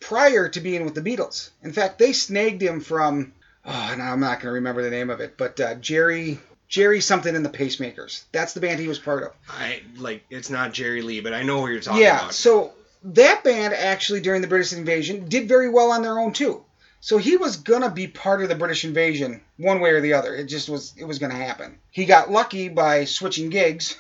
prior 0.02 0.50
to 0.50 0.60
being 0.60 0.84
with 0.84 0.94
the 0.94 1.02
Beatles. 1.02 1.50
In 1.64 1.72
fact, 1.72 1.98
they 1.98 2.12
snagged 2.12 2.62
him 2.62 2.82
from 2.82 3.32
oh, 3.66 3.96
now 3.98 4.12
I'm 4.12 4.20
not 4.20 4.42
going 4.42 4.48
to 4.48 4.52
remember 4.52 4.82
the 4.84 4.90
name 4.90 5.10
of 5.10 5.22
it, 5.22 5.38
but 5.38 5.58
uh, 5.62 5.76
Jerry 5.76 6.40
Jerry 6.68 7.00
something 7.02 7.36
in 7.36 7.44
the 7.44 7.50
Pacemakers. 7.50 8.24
That's 8.32 8.54
the 8.54 8.60
band 8.62 8.80
he 8.80 8.88
was 8.88 9.00
part 9.00 9.24
of. 9.24 9.32
I 9.50 9.82
like 9.98 10.24
it's 10.30 10.50
not 10.50 10.74
Jerry 10.74 11.02
Lee, 11.02 11.22
but 11.22 11.34
I 11.34 11.44
know 11.44 11.62
who 11.66 11.72
you're 11.72 11.82
talking 11.82 12.02
Yeah, 12.02 12.20
about. 12.20 12.34
so 12.34 12.74
that 13.04 13.44
band 13.44 13.74
actually 13.74 14.22
during 14.22 14.42
the 14.42 14.48
British 14.48 14.74
invasion 14.74 15.28
did 15.28 15.48
very 15.48 15.70
well 15.70 15.92
on 15.92 16.02
their 16.02 16.20
own 16.20 16.34
too. 16.34 16.64
So 17.00 17.18
he 17.18 17.36
was 17.36 17.58
gonna 17.58 17.90
be 17.90 18.08
part 18.08 18.44
of 18.44 18.50
the 18.50 18.56
British 18.56 18.84
invasion 18.86 19.42
one 19.58 19.80
way 19.80 19.90
or 19.92 20.02
the 20.02 20.14
other. 20.14 20.36
It 20.36 20.46
just 20.46 20.70
was 20.70 20.94
it 20.98 21.06
was 21.06 21.18
gonna 21.20 21.36
happen. 21.36 21.80
He 21.92 22.06
got 22.06 22.30
lucky 22.32 22.70
by 22.70 23.06
switching 23.06 23.50
gigs. 23.50 23.96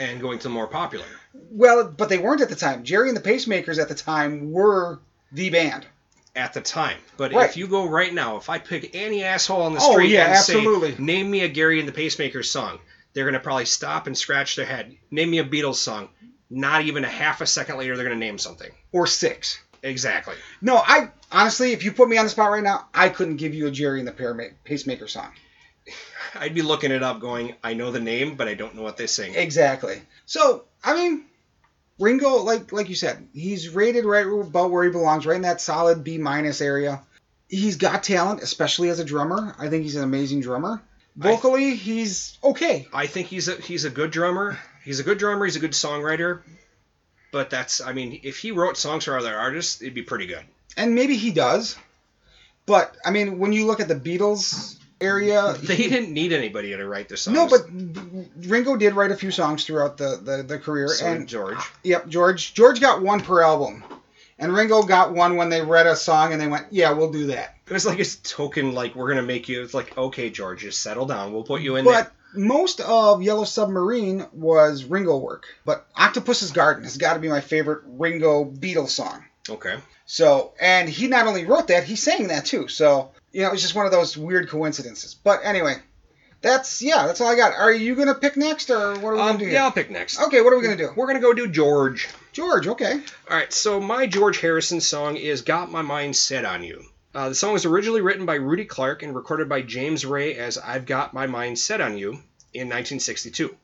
and 0.00 0.20
going 0.20 0.38
to 0.38 0.48
more 0.48 0.68
popular. 0.68 1.04
Well, 1.50 1.82
but 1.84 2.08
they 2.08 2.18
weren't 2.18 2.40
at 2.40 2.48
the 2.48 2.54
time. 2.54 2.84
Gerry 2.84 3.08
and 3.08 3.16
the 3.16 3.20
Pacemakers 3.20 3.80
at 3.80 3.88
the 3.88 3.96
time 3.96 4.52
were 4.52 5.00
the 5.32 5.50
band. 5.50 5.86
At 6.36 6.52
the 6.54 6.60
time, 6.60 6.98
but 7.16 7.32
Right. 7.32 7.50
if 7.50 7.56
you 7.56 7.66
go 7.66 7.84
right 7.88 8.14
now, 8.14 8.36
if 8.36 8.48
I 8.48 8.58
pick 8.60 8.90
any 8.94 9.24
asshole 9.24 9.62
on 9.62 9.72
the 9.74 9.80
Oh, 9.82 9.92
street 9.92 10.10
yeah, 10.10 10.26
and 10.26 10.34
absolutely. 10.34 10.92
say, 10.92 11.02
"Name 11.02 11.28
me 11.28 11.40
a 11.40 11.48
Gary 11.48 11.80
and 11.80 11.88
the 11.88 11.92
Pacemakers 11.92 12.44
song," 12.44 12.78
they're 13.12 13.24
gonna 13.24 13.40
probably 13.40 13.64
stop 13.64 14.06
and 14.06 14.16
scratch 14.16 14.54
their 14.54 14.66
head. 14.66 14.94
Name 15.10 15.30
me 15.32 15.38
a 15.38 15.44
Beatles 15.44 15.76
song. 15.76 16.10
Not 16.50 16.82
even 16.82 17.04
a 17.04 17.08
half 17.08 17.40
a 17.40 17.46
second 17.46 17.78
later, 17.78 17.96
they're 17.96 18.06
gonna 18.06 18.16
name 18.16 18.38
something. 18.38 18.70
Or 18.92 19.06
six. 19.06 19.60
Exactly. 19.82 20.34
No, 20.60 20.76
I 20.76 21.10
honestly, 21.30 21.72
if 21.72 21.84
you 21.84 21.92
put 21.92 22.08
me 22.08 22.18
on 22.18 22.24
the 22.24 22.30
spot 22.30 22.50
right 22.50 22.62
now, 22.62 22.88
I 22.92 23.08
couldn't 23.08 23.36
give 23.36 23.54
you 23.54 23.66
a 23.66 23.70
Gerry 23.70 24.00
and 24.00 24.08
the 24.08 24.52
Pacemaker 24.64 25.06
song. 25.06 25.30
I'd 26.34 26.54
be 26.54 26.62
looking 26.62 26.90
it 26.90 27.02
up, 27.02 27.20
going, 27.20 27.54
"I 27.62 27.74
know 27.74 27.90
the 27.90 28.00
name, 28.00 28.36
but 28.36 28.48
I 28.48 28.54
don't 28.54 28.74
know 28.74 28.82
what 28.82 28.96
they 28.96 29.06
sing." 29.06 29.34
Exactly. 29.34 30.02
So, 30.26 30.64
I 30.82 30.94
mean, 30.94 31.24
Ringo, 31.98 32.42
like 32.42 32.72
like 32.72 32.88
you 32.88 32.94
said, 32.94 33.28
he's 33.32 33.68
rated 33.68 34.04
right 34.04 34.26
about 34.26 34.70
where 34.70 34.84
he 34.84 34.90
belongs, 34.90 35.26
right 35.26 35.36
in 35.36 35.42
that 35.42 35.60
solid 35.60 36.04
B 36.04 36.18
minus 36.18 36.60
area. 36.60 37.02
He's 37.48 37.76
got 37.76 38.02
talent, 38.02 38.42
especially 38.42 38.90
as 38.90 38.98
a 38.98 39.04
drummer. 39.04 39.54
I 39.58 39.68
think 39.68 39.84
he's 39.84 39.96
an 39.96 40.04
amazing 40.04 40.40
drummer. 40.40 40.82
Vocally, 41.16 41.74
he's 41.74 42.38
okay. 42.44 42.86
I 42.92 43.06
think 43.06 43.26
he's 43.26 43.48
a 43.48 43.56
he's 43.56 43.84
a 43.84 43.90
good 43.90 44.12
drummer. 44.12 44.58
He's 44.88 45.00
a 45.00 45.02
good 45.02 45.18
drummer. 45.18 45.44
He's 45.44 45.56
a 45.56 45.60
good 45.60 45.72
songwriter. 45.72 46.40
But 47.30 47.50
that's 47.50 47.82
I 47.82 47.92
mean, 47.92 48.20
if 48.22 48.38
he 48.38 48.52
wrote 48.52 48.78
songs 48.78 49.04
for 49.04 49.18
other 49.18 49.36
artists, 49.36 49.82
it'd 49.82 49.92
be 49.92 50.00
pretty 50.00 50.24
good. 50.24 50.42
And 50.78 50.94
maybe 50.94 51.18
he 51.18 51.30
does. 51.30 51.76
But, 52.64 52.96
I 53.04 53.10
mean, 53.10 53.38
when 53.38 53.52
you 53.52 53.66
look 53.66 53.80
at 53.80 53.88
the 53.88 53.94
Beatles 53.94 54.78
area, 54.98 55.52
They 55.62 55.76
didn't 55.76 56.14
need 56.14 56.32
anybody 56.32 56.74
to 56.74 56.88
write 56.88 57.08
their 57.08 57.18
songs. 57.18 57.34
no, 57.34 57.48
but 57.48 57.66
Ringo 58.48 58.76
did 58.76 58.94
write 58.94 59.10
a 59.10 59.16
few 59.16 59.30
songs 59.30 59.66
throughout 59.66 59.98
the, 59.98 60.20
the, 60.22 60.42
the 60.42 60.58
career. 60.58 60.88
so 60.88 61.04
and 61.06 61.28
George. 61.28 61.58
Yep, 61.82 62.08
George. 62.08 62.54
George 62.54 62.80
got 62.80 63.02
one 63.02 63.20
per 63.20 63.42
album, 63.42 63.84
and 64.38 64.54
Ringo 64.54 64.84
got 64.84 65.12
one 65.12 65.36
when 65.36 65.50
they 65.50 65.60
read 65.60 65.86
a 65.86 65.96
song 65.96 66.32
and 66.32 66.40
they 66.40 66.46
went, 66.46 66.66
"Yeah, 66.70 66.92
we'll 66.92 67.12
do 67.12 67.26
that." 67.26 67.56
It 67.66 67.72
was 67.72 67.84
like 67.84 67.98
a 67.98 68.04
token, 68.04 68.72
like 68.72 68.94
we're 68.94 69.08
gonna 69.08 69.22
make 69.22 69.48
you. 69.48 69.62
It's 69.62 69.74
like 69.74 69.96
okay, 69.98 70.30
George, 70.30 70.62
just 70.62 70.82
settle 70.82 71.06
down. 71.06 71.32
We'll 71.32 71.44
put 71.44 71.60
you 71.60 71.76
in 71.76 71.84
But 71.84 72.12
most 72.34 72.80
of 72.80 73.22
Yellow 73.22 73.44
Submarine 73.44 74.26
was 74.32 74.84
Ringo 74.84 75.16
work. 75.18 75.44
But 75.64 75.86
Octopus's 75.96 76.52
Garden 76.52 76.84
has 76.84 76.96
got 76.96 77.14
to 77.14 77.20
be 77.20 77.28
my 77.28 77.40
favorite 77.40 77.82
Ringo 77.86 78.44
Beatles 78.44 78.90
song. 78.90 79.24
Okay. 79.48 79.76
So, 80.06 80.52
and 80.60 80.88
he 80.88 81.06
not 81.08 81.26
only 81.26 81.44
wrote 81.46 81.68
that, 81.68 81.84
he 81.84 81.96
sang 81.96 82.28
that 82.28 82.46
too. 82.46 82.68
So, 82.68 83.10
you 83.32 83.42
know, 83.42 83.52
it's 83.52 83.62
just 83.62 83.74
one 83.74 83.86
of 83.86 83.92
those 83.92 84.16
weird 84.16 84.48
coincidences. 84.48 85.14
But 85.14 85.40
anyway, 85.42 85.76
that's 86.40 86.80
yeah, 86.82 87.06
that's 87.06 87.20
all 87.20 87.28
I 87.28 87.36
got. 87.36 87.52
Are 87.54 87.72
you 87.72 87.94
gonna 87.94 88.14
pick 88.14 88.36
next, 88.36 88.70
or 88.70 88.94
what 89.00 89.10
are 89.10 89.14
we 89.14 89.20
Um, 89.20 89.26
gonna 89.32 89.38
do? 89.40 89.46
yeah, 89.46 89.64
I'll 89.64 89.72
pick 89.72 89.90
next. 89.90 90.20
Okay, 90.20 90.40
what 90.40 90.52
are 90.52 90.56
we 90.56 90.62
gonna 90.62 90.76
do? 90.76 90.90
We're 90.96 91.06
gonna 91.08 91.20
go 91.20 91.32
do 91.34 91.48
George. 91.48 92.08
George. 92.32 92.66
Okay. 92.68 92.92
All 93.30 93.36
right, 93.36 93.52
so 93.52 93.80
my 93.80 94.06
George 94.06 94.38
Harrison 94.40 94.80
song 94.80 95.16
is 95.16 95.42
"Got 95.42 95.70
My 95.72 95.82
Mind 95.82 96.14
Set 96.16 96.44
on 96.44 96.62
You." 96.62 96.84
Uh, 97.18 97.28
the 97.28 97.34
song 97.34 97.52
was 97.52 97.64
originally 97.64 98.00
written 98.00 98.26
by 98.26 98.36
Rudy 98.36 98.64
Clark 98.64 99.02
and 99.02 99.12
recorded 99.12 99.48
by 99.48 99.60
James 99.60 100.06
Ray 100.06 100.36
as 100.36 100.56
"I've 100.56 100.86
Got 100.86 101.12
My 101.12 101.26
Mind 101.26 101.58
Set 101.58 101.80
on 101.80 101.98
You" 101.98 102.10
in 102.54 102.68
1962. 102.68 103.56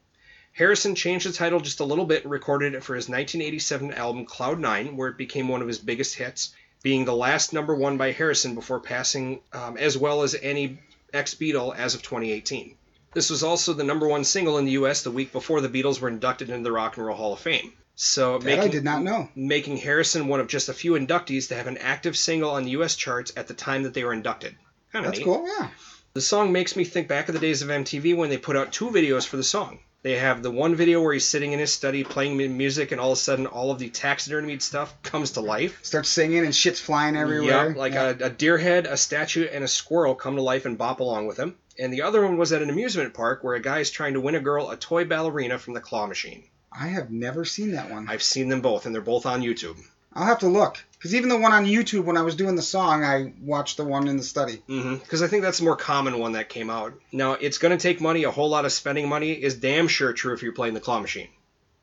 Harrison 0.55 0.97
changed 0.97 1.25
the 1.25 1.33
title 1.33 1.61
just 1.61 1.79
a 1.79 1.85
little 1.85 2.05
bit 2.05 2.25
and 2.25 2.33
recorded 2.33 2.75
it 2.75 2.83
for 2.83 2.97
his 2.97 3.09
1987 3.09 3.93
album 3.93 4.27
Cloud 4.27 4.59
Nine, 4.59 4.97
where 4.97 5.07
it 5.07 5.17
became 5.17 5.47
one 5.47 5.63
of 5.63 5.69
his 5.69 5.79
biggest 5.79 6.17
hits, 6.17 6.53
being 6.83 7.05
the 7.05 7.15
last 7.15 7.53
number 7.53 7.77
one 7.77 7.97
by 7.97 8.11
Harrison 8.11 8.57
before 8.57 8.81
passing, 8.81 9.41
um, 9.53 9.77
as 9.77 9.97
well 9.97 10.25
as 10.25 10.35
any 10.43 10.81
ex 11.13 11.37
Beatle 11.37 11.77
as 11.77 11.95
of 11.95 12.03
2018. 12.03 12.77
This 13.13 13.31
was 13.31 13.45
also 13.45 13.73
the 13.73 13.85
number 13.85 14.09
one 14.09 14.25
single 14.25 14.59
in 14.59 14.65
the 14.65 14.73
U.S. 14.73 15.05
the 15.05 15.13
week 15.13 15.31
before 15.31 15.61
the 15.61 15.69
Beatles 15.69 16.01
were 16.01 16.09
inducted 16.09 16.51
into 16.51 16.65
the 16.65 16.73
Rock 16.73 16.97
and 16.97 17.07
Roll 17.07 17.17
Hall 17.17 17.35
of 17.35 17.39
Fame. 17.39 17.73
So 17.97 18.39
That 18.39 18.53
I 18.53 18.57
making, 18.57 18.73
did 18.73 18.85
not 18.85 19.03
know. 19.03 19.29
making 19.35 19.77
Harrison 19.77 20.27
one 20.29 20.41
of 20.41 20.49
just 20.49 20.69
a 20.69 20.75
few 20.75 20.93
inductees 20.93 21.49
to 21.49 21.55
have 21.55 21.67
an 21.69 21.79
active 21.79 22.17
single 22.17 22.51
on 22.51 22.65
the 22.65 22.71
U.S. 22.73 22.97
charts 22.97 23.33
at 23.37 23.47
the 23.47 23.55
time 23.55 23.85
that 23.85 23.95
they 23.95 24.05
were 24.05 24.13
inducted. 24.13 24.57
Kind 24.93 25.07
of 25.07 25.13
That's 25.13 25.19
neat. 25.19 25.25
cool. 25.25 25.47
Yeah. 25.47 25.69
The 26.15 26.21
song 26.21 26.53
makes 26.53 26.77
me 26.77 26.85
think 26.85 27.09
back 27.09 27.29
of 27.29 27.35
the 27.35 27.41
days 27.41 27.63
of 27.63 27.69
MTV 27.69 28.17
when 28.17 28.31
they 28.31 28.39
put 28.39 28.57
out 28.57 28.73
two 28.73 28.91
videos 28.91 29.27
for 29.27 29.37
the 29.37 29.43
song. 29.45 29.81
They 30.03 30.17
have 30.19 30.43
the 30.43 30.51
one 30.51 30.75
video 30.75 31.01
where 31.01 31.15
he's 31.15 31.25
sitting 31.25 31.53
in 31.53 31.59
his 31.59 31.73
study 31.73 32.05
playing 32.05 32.37
music, 32.59 32.93
and 32.93 33.01
all 33.01 33.13
of 33.13 33.19
a 33.19 33.21
sudden, 33.21 33.47
all 33.47 33.71
of 33.71 33.79
the 33.79 33.89
taxidermied 33.89 34.61
stuff 34.61 34.95
comes 35.03 35.31
to 35.33 35.41
life. 35.41 35.79
Starts 35.83 36.11
singing 36.11 36.45
and 36.45 36.55
shit's 36.55 36.79
flying 36.79 37.17
everywhere. 37.17 37.69
Yep, 37.69 37.77
like 37.77 37.95
Yeah. 37.95 38.13
a, 38.21 38.27
a 38.27 38.31
deer 38.31 38.59
head, 38.59 38.87
a 38.87 38.97
statue, 38.99 39.45
and 39.51 39.65
a 39.65 39.69
squirrel 39.69 40.15
come 40.15 40.37
to 40.37 40.43
life 40.43 40.67
and 40.67 40.77
bop 40.77 41.01
along 41.01 41.27
with 41.27 41.39
him. 41.39 41.57
And 41.79 41.93
the 41.93 42.03
other 42.03 42.23
one 42.23 42.37
was 42.37 42.53
at 42.53 42.61
an 42.63 42.69
amusement 42.71 43.15
park 43.15 43.43
where 43.43 43.55
a 43.55 43.63
guy 43.63 43.79
is 43.79 43.91
trying 43.91 44.13
to 44.15 44.21
win 44.21 44.35
a 44.35 44.41
girl 44.41 44.71
a 44.71 44.77
toy 44.77 45.05
ballerina 45.07 45.59
from 45.59 45.73
the 45.75 45.81
claw 45.81 46.07
machine. 46.07 46.45
I 46.79 46.89
have 46.89 47.11
never 47.11 47.45
seen 47.45 47.73
that 47.73 47.91
one. 47.91 48.09
I've 48.09 48.23
seen 48.23 48.49
them 48.49 48.61
both, 48.61 48.87
and 48.87 48.95
they're 48.95 49.03
both 49.03 49.27
on 49.27 49.43
YouTube. 49.43 49.77
I'll 50.13 50.27
have 50.27 50.41
to 50.41 50.49
look 50.49 50.83
because 50.93 51.15
even 51.15 51.29
the 51.29 51.39
one 51.39 51.53
on 51.53 51.67
YouTube 51.67 52.05
when 52.05 52.17
I 52.17 52.23
was 52.23 52.37
doing 52.37 52.55
the 52.55 52.63
song, 52.63 53.05
I 53.05 53.33
watched 53.43 53.77
the 53.77 53.85
one 53.85 54.07
in 54.07 54.17
the 54.17 54.23
study. 54.23 54.63
Because 54.67 55.23
I 55.23 55.27
think 55.27 55.43
that's 55.43 55.59
the 55.59 55.65
more 55.65 55.77
common 55.77 56.19
one 56.19 56.33
that 56.33 56.49
came 56.49 56.71
out. 56.71 56.95
Now, 57.13 57.33
it's 57.33 57.59
going 57.59 57.77
to 57.77 57.83
take 57.83 58.01
money. 58.01 58.25
A 58.25 58.31
whole 58.31 58.49
lot 58.49 58.65
of 58.65 58.73
spending 58.73 59.09
money 59.09 59.33
is 59.33 59.55
damn 59.55 59.89
sure 59.89 60.13
true 60.13 60.35
if 60.35 60.43
you're 60.43 60.53
playing 60.53 60.75
the 60.75 60.81
claw 60.81 61.01
machine. 61.01 61.29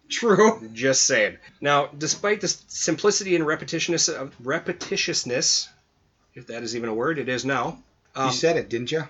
True. 0.10 0.68
Just 0.74 1.06
saying. 1.06 1.38
Now, 1.60 1.88
despite 1.88 2.42
the 2.42 2.48
simplicity 2.48 3.36
and 3.36 3.46
repetitiousness 3.46 4.14
of 4.14 4.38
repetitiousness, 4.39 5.68
if 6.34 6.48
that 6.48 6.64
is 6.64 6.76
even 6.76 6.89
a 6.89 6.94
word, 6.94 7.20
it 7.20 7.30
is 7.30 7.46
now. 7.46 7.80
Um, 8.16 8.28
you 8.28 8.34
said 8.34 8.58
it, 8.58 8.70
didn't 8.70 8.92
you? 8.92 9.04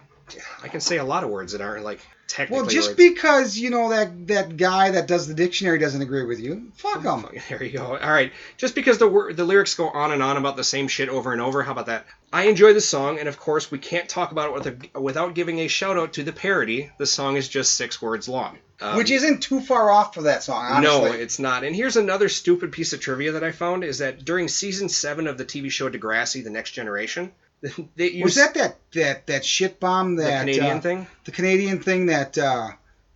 I 0.63 0.67
can 0.67 0.81
say 0.81 0.97
a 0.97 1.03
lot 1.03 1.23
of 1.23 1.29
words 1.29 1.51
that 1.51 1.61
aren't 1.61 1.83
like 1.83 1.99
technically. 2.31 2.61
Well, 2.61 2.69
just 2.69 2.97
because 2.97 3.57
you 3.57 3.69
know 3.69 3.89
that 3.89 4.27
that 4.27 4.57
guy 4.57 4.91
that 4.91 5.07
does 5.07 5.27
the 5.27 5.33
dictionary 5.33 5.77
doesn't 5.77 6.01
agree 6.01 6.25
with 6.25 6.39
you, 6.39 6.71
fuck 6.75 7.03
him. 7.03 7.25
There 7.49 7.63
you 7.63 7.77
go. 7.77 7.97
All 7.97 8.11
right. 8.11 8.31
Just 8.57 8.75
because 8.75 8.97
the 8.97 9.07
word, 9.07 9.35
the 9.35 9.43
lyrics 9.43 9.75
go 9.75 9.89
on 9.89 10.11
and 10.11 10.23
on 10.23 10.37
about 10.37 10.55
the 10.55 10.63
same 10.63 10.87
shit 10.87 11.09
over 11.09 11.33
and 11.33 11.41
over, 11.41 11.61
how 11.63 11.73
about 11.73 11.87
that? 11.87 12.05
I 12.31 12.43
enjoy 12.43 12.73
the 12.73 12.81
song, 12.81 13.19
and 13.19 13.27
of 13.27 13.37
course, 13.37 13.69
we 13.69 13.77
can't 13.77 14.07
talk 14.07 14.31
about 14.31 14.49
it 14.49 14.53
with 14.53 14.67
a, 14.95 14.99
without 14.99 15.35
giving 15.35 15.59
a 15.59 15.67
shout 15.67 15.97
out 15.97 16.13
to 16.13 16.23
the 16.23 16.31
parody. 16.31 16.89
The 16.97 17.05
song 17.05 17.35
is 17.35 17.49
just 17.49 17.73
six 17.73 18.01
words 18.01 18.29
long. 18.29 18.57
Um, 18.79 18.97
Which 18.97 19.11
isn't 19.11 19.41
too 19.41 19.59
far 19.59 19.91
off 19.91 20.13
for 20.13 20.23
that 20.23 20.41
song, 20.41 20.65
honestly. 20.65 21.09
No, 21.09 21.15
it's 21.15 21.39
not. 21.39 21.63
And 21.63 21.75
here's 21.75 21.97
another 21.97 22.29
stupid 22.29 22.71
piece 22.71 22.93
of 22.93 23.01
trivia 23.01 23.33
that 23.33 23.43
I 23.43 23.51
found 23.51 23.83
is 23.83 23.97
that 23.99 24.23
during 24.23 24.47
season 24.47 24.89
seven 24.89 25.27
of 25.27 25.37
the 25.37 25.45
TV 25.45 25.69
show 25.69 25.89
Degrassi: 25.89 26.43
The 26.43 26.49
Next 26.49 26.71
Generation, 26.71 27.31
they 27.95 28.11
used 28.11 28.23
was 28.23 28.35
that 28.35 28.53
that 28.55 28.77
that 28.93 29.27
that 29.27 29.45
shit 29.45 29.79
bomb 29.79 30.15
that 30.15 30.45
the 30.45 30.51
Canadian 30.51 30.77
uh, 30.77 30.81
thing. 30.81 31.07
the 31.25 31.31
Canadian 31.31 31.79
thing 31.79 32.07
that 32.07 32.37
uh, 32.37 32.69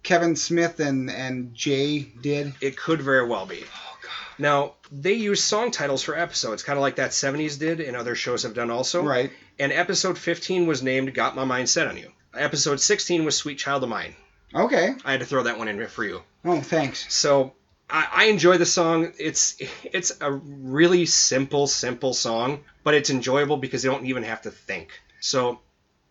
Kevin 0.04 0.36
Smith 0.36 0.80
and 0.80 1.10
and 1.10 1.54
Jay 1.54 2.00
did? 2.00 2.54
It 2.62 2.78
could 2.78 3.02
very 3.02 3.28
well 3.28 3.46
be. 3.46 3.64
Oh 3.64 3.98
god. 4.02 4.12
Now 4.38 4.74
they 4.91 5.14
use 5.14 5.43
song 5.43 5.72
titles 5.72 6.04
for 6.04 6.18
episodes, 6.18 6.64
kind 6.64 6.78
of 6.78 6.82
like 6.82 6.98
that 6.98 7.12
'70s 7.12 7.58
did, 7.58 7.80
and 7.80 7.98
other 7.98 8.16
shows 8.16 8.43
have 8.43 8.54
done 8.54 8.70
also. 8.70 9.04
Right. 9.04 9.32
And 9.58 9.72
episode 9.72 10.18
15 10.18 10.68
was 10.68 10.84
named 10.84 11.14
"Got 11.14 11.36
My 11.36 11.46
Mind 11.46 11.70
Set 11.70 11.88
on 11.88 11.98
You." 11.98 12.12
Episode 12.36 12.80
16 12.80 13.26
was 13.26 13.36
"Sweet 13.36 13.58
Child 13.58 13.84
of 13.84 13.89
Mine." 13.89 14.16
Okay. 14.54 14.93
I 15.04 15.12
had 15.12 15.22
to 15.22 15.26
throw 15.26 15.43
that 15.43 15.58
one 15.58 15.68
in 15.68 15.86
for 15.88 16.04
you. 16.04 16.22
Oh, 16.46 16.62
thanks. 16.62 17.12
So 17.14 17.55
I, 17.89 18.07
I 18.11 18.23
enjoy 18.25 18.57
the 18.57 18.65
song. 18.65 19.13
It's 19.19 19.57
it's 19.83 20.11
a 20.21 20.31
really 20.31 21.05
simple, 21.05 21.67
simple 21.67 22.13
song, 22.13 22.63
but 22.83 22.93
it's 22.93 23.09
enjoyable 23.09 23.57
because 23.57 23.83
you 23.83 23.91
don't 23.91 24.05
even 24.05 24.23
have 24.23 24.41
to 24.43 24.51
think. 24.51 24.89
So 25.19 25.59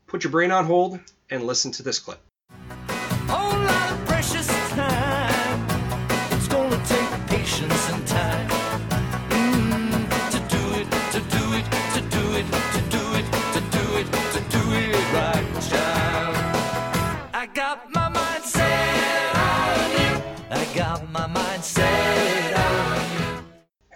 put 0.06 0.24
your 0.24 0.30
brain 0.30 0.50
on 0.50 0.66
hold 0.66 1.00
and 1.30 1.46
listen 1.46 1.72
to 1.72 1.82
this 1.82 1.98
clip. 1.98 2.20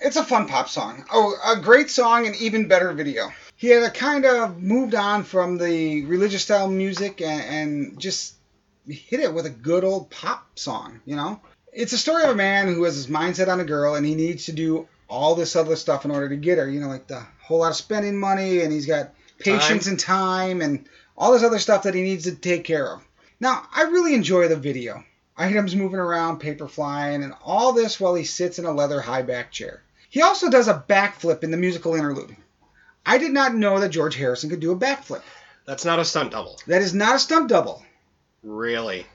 It's 0.08 0.16
a 0.16 0.24
fun 0.24 0.48
pop 0.48 0.70
song. 0.70 1.04
Oh, 1.12 1.36
a 1.44 1.60
great 1.60 1.90
song 1.90 2.26
and 2.26 2.34
even 2.36 2.66
better 2.66 2.94
video. 2.94 3.30
He 3.56 3.68
had 3.68 3.82
a 3.82 3.90
kind 3.90 4.24
of 4.24 4.56
moved 4.56 4.94
on 4.94 5.22
from 5.22 5.58
the 5.58 6.06
religious 6.06 6.44
style 6.44 6.66
music 6.66 7.20
and, 7.20 7.42
and 7.42 8.00
just 8.00 8.34
hit 8.88 9.20
it 9.20 9.34
with 9.34 9.44
a 9.44 9.50
good 9.50 9.84
old 9.84 10.08
pop 10.08 10.58
song, 10.58 11.02
you 11.04 11.14
know? 11.14 11.42
It's 11.74 11.92
a 11.92 11.98
story 11.98 12.24
of 12.24 12.30
a 12.30 12.34
man 12.34 12.68
who 12.68 12.84
has 12.84 12.94
his 12.94 13.08
mindset 13.08 13.48
on 13.48 13.60
a 13.60 13.64
girl 13.64 13.96
and 13.96 14.06
he 14.06 14.14
needs 14.14 14.46
to 14.46 14.52
do 14.52 14.88
all 15.10 15.34
this 15.34 15.54
other 15.54 15.76
stuff 15.76 16.06
in 16.06 16.10
order 16.10 16.30
to 16.30 16.36
get 16.36 16.56
her, 16.56 16.70
you 16.70 16.80
know, 16.80 16.88
like 16.88 17.06
the 17.06 17.22
whole 17.42 17.58
lot 17.58 17.68
of 17.68 17.76
spending 17.76 18.16
money 18.16 18.62
and 18.62 18.72
he's 18.72 18.86
got 18.86 19.12
patience 19.38 19.88
and 19.88 20.00
time 20.00 20.62
and 20.62 20.88
all 21.18 21.34
this 21.34 21.44
other 21.44 21.58
stuff 21.58 21.82
that 21.82 21.94
he 21.94 22.00
needs 22.00 22.24
to 22.24 22.34
take 22.34 22.64
care 22.64 22.94
of. 22.94 23.06
Now, 23.40 23.62
I 23.76 23.82
really 23.82 24.14
enjoy 24.14 24.48
the 24.48 24.56
video. 24.56 25.04
Items 25.36 25.76
moving 25.76 26.00
around, 26.00 26.38
paper 26.38 26.66
flying, 26.66 27.22
and 27.22 27.34
all 27.44 27.74
this 27.74 28.00
while 28.00 28.14
he 28.14 28.24
sits 28.24 28.58
in 28.58 28.64
a 28.64 28.72
leather 28.72 29.02
high 29.02 29.20
back 29.20 29.52
chair. 29.52 29.82
He 30.08 30.22
also 30.22 30.50
does 30.50 30.68
a 30.68 30.84
backflip 30.88 31.42
in 31.44 31.50
the 31.50 31.56
musical 31.56 31.94
interlude. 31.94 32.34
I 33.04 33.18
did 33.18 33.32
not 33.32 33.54
know 33.54 33.80
that 33.80 33.90
George 33.90 34.16
Harrison 34.16 34.50
could 34.50 34.60
do 34.60 34.72
a 34.72 34.76
backflip. 34.76 35.22
That's 35.66 35.84
not 35.84 35.98
a 35.98 36.04
stunt 36.04 36.32
double. 36.32 36.58
That 36.66 36.82
is 36.82 36.94
not 36.94 37.16
a 37.16 37.18
stunt 37.18 37.48
double. 37.48 37.82
Really? 38.42 39.06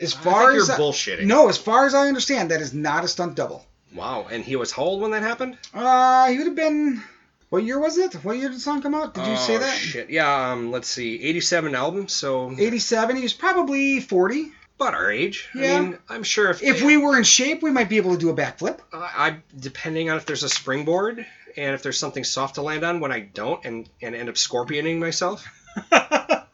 As 0.00 0.14
I 0.14 0.18
far 0.18 0.40
think 0.42 0.54
you're 0.54 0.62
as 0.62 0.70
I- 0.70 0.78
bullshitting. 0.78 1.24
no, 1.26 1.48
as 1.48 1.58
far 1.58 1.86
as 1.86 1.94
I 1.94 2.08
understand, 2.08 2.50
that 2.50 2.60
is 2.60 2.72
not 2.74 3.04
a 3.04 3.08
stunt 3.08 3.34
double. 3.36 3.64
Wow. 3.94 4.26
And 4.30 4.44
he 4.44 4.56
was 4.56 4.72
how 4.72 4.82
old 4.84 5.00
when 5.02 5.10
that 5.12 5.22
happened? 5.22 5.58
Uh, 5.74 6.28
he 6.28 6.38
would 6.38 6.46
have 6.46 6.56
been. 6.56 7.02
What 7.50 7.64
year 7.64 7.80
was 7.80 7.98
it? 7.98 8.14
What 8.24 8.36
year 8.38 8.48
did 8.48 8.56
the 8.56 8.60
song 8.60 8.80
come 8.80 8.94
out? 8.94 9.12
Did 9.14 9.26
you 9.26 9.36
say 9.36 9.56
Oh, 9.56 9.58
that? 9.58 9.76
Shit. 9.76 10.08
Yeah. 10.10 10.52
Um. 10.52 10.70
Let's 10.70 10.86
see. 10.88 11.20
87 11.22 11.74
album. 11.74 12.06
So 12.06 12.52
87. 12.56 13.16
He 13.16 13.22
was 13.22 13.32
probably 13.32 13.98
40. 14.00 14.52
About 14.80 14.94
our 14.94 15.10
age. 15.10 15.48
Yeah. 15.54 15.76
I 15.76 15.80
mean, 15.80 15.98
I'm 16.08 16.22
sure 16.22 16.50
if 16.50 16.62
If 16.62 16.82
we 16.82 16.96
were 16.96 17.16
in 17.16 17.24
shape, 17.24 17.62
we 17.62 17.70
might 17.70 17.88
be 17.88 17.98
able 17.98 18.12
to 18.12 18.18
do 18.18 18.30
a 18.30 18.34
backflip. 18.34 18.78
I, 18.92 18.96
I 18.96 19.36
depending 19.58 20.10
on 20.10 20.16
if 20.16 20.26
there's 20.26 20.42
a 20.42 20.48
springboard 20.48 21.26
and 21.56 21.74
if 21.74 21.82
there's 21.82 21.98
something 21.98 22.24
soft 22.24 22.54
to 22.54 22.62
land 22.62 22.84
on 22.84 23.00
when 23.00 23.12
I 23.12 23.20
don't 23.20 23.64
and 23.64 23.88
and 24.00 24.14
end 24.14 24.28
up 24.28 24.36
scorpioning 24.36 24.98
myself. 24.98 25.46
but 25.90 26.48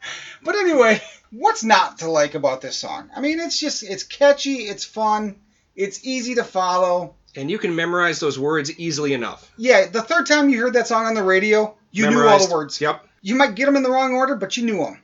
anyway, 0.44 1.00
what's 1.30 1.62
not 1.64 1.98
to 1.98 2.10
like 2.10 2.34
about 2.34 2.60
this 2.60 2.76
song? 2.76 3.10
I 3.14 3.20
mean, 3.20 3.38
it's 3.38 3.58
just 3.58 3.82
it's 3.82 4.02
catchy, 4.02 4.66
it's 4.66 4.84
fun, 4.84 5.36
it's 5.74 6.04
easy 6.04 6.34
to 6.36 6.44
follow. 6.44 7.14
And 7.36 7.50
you 7.50 7.58
can 7.58 7.76
memorize 7.76 8.18
those 8.18 8.38
words 8.38 8.76
easily 8.78 9.12
enough. 9.12 9.52
Yeah, 9.56 9.86
the 9.86 10.02
third 10.02 10.26
time 10.26 10.48
you 10.48 10.60
heard 10.60 10.72
that 10.72 10.88
song 10.88 11.04
on 11.04 11.14
the 11.14 11.22
radio, 11.22 11.76
you 11.92 12.10
knew 12.10 12.26
all 12.26 12.44
the 12.44 12.52
words. 12.52 12.80
Yep. 12.80 13.06
You 13.20 13.34
might 13.34 13.54
get 13.54 13.66
them 13.66 13.76
in 13.76 13.82
the 13.82 13.90
wrong 13.90 14.14
order, 14.14 14.36
but 14.36 14.56
you 14.56 14.64
knew 14.64 14.78
them. 14.78 15.02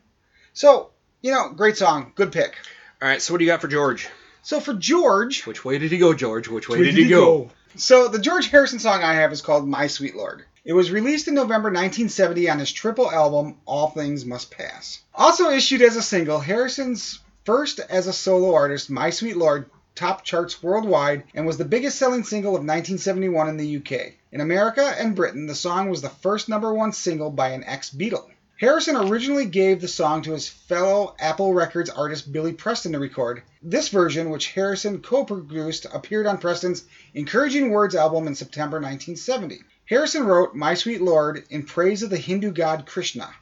So, 0.55 0.91
you 1.21 1.31
know, 1.31 1.51
great 1.51 1.77
song, 1.77 2.13
good 2.15 2.33
pick. 2.33 2.57
All 3.03 3.09
right. 3.09 3.21
So 3.21 3.35
what 3.35 3.39
do 3.39 3.45
you 3.45 3.51
got 3.51 3.61
for 3.61 3.67
George? 3.67 4.09
So 4.43 4.61
for 4.61 4.75
George, 4.75 5.45
Which 5.45 5.65
way 5.65 5.77
did 5.77 5.91
he 5.91 5.99
go, 5.99 6.15
George? 6.15 6.47
Which 6.47 6.69
way 6.69 6.85
did 6.85 6.95
he 6.95 7.09
go? 7.09 7.51
So 7.75 8.07
the 8.07 8.21
George 8.21 8.49
Harrison 8.49 8.79
song 8.79 9.03
I 9.03 9.15
have 9.15 9.33
is 9.33 9.43
called 9.43 9.67
My 9.67 9.89
Sweet 9.89 10.15
Lord. 10.15 10.45
It 10.65 10.73
was 10.73 10.93
released 10.93 11.27
in 11.27 11.35
November 11.35 11.69
1970 11.69 12.49
on 12.49 12.61
his 12.61 12.71
triple 12.71 13.11
album 13.11 13.57
All 13.67 13.91
Things 13.91 14.25
Must 14.25 14.53
Pass. 14.53 15.01
Also 15.17 15.51
issued 15.51 15.83
as 15.83 15.97
a 15.97 16.03
single, 16.03 16.39
Harrison's 16.39 17.19
first 17.45 17.81
as 17.81 18.07
a 18.07 18.13
solo 18.13 18.55
artist, 18.55 18.89
My 18.89 19.11
Sweet 19.11 19.37
Lord 19.37 19.69
top 19.97 20.23
charts 20.23 20.63
worldwide 20.63 21.25
and 21.35 21.45
was 21.45 21.59
the 21.59 21.65
biggest 21.65 21.99
selling 21.99 22.23
single 22.23 22.53
of 22.53 22.61
1971 22.61 23.49
in 23.49 23.57
the 23.57 23.79
UK. 23.79 24.13
In 24.31 24.41
America 24.41 24.95
and 24.97 25.17
Britain, 25.17 25.49
the 25.49 25.57
song 25.57 25.91
was 25.91 26.03
the 26.03 26.09
first 26.09 26.49
number 26.49 26.73
one 26.73 26.93
single 26.93 27.31
by 27.31 27.49
an 27.49 27.65
ex-Beatle. 27.65 28.31
Harrison 28.63 28.95
originally 28.95 29.47
gave 29.47 29.81
the 29.81 29.89
song 29.89 30.23
to 30.23 30.31
his 30.31 30.49
fellow 30.49 31.17
Apple 31.19 31.53
Records 31.53 31.91
artist 31.91 32.31
Billy 32.31 32.53
Preston 32.53 32.93
to 32.93 33.01
record. 33.01 33.43
This 33.61 33.89
version, 33.89 34.31
which 34.31 34.53
Harrison 34.53 35.03
co 35.03 35.25
produced, 35.25 35.85
appeared 35.93 36.29
on 36.29 36.39
Preston's 36.39 36.85
Encouraging 37.13 37.73
Words 37.73 37.97
album 37.97 38.29
in 38.29 38.37
September 38.37 38.77
1970. 38.77 39.65
Harrison 39.87 40.25
wrote 40.25 40.55
My 40.55 40.75
Sweet 40.75 41.03
Lord 41.03 41.43
in 41.51 41.65
praise 41.65 42.05
of 42.05 42.11
the 42.11 42.17
Hindu 42.17 42.53
god 42.53 42.87
Krishna, 42.87 43.35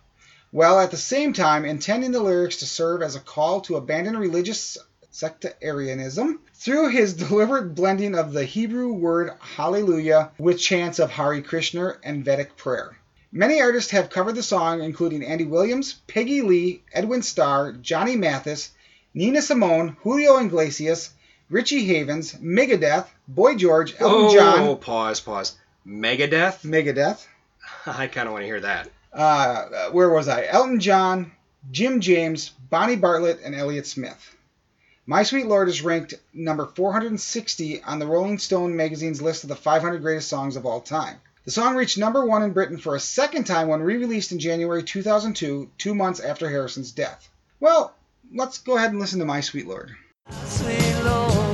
while 0.53 0.81
at 0.81 0.91
the 0.91 0.97
same 0.97 1.35
time 1.35 1.67
intending 1.67 2.13
the 2.13 2.23
lyrics 2.23 2.57
to 2.57 2.67
serve 2.67 3.03
as 3.03 3.15
a 3.15 3.21
call 3.21 3.61
to 3.61 3.77
abandon 3.77 4.17
religious 4.17 4.79
sectarianism 5.11 6.41
through 6.55 6.89
his 6.89 7.13
deliberate 7.13 7.75
blending 7.75 8.15
of 8.15 8.33
the 8.33 8.47
Hebrew 8.47 8.95
word 8.95 9.35
hallelujah 9.39 10.31
with 10.39 10.59
chants 10.59 10.99
of 10.99 11.11
Hare 11.11 11.43
Krishna 11.43 11.99
and 12.03 12.25
Vedic 12.25 12.57
prayer. 12.57 12.97
Many 13.33 13.61
artists 13.61 13.93
have 13.93 14.11
covered 14.11 14.35
the 14.35 14.43
song, 14.43 14.83
including 14.83 15.25
Andy 15.25 15.45
Williams, 15.45 15.95
Peggy 16.09 16.41
Lee, 16.43 16.83
Edwin 16.93 17.23
Starr, 17.23 17.73
Johnny 17.73 18.17
Mathis, 18.17 18.71
Nina 19.15 19.41
Simone, 19.41 19.97
Julio 20.03 20.37
Iglesias, 20.39 21.11
Richie 21.49 21.85
Havens, 21.85 22.35
Megadeth, 22.35 23.07
Boy 23.29 23.55
George, 23.55 23.95
Elton 24.01 24.27
Oh, 24.27 24.35
John, 24.35 24.77
pause, 24.79 25.21
pause. 25.21 25.57
Megadeth. 25.87 26.65
Megadeth. 26.65 27.25
I 27.87 28.09
kind 28.09 28.27
of 28.27 28.33
want 28.33 28.43
to 28.43 28.47
hear 28.47 28.61
that. 28.61 28.89
Uh, 29.13 29.91
where 29.91 30.11
was 30.11 30.29
I? 30.29 30.47
Elton 30.47 30.81
John, 30.81 31.33
Jim 31.71 32.01
James, 32.01 32.51
Bonnie 32.71 32.97
Bartlett, 32.97 33.41
and 33.45 33.55
Elliott 33.55 33.87
Smith. 33.87 34.37
My 35.07 35.23
Sweet 35.25 35.47
Lord 35.47 35.69
is 35.69 35.83
ranked 35.83 36.15
number 36.33 36.67
460 36.67 37.83
on 37.83 37.99
the 37.99 38.07
Rolling 38.07 38.39
Stone 38.39 38.77
magazine's 38.77 39.21
list 39.23 39.43
of 39.45 39.49
the 39.49 39.57
500 39.57 40.03
greatest 40.03 40.29
songs 40.29 40.57
of 40.57 40.67
all 40.67 40.81
time. 40.81 41.17
The 41.45 41.51
song 41.51 41.75
reached 41.75 41.97
number 41.97 42.23
one 42.25 42.43
in 42.43 42.53
Britain 42.53 42.77
for 42.77 42.95
a 42.95 43.01
second 43.01 43.45
time 43.45 43.69
when 43.69 43.81
re 43.81 43.97
released 43.97 44.31
in 44.31 44.39
January 44.39 44.83
2002, 44.83 45.71
two 45.79 45.95
months 45.95 46.21
after 46.21 46.51
Harrison's 46.51 46.93
death. 46.93 47.31
Well, 47.61 47.95
let's 48.35 48.59
go 48.59 48.77
ahead 48.77 48.91
and 48.91 49.01
listen 49.01 49.21
to 49.21 49.25
My 49.25 49.41
Sweet 49.41 49.67
Lord. 49.67 49.91
Sweet 50.45 51.01
Lord, 51.03 51.50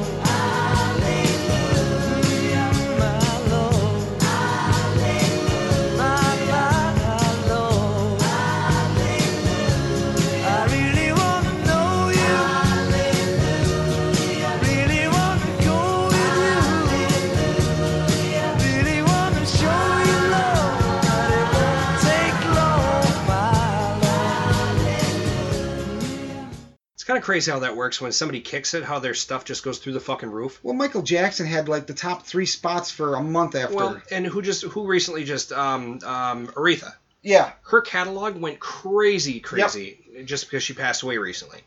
kind 27.07 27.19
of 27.19 27.25
crazy 27.25 27.51
how 27.53 27.61
that 27.61 27.77
works 27.77 28.01
when 28.01 28.13
somebody 28.13 28.41
kicks 28.41 28.75
it, 28.75 28.83
how 28.83 28.99
their 28.99 29.15
stuff 29.15 29.45
just 29.45 29.63
goes 29.65 29.79
through 29.79 29.93
the 29.93 30.01
fucking 30.01 30.31
roof. 30.31 30.59
Well, 30.63 30.75
Michael 30.75 31.03
Jackson 31.03 31.47
had 31.47 31.69
like 31.69 31.87
the 31.87 31.95
top 31.95 32.27
three 32.27 32.47
spots 32.47 32.91
for 32.91 33.15
a 33.15 33.23
month 33.23 33.55
after. 33.55 33.75
Well, 33.77 34.03
and 34.11 34.27
who 34.27 34.43
just 34.43 34.63
who 34.63 34.87
recently 34.87 35.25
just 35.25 35.53
um 35.53 36.01
um 36.05 36.49
Aretha. 36.49 36.93
yeah. 37.23 37.53
Her 37.63 37.81
catalog 37.81 38.37
went 38.37 38.59
crazy, 38.59 39.41
crazy, 39.41 39.99
just 40.25 40.47
because 40.47 40.63
she 40.63 40.75
passed 40.75 41.03
away 41.03 41.19
recently. 41.19 41.61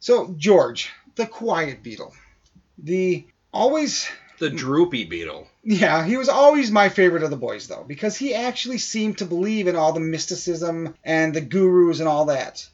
So, 0.00 0.34
George, 0.38 0.90
the 1.16 1.26
quiet 1.26 1.82
Beatle. 1.82 2.12
The 2.78 3.26
always 3.52 4.08
The 4.38 4.50
droopy 4.50 5.08
Beatle. 5.08 5.46
Yeah, 5.64 6.04
he 6.04 6.16
was 6.16 6.28
always 6.28 6.70
my 6.70 6.88
favorite 6.88 7.24
of 7.24 7.30
the 7.30 7.36
boys, 7.36 7.66
though, 7.66 7.84
because 7.86 8.16
he 8.16 8.34
actually 8.34 8.78
seemed 8.78 9.18
to 9.18 9.26
believe 9.26 9.66
in 9.66 9.76
all 9.76 9.92
the 9.92 10.00
mysticism 10.00 10.94
and 11.04 11.34
the 11.34 11.40
gurus 11.40 11.98
and 11.98 12.08
all 12.08 12.26
that. 12.26 12.66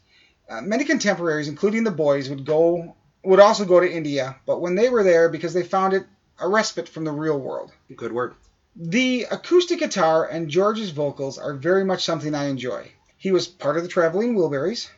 Uh, 0.49 0.61
many 0.61 0.83
contemporaries, 0.83 1.47
including 1.47 1.83
the 1.83 1.91
boys, 1.91 2.29
would 2.29 2.45
go 2.45 2.95
would 3.23 3.39
also 3.39 3.65
go 3.65 3.79
to 3.79 3.91
India, 3.91 4.35
but 4.45 4.61
when 4.61 4.75
they 4.75 4.89
were 4.89 5.03
there, 5.03 5.29
because 5.29 5.53
they 5.53 5.63
found 5.63 5.93
it 5.93 6.05
a 6.39 6.47
respite 6.47 6.87
from 6.87 7.03
the 7.03 7.11
real 7.11 7.39
world. 7.39 7.71
Good 7.95 8.11
word. 8.11 8.35
The 8.75 9.25
acoustic 9.31 9.79
guitar 9.79 10.27
and 10.27 10.49
George's 10.49 10.91
vocals 10.91 11.37
are 11.37 11.53
very 11.53 11.83
much 11.83 12.03
something 12.03 12.35
I 12.35 12.45
enjoy. 12.45 12.91
He 13.17 13.31
was 13.31 13.47
part 13.47 13.77
of 13.77 13.83
the 13.83 13.89
Traveling 13.89 14.35
Wilburys. 14.35 14.89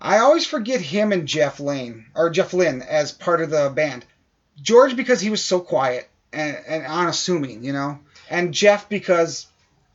I 0.00 0.18
always 0.18 0.46
forget 0.46 0.80
him 0.80 1.12
and 1.12 1.26
Jeff 1.26 1.60
Lane 1.60 2.06
or 2.14 2.28
Jeff 2.28 2.52
Lynne 2.52 2.82
as 2.82 3.12
part 3.12 3.40
of 3.40 3.50
the 3.50 3.70
band. 3.74 4.04
George 4.60 4.96
because 4.96 5.20
he 5.20 5.30
was 5.30 5.42
so 5.42 5.60
quiet 5.60 6.08
and, 6.32 6.58
and 6.66 6.84
unassuming, 6.84 7.64
you 7.64 7.72
know, 7.72 8.00
and 8.28 8.52
Jeff 8.52 8.88
because 8.88 9.46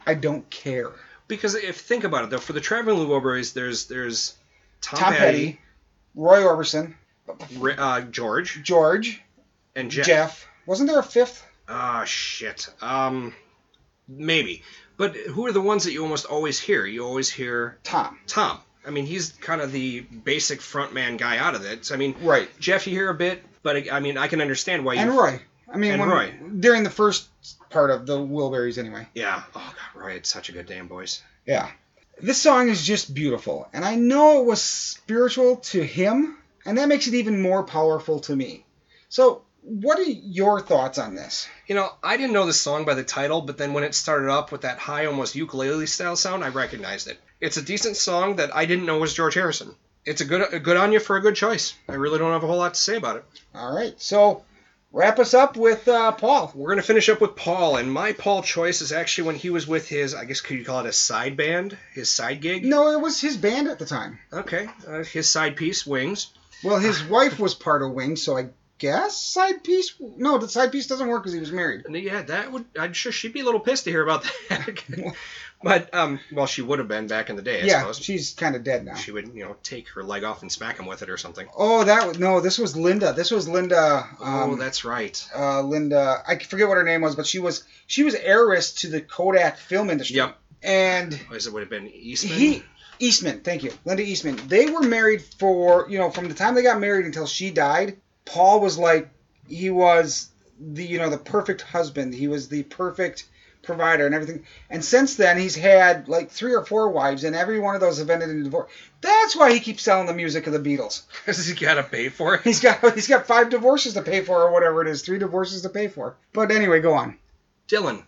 I 0.07 0.13
don't 0.15 0.49
care. 0.49 0.91
Because 1.27 1.53
if 1.55 1.77
think 1.77 2.05
about 2.05 2.23
it 2.23 2.29
though, 2.31 2.39
for 2.39 2.53
the 2.53 2.61
Traveling 2.61 3.07
Wilburys, 3.07 3.53
there's 3.53 3.85
there's 3.85 4.33
Tom, 4.81 4.99
Tom 4.99 5.13
Petty, 5.13 5.37
Petty, 5.53 5.59
Roy 6.15 6.39
Orbison, 6.41 6.93
uh, 7.77 8.01
George, 8.01 8.61
George, 8.63 9.21
and 9.75 9.89
Jeff. 9.91 10.05
Jeff. 10.05 10.47
Wasn't 10.65 10.89
there 10.89 10.99
a 10.99 11.03
fifth? 11.03 11.45
Ah, 11.67 12.03
shit. 12.05 12.69
Um, 12.81 13.33
maybe. 14.07 14.63
But 14.97 15.15
who 15.15 15.45
are 15.47 15.51
the 15.51 15.61
ones 15.61 15.85
that 15.85 15.93
you 15.93 16.03
almost 16.03 16.25
always 16.25 16.59
hear? 16.59 16.85
You 16.85 17.05
always 17.05 17.29
hear 17.29 17.77
Tom. 17.83 18.19
Tom. 18.27 18.59
I 18.85 18.91
mean, 18.91 19.05
he's 19.05 19.31
kind 19.33 19.61
of 19.61 19.71
the 19.71 20.01
basic 20.01 20.59
frontman 20.59 21.17
guy 21.17 21.37
out 21.37 21.55
of 21.55 21.65
it. 21.65 21.85
So, 21.85 21.95
I 21.95 21.97
mean, 21.97 22.15
Right. 22.21 22.49
Jeff 22.59 22.87
you 22.87 22.93
hear 22.93 23.09
a 23.09 23.13
bit, 23.13 23.43
but 23.61 23.91
I 23.91 23.99
mean, 23.99 24.17
I 24.17 24.27
can 24.27 24.41
understand 24.41 24.83
why 24.83 24.93
you. 24.95 24.99
And 25.01 25.11
Roy. 25.11 25.39
I 25.71 25.77
mean, 25.77 25.99
when, 25.99 26.09
Roy. 26.09 26.33
during 26.59 26.83
the 26.83 26.89
first 26.89 27.27
part 27.69 27.91
of 27.91 28.07
the 28.07 28.17
Wilburys, 28.17 28.77
anyway. 28.77 29.07
Yeah. 29.13 29.43
Oh 29.55 29.73
God, 29.93 30.01
Roy, 30.01 30.13
it's 30.13 30.29
such 30.29 30.49
a 30.49 30.51
good 30.51 30.65
damn 30.65 30.87
voice. 30.87 31.21
Yeah. 31.45 31.69
This 32.21 32.41
song 32.41 32.67
is 32.67 32.85
just 32.85 33.13
beautiful, 33.13 33.69
and 33.71 33.85
I 33.85 33.95
know 33.95 34.41
it 34.41 34.45
was 34.45 34.61
spiritual 34.61 35.57
to 35.57 35.81
him, 35.81 36.37
and 36.65 36.77
that 36.77 36.89
makes 36.89 37.07
it 37.07 37.13
even 37.13 37.41
more 37.41 37.63
powerful 37.63 38.19
to 38.21 38.35
me. 38.35 38.65
So, 39.07 39.43
what 39.61 39.99
are 39.99 40.03
your 40.03 40.59
thoughts 40.59 40.97
on 40.97 41.15
this? 41.15 41.47
You 41.67 41.75
know, 41.75 41.93
I 42.03 42.17
didn't 42.17 42.33
know 42.33 42.45
the 42.45 42.53
song 42.53 42.83
by 42.83 42.93
the 42.93 43.03
title, 43.03 43.41
but 43.41 43.57
then 43.57 43.73
when 43.73 43.85
it 43.85 43.95
started 43.95 44.29
up 44.29 44.51
with 44.51 44.61
that 44.61 44.79
high, 44.79 45.05
almost 45.05 45.35
ukulele 45.35 45.85
style 45.85 46.17
sound, 46.17 46.43
I 46.43 46.49
recognized 46.49 47.07
it. 47.07 47.19
It's 47.39 47.57
a 47.57 47.61
decent 47.61 47.95
song 47.95 48.35
that 48.35 48.53
I 48.53 48.65
didn't 48.65 48.85
know 48.85 48.97
was 48.97 49.13
George 49.13 49.35
Harrison. 49.35 49.73
It's 50.03 50.21
a 50.21 50.25
good, 50.25 50.53
a 50.53 50.59
good 50.59 50.75
on 50.75 50.91
you 50.91 50.99
for 50.99 51.15
a 51.15 51.21
good 51.21 51.35
choice. 51.35 51.73
I 51.87 51.93
really 51.93 52.19
don't 52.19 52.33
have 52.33 52.43
a 52.43 52.47
whole 52.47 52.57
lot 52.57 52.73
to 52.73 52.81
say 52.81 52.97
about 52.97 53.15
it. 53.17 53.25
All 53.55 53.73
right, 53.73 53.93
so 54.01 54.43
wrap 54.91 55.19
us 55.19 55.33
up 55.33 55.55
with 55.57 55.87
uh, 55.87 56.11
Paul. 56.13 56.51
We're 56.55 56.69
gonna 56.69 56.81
finish 56.81 57.09
up 57.09 57.21
with 57.21 57.35
Paul, 57.35 57.77
and 57.77 57.91
my 57.91 58.13
Paul 58.13 58.41
choice 58.41 58.81
is 58.81 58.91
actually 58.91 59.27
when 59.27 59.35
he 59.35 59.49
was 59.49 59.67
with 59.67 59.87
his, 59.87 60.13
I 60.15 60.25
guess 60.25 60.41
could 60.41 60.57
you 60.57 60.65
call 60.65 60.79
it 60.81 60.85
a 60.85 60.93
side 60.93 61.37
band, 61.37 61.77
his 61.93 62.11
side 62.11 62.41
gig? 62.41 62.65
No, 62.65 62.91
it 62.91 63.01
was 63.01 63.19
his 63.19 63.37
band 63.37 63.67
at 63.67 63.79
the 63.79 63.85
time. 63.85 64.19
Okay, 64.31 64.67
uh, 64.87 65.03
his 65.03 65.29
side 65.29 65.55
piece, 65.55 65.85
Wings. 65.85 66.31
Well, 66.63 66.79
his 66.79 67.03
wife 67.03 67.39
was 67.39 67.53
part 67.53 67.81
of 67.81 67.91
Wings, 67.91 68.21
so 68.21 68.37
I 68.37 68.49
guess 68.79 69.21
side 69.21 69.63
piece. 69.63 69.93
No, 69.99 70.37
the 70.37 70.49
side 70.49 70.71
piece 70.71 70.87
doesn't 70.87 71.07
work 71.07 71.21
because 71.21 71.33
he 71.33 71.39
was 71.39 71.51
married. 71.51 71.85
And 71.85 71.95
yeah, 71.95 72.23
that 72.23 72.51
would. 72.51 72.65
I'm 72.77 72.93
sure 72.93 73.11
she'd 73.11 73.33
be 73.33 73.41
a 73.41 73.45
little 73.45 73.59
pissed 73.59 73.83
to 73.83 73.91
hear 73.91 74.01
about 74.01 74.23
that. 74.49 74.83
but 75.63 75.93
um, 75.93 76.19
well, 76.31 76.47
she 76.47 76.61
would 76.61 76.79
have 76.79 76.87
been 76.87 77.07
back 77.07 77.29
in 77.29 77.35
the 77.35 77.41
day. 77.41 77.61
I 77.61 77.65
yeah, 77.65 77.79
suppose. 77.81 77.99
she's 77.99 78.33
kind 78.33 78.55
of 78.55 78.63
dead 78.63 78.85
now. 78.85 78.95
She 78.95 79.11
would, 79.11 79.27
you 79.35 79.45
know, 79.45 79.55
take 79.61 79.89
her 79.89 80.03
leg 80.03 80.23
off 80.23 80.41
and 80.41 80.51
smack 80.51 80.79
him 80.79 80.87
with 80.87 81.03
it 81.03 81.09
or 81.09 81.17
something. 81.17 81.47
Oh, 81.55 81.83
that 81.83 82.07
was 82.07 82.17
no. 82.17 82.41
This 82.41 82.57
was 82.57 82.75
Linda. 82.75 83.13
This 83.13 83.29
was 83.29 83.47
Linda. 83.47 84.07
Um, 84.19 84.51
oh, 84.51 84.55
that's 84.55 84.83
right. 84.83 85.23
uh, 85.35 85.61
Linda. 85.61 86.23
I 86.27 86.39
forget 86.39 86.67
what 86.67 86.77
her 86.77 86.83
name 86.83 87.01
was, 87.01 87.15
but 87.15 87.27
she 87.27 87.39
was 87.39 87.63
she 87.85 88.03
was 88.03 88.15
heiress 88.15 88.73
to 88.81 88.87
the 88.87 89.01
Kodak 89.01 89.57
film 89.57 89.89
industry. 89.89 90.17
Yep. 90.17 90.37
And 90.61 91.19
Was 91.29 91.47
it 91.47 91.53
would 91.53 91.61
have 91.61 91.69
been 91.69 91.87
Eastman? 91.87 92.33
he 92.33 92.63
Eastman, 92.99 93.39
thank 93.41 93.63
you, 93.63 93.71
Linda 93.85 94.03
Eastman. 94.03 94.35
They 94.47 94.69
were 94.69 94.83
married 94.83 95.21
for 95.21 95.89
you 95.89 95.97
know 95.97 96.09
from 96.09 96.27
the 96.27 96.33
time 96.33 96.53
they 96.53 96.63
got 96.63 96.79
married 96.79 97.05
until 97.05 97.25
she 97.25 97.49
died. 97.49 97.97
Paul 98.25 98.59
was 98.59 98.77
like 98.77 99.09
he 99.47 99.69
was 99.69 100.29
the 100.59 100.85
you 100.85 100.99
know 100.99 101.09
the 101.09 101.17
perfect 101.17 101.61
husband. 101.61 102.13
He 102.13 102.27
was 102.27 102.49
the 102.49 102.63
perfect 102.63 103.25
provider 103.61 104.05
and 104.05 104.15
everything. 104.15 104.45
And 104.69 104.83
since 104.83 105.15
then, 105.15 105.37
he's 105.37 105.55
had 105.55 106.07
like 106.07 106.31
three 106.31 106.53
or 106.53 106.65
four 106.65 106.89
wives, 106.89 107.23
and 107.23 107.35
every 107.35 107.59
one 107.59 107.75
of 107.75 107.81
those 107.81 107.99
have 107.99 108.09
ended 108.09 108.29
in 108.29 108.43
divorce. 108.43 108.71
That's 109.01 109.35
why 109.35 109.51
he 109.53 109.59
keeps 109.59 109.83
selling 109.83 110.07
the 110.07 110.13
music 110.13 110.47
of 110.47 110.53
the 110.53 110.59
Beatles. 110.59 111.03
Because 111.25 111.45
he 111.45 111.53
got 111.53 111.75
to 111.75 111.83
pay 111.83 112.09
for 112.09 112.35
it. 112.35 112.41
He's 112.43 112.59
got 112.59 112.93
he's 112.93 113.07
got 113.07 113.27
five 113.27 113.49
divorces 113.49 113.93
to 113.93 114.01
pay 114.01 114.21
for, 114.21 114.43
or 114.43 114.51
whatever 114.51 114.81
it 114.81 114.87
is, 114.87 115.01
three 115.01 115.19
divorces 115.19 115.61
to 115.63 115.69
pay 115.69 115.87
for. 115.87 116.15
But 116.33 116.51
anyway, 116.51 116.79
go 116.81 116.93
on. 116.93 117.17
Dylan. 117.67 118.03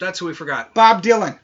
That's 0.00 0.18
who 0.20 0.26
we 0.26 0.34
forgot. 0.34 0.74
Bob 0.74 1.02
Dylan, 1.02 1.38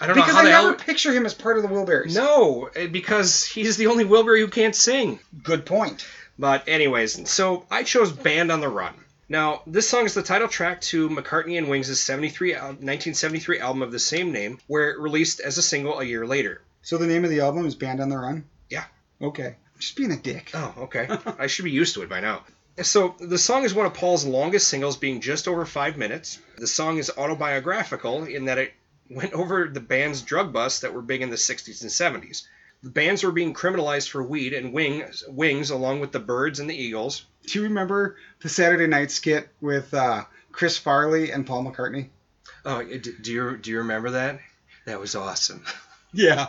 I 0.00 0.06
don't 0.06 0.16
know 0.16 0.22
because 0.22 0.36
I 0.36 0.44
never 0.44 0.74
picture 0.74 1.12
him 1.12 1.26
as 1.26 1.34
part 1.34 1.56
of 1.56 1.62
the 1.62 1.68
Wilburys. 1.68 2.14
No, 2.14 2.70
eh, 2.74 2.86
because 2.86 3.44
he's 3.44 3.76
the 3.76 3.88
only 3.88 4.04
Wilbury 4.04 4.40
who 4.40 4.48
can't 4.48 4.74
sing. 4.74 5.18
Good 5.42 5.66
point. 5.66 6.06
But 6.38 6.68
anyways, 6.68 7.28
so 7.28 7.66
I 7.70 7.82
chose 7.82 8.12
"Band 8.12 8.52
on 8.52 8.60
the 8.60 8.68
Run." 8.68 8.94
Now, 9.28 9.62
this 9.66 9.88
song 9.88 10.06
is 10.06 10.14
the 10.14 10.22
title 10.22 10.48
track 10.48 10.80
to 10.82 11.10
McCartney 11.10 11.58
and 11.58 11.68
Wings' 11.68 12.00
73, 12.00 12.54
1973 12.54 13.58
album 13.58 13.82
of 13.82 13.92
the 13.92 13.98
same 13.98 14.32
name, 14.32 14.58
where 14.68 14.90
it 14.90 14.98
released 14.98 15.40
as 15.40 15.58
a 15.58 15.62
single 15.62 16.00
a 16.00 16.04
year 16.04 16.26
later. 16.26 16.62
So 16.80 16.96
the 16.96 17.06
name 17.06 17.24
of 17.24 17.30
the 17.30 17.40
album 17.40 17.66
is 17.66 17.74
Band 17.74 18.00
on 18.00 18.08
the 18.08 18.16
Run. 18.16 18.44
Yeah. 18.70 18.84
Okay. 19.20 19.56
Just 19.78 19.96
being 19.96 20.12
a 20.12 20.16
dick. 20.16 20.50
Oh, 20.54 20.74
okay. 20.78 21.08
I 21.38 21.46
should 21.48 21.64
be 21.64 21.70
used 21.72 21.94
to 21.94 22.02
it 22.02 22.08
by 22.08 22.20
now. 22.20 22.44
So, 22.80 23.16
the 23.18 23.38
song 23.38 23.64
is 23.64 23.74
one 23.74 23.86
of 23.86 23.94
Paul's 23.94 24.24
longest 24.24 24.68
singles, 24.68 24.96
being 24.96 25.20
just 25.20 25.48
over 25.48 25.66
five 25.66 25.96
minutes. 25.96 26.38
The 26.56 26.68
song 26.68 26.98
is 26.98 27.10
autobiographical 27.18 28.24
in 28.24 28.44
that 28.44 28.58
it 28.58 28.72
went 29.10 29.32
over 29.32 29.68
the 29.68 29.80
band's 29.80 30.22
drug 30.22 30.52
busts 30.52 30.80
that 30.80 30.94
were 30.94 31.02
big 31.02 31.20
in 31.20 31.30
the 31.30 31.36
60s 31.36 31.82
and 31.82 31.90
70s. 31.90 32.44
The 32.82 32.90
bands 32.90 33.24
were 33.24 33.32
being 33.32 33.54
criminalized 33.54 34.08
for 34.08 34.22
weed, 34.22 34.52
and 34.52 34.72
Wings, 34.72 35.24
Wings 35.26 35.70
along 35.70 36.00
with 36.00 36.12
the 36.12 36.20
Byrds 36.20 36.60
and 36.60 36.70
the 36.70 36.76
Eagles, 36.76 37.24
Do 37.46 37.58
you 37.58 37.64
remember 37.64 38.16
the 38.40 38.48
Saturday 38.48 38.86
Night 38.86 39.10
skit 39.10 39.48
with 39.60 39.92
uh, 39.92 40.24
Chris 40.52 40.78
Farley 40.78 41.32
and 41.32 41.46
Paul 41.46 41.64
McCartney? 41.64 42.08
Oh, 42.64 42.82
do 42.82 43.32
you 43.32 43.56
do 43.56 43.70
you 43.70 43.78
remember 43.78 44.10
that? 44.10 44.40
That 44.86 45.00
was 45.00 45.14
awesome. 45.14 45.64
Yeah. 46.12 46.46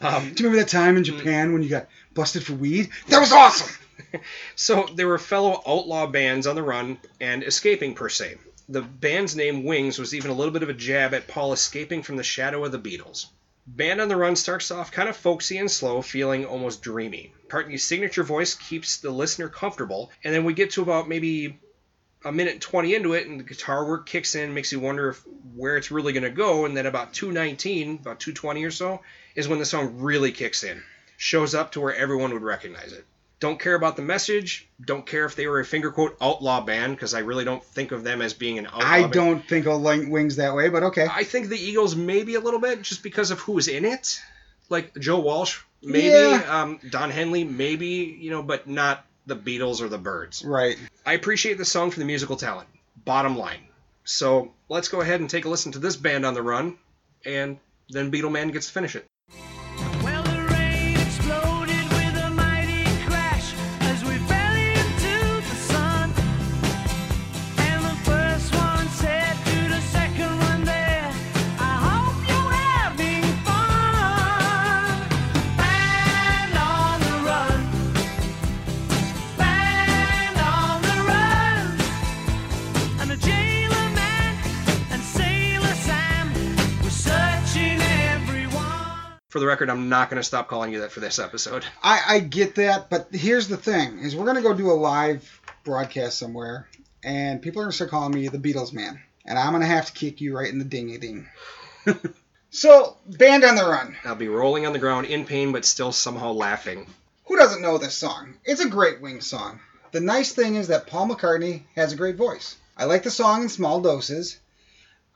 Um, 0.00 0.34
Do 0.34 0.42
you 0.42 0.48
remember 0.50 0.64
that 0.64 0.68
time 0.68 0.96
in 0.96 1.04
Japan 1.04 1.52
when 1.52 1.62
you 1.62 1.68
got 1.68 1.86
busted 2.12 2.44
for 2.44 2.54
weed? 2.54 2.90
That 3.06 3.20
was 3.20 3.30
awesome. 3.30 3.72
so 4.56 4.88
they 4.94 5.04
were 5.04 5.16
fellow 5.16 5.62
outlaw 5.66 6.08
bands 6.08 6.48
on 6.48 6.56
the 6.56 6.62
run 6.62 6.98
and 7.20 7.44
escaping 7.44 7.94
per 7.94 8.08
se. 8.08 8.36
The 8.68 8.82
band's 8.82 9.36
name 9.36 9.62
Wings 9.62 9.98
was 9.98 10.12
even 10.12 10.32
a 10.32 10.34
little 10.34 10.52
bit 10.52 10.64
of 10.64 10.68
a 10.68 10.74
jab 10.74 11.14
at 11.14 11.28
Paul 11.28 11.52
escaping 11.52 12.02
from 12.02 12.16
the 12.16 12.24
shadow 12.24 12.64
of 12.64 12.72
the 12.72 12.80
Beatles. 12.80 13.26
Band 13.66 14.00
on 14.00 14.08
the 14.08 14.16
Run 14.16 14.36
starts 14.36 14.70
off 14.70 14.92
kind 14.92 15.08
of 15.08 15.16
folksy 15.16 15.58
and 15.58 15.70
slow, 15.70 16.00
feeling 16.00 16.44
almost 16.44 16.82
dreamy. 16.82 17.34
McCartney's 17.48 17.82
signature 17.82 18.22
voice 18.22 18.54
keeps 18.54 18.98
the 18.98 19.10
listener 19.10 19.48
comfortable, 19.48 20.10
and 20.22 20.32
then 20.32 20.44
we 20.44 20.54
get 20.54 20.70
to 20.72 20.82
about 20.82 21.08
maybe 21.08 21.58
a 22.24 22.30
minute 22.30 22.54
and 22.54 22.62
20 22.62 22.94
into 22.94 23.14
it, 23.14 23.26
and 23.26 23.40
the 23.40 23.44
guitar 23.44 23.84
work 23.84 24.06
kicks 24.06 24.34
in, 24.36 24.54
makes 24.54 24.70
you 24.70 24.78
wonder 24.78 25.10
if, 25.10 25.22
where 25.54 25.76
it's 25.76 25.90
really 25.90 26.12
going 26.12 26.22
to 26.22 26.30
go, 26.30 26.64
and 26.64 26.76
then 26.76 26.86
about 26.86 27.12
219, 27.12 27.96
about 27.96 28.20
220 28.20 28.64
or 28.64 28.70
so, 28.70 29.00
is 29.34 29.48
when 29.48 29.58
the 29.58 29.64
song 29.64 29.98
really 29.98 30.30
kicks 30.30 30.62
in. 30.62 30.82
Shows 31.16 31.54
up 31.54 31.72
to 31.72 31.80
where 31.80 31.94
everyone 31.94 32.32
would 32.32 32.42
recognize 32.42 32.92
it. 32.92 33.04
Don't 33.38 33.60
care 33.60 33.74
about 33.74 33.96
the 33.96 34.02
message. 34.02 34.66
Don't 34.82 35.04
care 35.04 35.26
if 35.26 35.36
they 35.36 35.46
were 35.46 35.60
a 35.60 35.64
finger 35.64 35.90
quote 35.90 36.16
outlaw 36.20 36.62
band 36.62 36.96
because 36.96 37.12
I 37.12 37.18
really 37.18 37.44
don't 37.44 37.62
think 37.62 37.92
of 37.92 38.02
them 38.02 38.22
as 38.22 38.32
being 38.32 38.58
an 38.58 38.66
outlaw. 38.66 38.80
I 38.82 39.02
band. 39.02 39.12
don't 39.12 39.48
think 39.48 39.66
of 39.66 39.82
Wings 39.82 40.36
that 40.36 40.54
way, 40.54 40.70
but 40.70 40.84
okay. 40.84 41.06
I 41.10 41.24
think 41.24 41.48
the 41.48 41.58
Eagles 41.58 41.94
maybe 41.94 42.36
a 42.36 42.40
little 42.40 42.60
bit 42.60 42.80
just 42.80 43.02
because 43.02 43.30
of 43.30 43.40
who's 43.40 43.68
in 43.68 43.84
it. 43.84 44.18
Like 44.70 44.96
Joe 44.98 45.20
Walsh, 45.20 45.60
maybe. 45.82 46.06
Yeah. 46.06 46.42
Um, 46.48 46.80
Don 46.88 47.10
Henley, 47.10 47.44
maybe. 47.44 48.16
You 48.18 48.30
know, 48.30 48.42
but 48.42 48.66
not 48.66 49.04
the 49.26 49.36
Beatles 49.36 49.82
or 49.82 49.88
the 49.88 49.98
Byrds. 49.98 50.42
Right. 50.42 50.78
I 51.04 51.12
appreciate 51.12 51.58
the 51.58 51.64
song 51.64 51.90
for 51.90 51.98
the 51.98 52.06
musical 52.06 52.36
talent. 52.36 52.68
Bottom 53.04 53.36
line. 53.36 53.60
So 54.04 54.54
let's 54.68 54.88
go 54.88 55.00
ahead 55.02 55.20
and 55.20 55.28
take 55.28 55.44
a 55.44 55.48
listen 55.48 55.72
to 55.72 55.78
this 55.78 55.96
band 55.96 56.24
on 56.24 56.34
the 56.34 56.42
run, 56.42 56.78
and 57.24 57.58
then 57.90 58.10
Beatleman 58.10 58.52
gets 58.52 58.68
to 58.68 58.72
finish 58.72 58.96
it. 58.96 59.04
For 89.36 89.40
the 89.40 89.46
record, 89.46 89.68
I'm 89.68 89.90
not 89.90 90.08
going 90.08 90.18
to 90.18 90.24
stop 90.24 90.48
calling 90.48 90.72
you 90.72 90.80
that 90.80 90.92
for 90.92 91.00
this 91.00 91.18
episode. 91.18 91.62
I, 91.82 92.00
I 92.08 92.20
get 92.20 92.54
that, 92.54 92.88
but 92.88 93.08
here's 93.12 93.48
the 93.48 93.58
thing: 93.58 93.98
is 93.98 94.16
we're 94.16 94.24
gonna 94.24 94.40
go 94.40 94.54
do 94.54 94.70
a 94.70 94.72
live 94.72 95.42
broadcast 95.62 96.18
somewhere, 96.18 96.66
and 97.04 97.42
people 97.42 97.60
are 97.60 97.64
gonna 97.66 97.72
start 97.72 97.90
calling 97.90 98.14
me 98.14 98.28
the 98.28 98.38
Beatles 98.38 98.72
man, 98.72 98.98
and 99.26 99.38
I'm 99.38 99.52
gonna 99.52 99.66
have 99.66 99.84
to 99.84 99.92
kick 99.92 100.22
you 100.22 100.34
right 100.34 100.50
in 100.50 100.58
the 100.58 100.64
dingy 100.64 100.96
ding. 100.96 101.28
so, 102.50 102.96
Band 103.06 103.44
on 103.44 103.56
the 103.56 103.64
Run. 103.64 103.94
I'll 104.06 104.14
be 104.14 104.28
rolling 104.28 104.64
on 104.64 104.72
the 104.72 104.78
ground 104.78 105.06
in 105.06 105.26
pain, 105.26 105.52
but 105.52 105.66
still 105.66 105.92
somehow 105.92 106.32
laughing. 106.32 106.86
Who 107.26 107.36
doesn't 107.36 107.60
know 107.60 107.76
this 107.76 107.94
song? 107.94 108.38
It's 108.42 108.64
a 108.64 108.70
great 108.70 109.02
Wings 109.02 109.26
song. 109.26 109.60
The 109.92 110.00
nice 110.00 110.32
thing 110.32 110.54
is 110.54 110.68
that 110.68 110.86
Paul 110.86 111.08
McCartney 111.08 111.64
has 111.74 111.92
a 111.92 111.96
great 111.96 112.16
voice. 112.16 112.56
I 112.74 112.84
like 112.84 113.02
the 113.02 113.10
song 113.10 113.42
in 113.42 113.48
small 113.50 113.82
doses. 113.82 114.38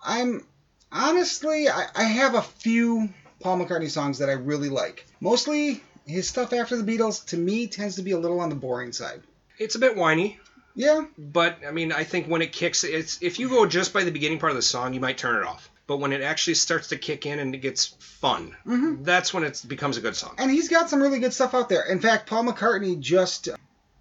I'm 0.05 0.45
honestly, 0.93 1.71
I, 1.71 1.87
I 1.95 2.05
have 2.05 2.35
a 2.35 2.43
few 2.43 3.09
Paul 3.41 3.59
McCartney 3.59 3.91
songs 3.91 4.19
that 4.19 4.29
I 4.29 4.33
really 4.33 4.69
like. 4.69 5.07
Mostly 5.21 5.83
his 6.07 6.29
stuff 6.29 6.53
after 6.53 6.77
the 6.81 6.85
Beatles, 6.97 7.25
to 7.27 7.37
me, 7.37 7.67
tends 7.67 7.97
to 7.97 8.03
be 8.03 8.13
a 8.13 8.19
little 8.19 8.41
on 8.41 8.49
the 8.49 8.55
boring 8.57 8.93
side. 8.93 9.23
It's 9.59 9.75
a 9.75 9.79
bit 9.79 9.97
whiny, 9.97 10.39
Yeah, 10.75 11.03
but 11.19 11.59
I 11.67 11.73
mean, 11.73 11.93
I 11.93 12.05
think 12.05 12.27
when 12.27 12.43
it 12.43 12.53
kicks, 12.53 12.85
it's 12.85 13.19
if 13.21 13.39
you 13.39 13.49
go 13.49 13.67
just 13.67 13.93
by 13.93 14.05
the 14.05 14.11
beginning 14.13 14.39
part 14.39 14.51
of 14.53 14.57
the 14.57 14.63
song, 14.63 14.95
you 14.95 15.01
might 15.01 15.19
turn 15.19 15.37
it 15.37 15.47
off. 15.47 15.69
But 15.87 15.99
when 15.99 16.13
it 16.13 16.23
actually 16.23 16.55
starts 16.55 16.89
to 16.89 16.97
kick 16.97 17.27
in 17.27 17.41
and 17.41 17.53
it 17.55 17.59
gets 17.59 17.87
fun, 17.99 18.55
Mhm. 18.67 19.05
that's 19.05 19.35
when 19.35 19.43
it 19.43 19.61
becomes 19.67 19.97
a 19.97 20.01
good 20.01 20.15
song. 20.17 20.35
and 20.39 20.51
he's 20.51 20.69
got 20.69 20.89
some 20.89 21.03
really 21.03 21.19
good 21.19 21.35
stuff 21.35 21.53
out 21.55 21.69
there. 21.69 21.83
In 21.83 22.01
fact, 22.01 22.29
Paul 22.29 22.45
McCartney 22.45 22.99
just 23.01 23.49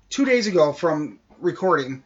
two 0.09 0.25
days 0.25 0.45
ago 0.47 0.71
from 0.73 1.19
recording 1.39 2.03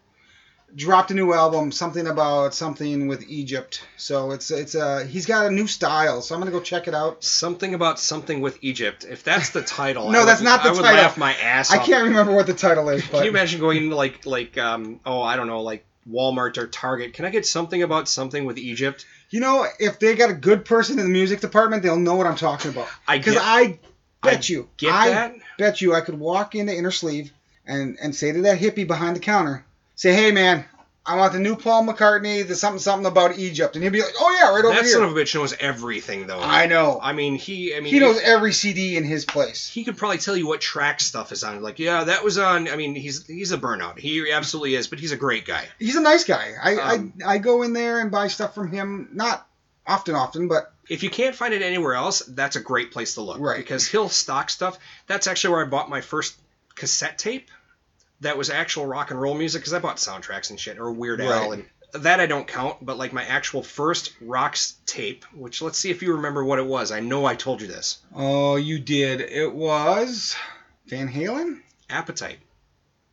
dropped 0.76 1.12
a 1.12 1.14
new 1.14 1.34
album, 1.34 1.72
something 1.72 2.08
about 2.08 2.54
something 2.54 3.08
with 3.08 3.24
Egypt. 3.30 3.84
So 3.98 4.32
it's 4.32 4.50
it's 4.52 4.76
uh 4.76 5.06
he's 5.08 5.26
got 5.26 5.46
a 5.46 5.52
new 5.52 5.68
style. 5.68 6.22
So 6.22 6.34
I'm 6.36 6.42
gonna 6.42 6.52
go 6.52 6.60
check 6.62 6.88
it 6.88 6.96
out. 6.96 7.24
Something 7.24 7.74
about 7.74 8.00
something 8.00 8.42
with 8.42 8.58
Egypt. 8.62 9.06
If 9.10 9.24
that's 9.24 9.50
the 9.52 9.62
title, 9.62 10.10
No, 10.12 10.22
I 10.22 10.26
that's 10.26 10.40
would, 10.42 10.46
not 10.46 10.64
the 10.64 10.70
I 10.70 10.72
would 10.74 10.82
title. 10.82 10.98
laugh 11.04 11.18
my 11.18 11.34
ass 11.36 11.72
I 11.72 11.78
off. 11.78 11.86
can't 11.86 12.06
remember 12.06 12.34
what 12.34 12.48
the 12.48 12.54
title 12.54 12.90
is, 12.90 13.04
Can 13.08 13.24
you 13.24 13.30
imagine 13.30 13.60
going 13.60 13.78
into 13.84 13.96
like 13.96 14.26
like 14.26 14.58
um 14.58 15.00
oh 15.06 15.22
I 15.22 15.36
don't 15.36 15.48
know 15.48 15.62
like 15.62 15.86
Walmart 16.10 16.58
or 16.58 16.68
Target? 16.68 17.14
Can 17.14 17.26
I 17.26 17.30
get 17.30 17.46
something 17.46 17.82
about 17.84 18.08
something 18.10 18.46
with 18.46 18.58
Egypt? 18.58 19.06
you 19.30 19.40
know 19.40 19.66
if 19.80 19.98
they 20.00 20.16
got 20.16 20.30
a 20.30 20.34
good 20.36 20.64
person 20.66 21.00
in 21.00 21.06
the 21.06 21.12
music 21.12 21.40
department, 21.42 21.82
they'll 21.84 21.98
know 21.98 22.16
what 22.16 22.28
I'm 22.28 22.36
talking 22.36 22.72
about. 22.72 22.88
I 23.08 23.18
Because 23.18 23.38
I 23.40 23.80
bet 24.22 24.50
I 24.50 24.54
you, 24.54 24.70
get 24.78 24.92
I 24.94 25.10
that. 25.10 25.36
bet 25.58 25.82
you, 25.82 25.94
I 25.94 26.02
could 26.02 26.20
walk 26.20 26.56
into 26.56 26.76
Inner 26.76 26.92
Sleeve 26.92 27.32
and 27.66 27.98
and 28.02 28.16
say 28.16 28.32
to 28.32 28.42
that 28.44 28.60
hippie 28.60 28.86
behind 28.88 29.16
the 29.16 29.20
counter, 29.20 29.66
say, 29.96 30.14
"Hey 30.14 30.32
man, 30.32 30.66
I 31.06 31.18
want 31.18 31.34
the 31.34 31.40
new 31.40 31.56
Paul 31.56 31.86
McCartney, 31.86 32.48
the 32.48 32.56
something 32.56 32.80
something 32.80 33.06
about 33.06 33.38
Egypt," 33.38 33.76
and 33.76 33.84
he'd 33.84 33.92
be 33.92 34.02
like, 34.02 34.14
"Oh 34.20 34.32
yeah, 34.32 34.54
right 34.56 34.64
over 34.64 34.74
That 34.74 34.84
here." 34.84 34.94
son 34.94 35.04
of 35.04 35.12
a 35.16 35.20
bitch 35.20 35.36
knows 35.36 35.54
everything 35.60 36.28
though. 36.28 36.40
I 36.40 36.66
know. 36.68 37.00
I 37.02 37.14
mean 37.14 37.36
he 37.36 37.76
I 37.76 37.80
mean 37.82 37.94
he 37.94 38.00
knows 38.00 38.20
every 38.22 38.54
CD 38.54 38.96
in 38.96 39.04
his 39.04 39.26
place. 39.26 39.68
he 39.68 39.84
could 39.84 39.98
probably 39.98 40.18
tell 40.20 40.36
you 40.38 40.48
what 40.48 40.62
track 40.62 41.02
stuff 41.02 41.32
is 41.32 41.44
on. 41.44 41.62
Like, 41.62 41.80
yeah, 41.80 42.06
that 42.06 42.24
was 42.24 42.38
on. 42.38 42.68
I 42.70 42.76
mean, 42.76 42.96
he's 42.96 43.26
he's 43.28 43.52
a 43.52 43.58
burnout. 43.58 44.00
He 44.00 44.32
absolutely 44.32 44.76
is, 44.76 44.88
but 44.88 45.00
he's 45.00 45.12
a 45.12 45.18
great 45.18 45.46
guy. 45.46 45.66
He's 45.80 45.96
a 45.96 46.02
nice 46.02 46.24
guy. 46.24 46.54
I, 46.62 46.76
Um, 46.76 47.14
I 47.26 47.34
I 47.34 47.38
go 47.40 47.64
in 47.64 47.74
there 47.74 48.00
and 48.00 48.10
buy 48.12 48.28
stuff 48.30 48.56
from 48.56 48.72
him, 48.72 49.10
not 49.14 49.46
often, 49.86 50.16
often, 50.16 50.48
but 50.48 50.72
If 50.90 51.04
you 51.04 51.10
can't 51.10 51.36
find 51.36 51.54
it 51.54 51.62
anywhere 51.62 51.94
else, 51.96 52.20
that's 52.28 52.56
a 52.56 52.62
great 52.62 52.92
place 52.92 53.16
to 53.16 53.22
look. 53.22 53.40
Right. 53.40 53.58
Because 53.58 53.86
he'll 53.88 54.10
stock 54.10 54.50
stuff. 54.50 54.78
That's 55.08 55.28
actually 55.28 55.54
where 55.56 55.66
I 55.66 55.70
bought 55.70 55.90
my 55.90 56.00
first 56.02 56.36
cassette 56.76 57.18
tape. 57.18 57.50
That 58.24 58.38
was 58.38 58.50
actual 58.50 58.86
rock 58.86 59.12
and 59.12 59.22
roll 59.22 59.36
music 59.36 59.62
because 59.62 59.74
I 59.74 59.80
bought 59.80 59.98
soundtracks 59.98 60.50
and 60.50 60.60
shit 60.60 60.78
or 60.80 60.92
Weird 60.92 61.22
Al 61.22 61.50
Right. 61.50 61.66
and 61.94 62.04
that 62.04 62.20
I 62.20 62.26
don't 62.26 62.48
count, 62.48 62.84
but 62.84 62.98
like 62.98 63.14
my 63.14 63.24
actual 63.24 63.62
first 63.62 64.14
rocks 64.20 64.76
tape, 64.88 65.26
which 65.36 65.62
let's 65.62 65.78
see 65.78 65.92
if 65.92 66.02
you 66.02 66.16
remember 66.16 66.44
what 66.44 66.58
it 66.60 66.66
was. 66.66 66.92
I 66.92 67.00
know 67.02 67.26
I 67.26 67.36
told 67.36 67.62
you 67.62 67.68
this. 67.68 68.00
Oh, 68.16 68.56
you 68.56 68.80
did. 68.80 69.22
It 69.22 69.54
was 69.54 70.36
Van 70.88 71.08
Halen. 71.08 71.62
Appetite. 71.90 72.40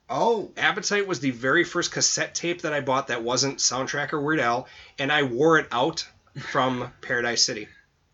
Oh, 0.09 0.51
Appetite 0.57 1.07
was 1.07 1.21
the 1.21 1.31
very 1.31 1.63
first 1.63 1.93
cassette 1.93 2.35
tape 2.35 2.63
that 2.63 2.73
I 2.73 2.81
bought 2.81 3.09
that 3.09 3.23
wasn't 3.23 3.59
soundtrack 3.59 4.13
or 4.13 4.21
Weird 4.21 4.41
Al, 4.41 4.67
and 4.99 5.13
I 5.13 5.25
wore 5.25 5.59
it 5.59 5.69
out 5.71 6.09
from 6.51 6.91
Paradise 7.03 7.45
City. 7.45 7.69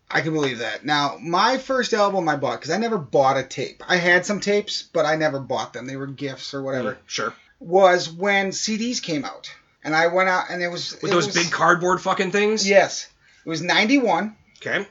I 0.09 0.21
can 0.21 0.33
believe 0.33 0.59
that. 0.59 0.85
Now, 0.85 1.17
my 1.21 1.57
first 1.57 1.93
album 1.93 2.29
I 2.29 2.37
bought 2.37 2.59
because 2.61 2.71
I 2.71 2.77
never 2.77 2.97
bought 2.97 3.37
a 3.37 3.43
tape. 3.43 3.83
I 3.87 3.97
had 3.97 4.25
some 4.25 4.39
tapes, 4.39 4.81
but 4.81 5.05
I 5.05 5.15
never 5.15 5.39
bought 5.39 5.73
them. 5.73 5.85
They 5.85 5.97
were 5.97 6.07
gifts 6.07 6.53
or 6.53 6.61
whatever. 6.63 6.93
Mm, 6.93 6.97
sure. 7.07 7.33
Was 7.59 8.09
when 8.09 8.51
CDs 8.51 9.01
came 9.01 9.25
out, 9.25 9.51
and 9.83 9.95
I 9.95 10.07
went 10.07 10.29
out 10.29 10.45
and 10.49 10.61
it 10.63 10.69
was 10.69 10.93
With 11.01 11.05
it 11.05 11.13
those 11.15 11.25
was- 11.27 11.35
big 11.35 11.51
cardboard 11.51 12.01
fucking 12.01 12.31
things? 12.31 12.67
Yes, 12.67 13.07
it 13.45 13.49
was 13.49 13.61
'91 13.61 14.35
Okay. 14.59 14.87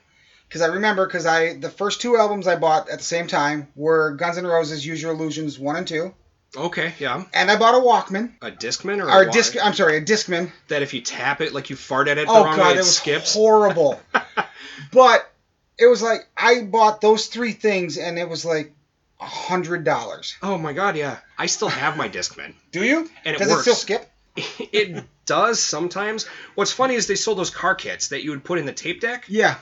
because 0.48 0.60
I 0.62 0.66
remember 0.66 1.06
because 1.06 1.26
I 1.26 1.54
the 1.54 1.70
first 1.70 2.00
two 2.02 2.16
albums 2.18 2.46
I 2.46 2.56
bought 2.56 2.88
at 2.90 2.98
the 2.98 3.04
same 3.04 3.26
time 3.26 3.68
were 3.74 4.12
Guns 4.16 4.36
N' 4.36 4.46
Roses' 4.46 4.84
Use 4.84 5.00
Your 5.00 5.12
Illusions 5.12 5.58
one 5.58 5.76
and 5.76 5.86
two, 5.88 6.12
Okay, 6.57 6.94
yeah. 6.99 7.24
and 7.34 7.51
I 7.51 7.57
bought 7.59 7.74
a 7.74 7.78
Walkman 7.78 8.32
A 8.40 8.51
Discman 8.51 9.03
or, 9.03 9.11
or 9.11 9.24
a 9.24 9.28
a 9.28 9.32
disc. 9.32 9.57
I'm 9.62 9.74
sorry, 9.74 9.97
a 9.99 10.01
Discman. 10.03 10.51
that 10.68 10.82
if 10.82 10.94
you 10.94 11.01
tap 11.01 11.40
it 11.40 11.53
like 11.53 11.70
you 11.70 11.76
fart 11.76 12.09
at 12.09 12.18
it 12.18 12.26
the 12.26 12.32
Oh 12.32 12.44
wrong 12.44 12.57
god, 12.57 12.62
way, 12.62 12.68
that 12.68 12.74
it 12.76 12.78
was 12.78 12.97
skips. 12.97 13.34
horrible. 13.34 14.01
but 14.92 15.30
it 15.78 15.86
was 15.86 16.03
like 16.03 16.26
I 16.36 16.62
bought 16.62 17.01
those 17.01 17.26
three 17.26 17.53
things, 17.53 17.99
and 17.99 18.18
it 18.18 18.28
was 18.28 18.44
like 18.44 18.72
a 19.20 19.26
hundred 19.26 19.84
dollars. 19.84 20.36
Oh 20.42 20.57
my 20.57 20.72
god, 20.72 20.97
yeah. 20.97 21.18
I 21.38 21.47
still 21.47 21.68
have 21.68 21.97
my 21.97 22.09
Discman. 22.09 22.55
Do 22.72 22.84
you? 22.84 23.11
And 23.24 23.36
it 23.36 23.38
Does 23.38 23.49
works. 23.49 23.66
it 23.66 23.74
still 23.74 23.99
skip? 23.99 24.11
it 24.72 25.05
does 25.26 25.61
sometimes. 25.61 26.26
What's 26.55 26.72
funny 26.72 26.94
is 26.94 27.07
they 27.07 27.16
sold 27.16 27.38
those 27.38 27.51
car 27.51 27.74
kits 27.74 28.09
that 28.09 28.22
you 28.22 28.30
would 28.30 28.44
put 28.44 28.59
in 28.59 28.66
the 28.66 28.72
tape 28.72 29.01
deck. 29.01 29.24
Yeah. 29.28 29.57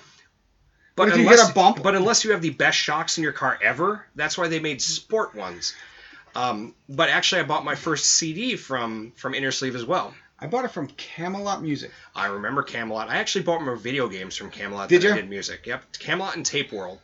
But 0.97 1.05
What 1.05 1.09
if 1.09 1.17
you 1.17 1.23
unless, 1.25 1.43
get 1.43 1.51
a 1.51 1.55
bump? 1.55 1.83
But 1.83 1.97
unless 1.97 2.25
you 2.25 2.33
have 2.33 2.43
the 2.43 2.51
best 2.51 2.79
shocks 2.79 3.19
in 3.19 3.25
your 3.25 3.33
car 3.33 3.59
ever, 3.61 4.05
that's 4.15 4.39
why 4.39 4.47
they 4.47 4.61
made 4.61 4.81
sport 4.81 5.35
ones. 5.35 5.75
Um, 6.35 6.75
but 6.89 7.09
actually, 7.11 7.43
I 7.43 7.45
bought 7.45 7.65
my 7.65 7.75
first 7.75 8.07
CD 8.07 8.57
from 8.57 9.13
from 9.17 9.35
Inner 9.35 9.53
Sleeve 9.53 9.77
as 9.77 9.85
well. 9.85 10.15
I 10.39 10.47
bought 10.47 10.65
it 10.65 10.73
from 10.73 10.89
Camelot 10.89 11.63
Music. 11.63 11.91
I 12.15 12.27
remember 12.27 12.63
Camelot. 12.63 13.09
I 13.09 13.17
actually 13.17 13.45
bought 13.45 13.63
more 13.63 13.77
video 13.77 14.09
games 14.09 14.37
from 14.37 14.51
Camelot. 14.51 14.89
Did 14.89 15.03
that 15.03 15.13
I 15.13 15.15
you? 15.15 15.21
did 15.23 15.31
music. 15.31 15.67
Yep, 15.67 15.99
Camelot 15.99 16.37
and 16.37 16.45
Tape 16.45 16.73
World. 16.73 16.99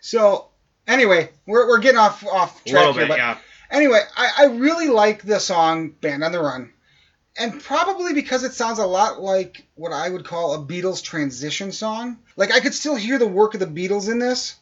So 0.00 0.46
anyway, 0.86 1.30
we're, 1.44 1.66
we're 1.68 1.80
getting 1.80 1.98
off 1.98 2.24
off 2.26 2.60
A 2.64 2.70
track 2.70 2.80
little 2.80 2.92
here, 2.94 3.02
bit, 3.02 3.08
but 3.08 3.18
yeah. 3.18 3.38
anyway, 3.70 4.00
I, 4.16 4.30
I 4.38 4.44
really 4.46 4.88
like 4.88 5.22
the 5.22 5.40
song 5.40 5.90
"Band 5.90 6.22
on 6.22 6.30
the 6.32 6.40
Run," 6.40 6.72
and 7.36 7.60
probably 7.60 8.14
because 8.14 8.44
it 8.44 8.54
sounds 8.54 8.78
a 8.78 8.86
lot 8.86 9.20
like 9.20 9.66
what 9.74 9.92
I 9.92 10.08
would 10.08 10.24
call 10.24 10.54
a 10.54 10.64
Beatles 10.64 11.02
transition 11.02 11.72
song. 11.72 12.18
Like 12.36 12.52
I 12.52 12.60
could 12.60 12.74
still 12.74 12.94
hear 12.94 13.18
the 13.18 13.26
work 13.26 13.54
of 13.54 13.60
the 13.60 13.66
Beatles 13.66 14.08
in 14.10 14.20
this, 14.20 14.54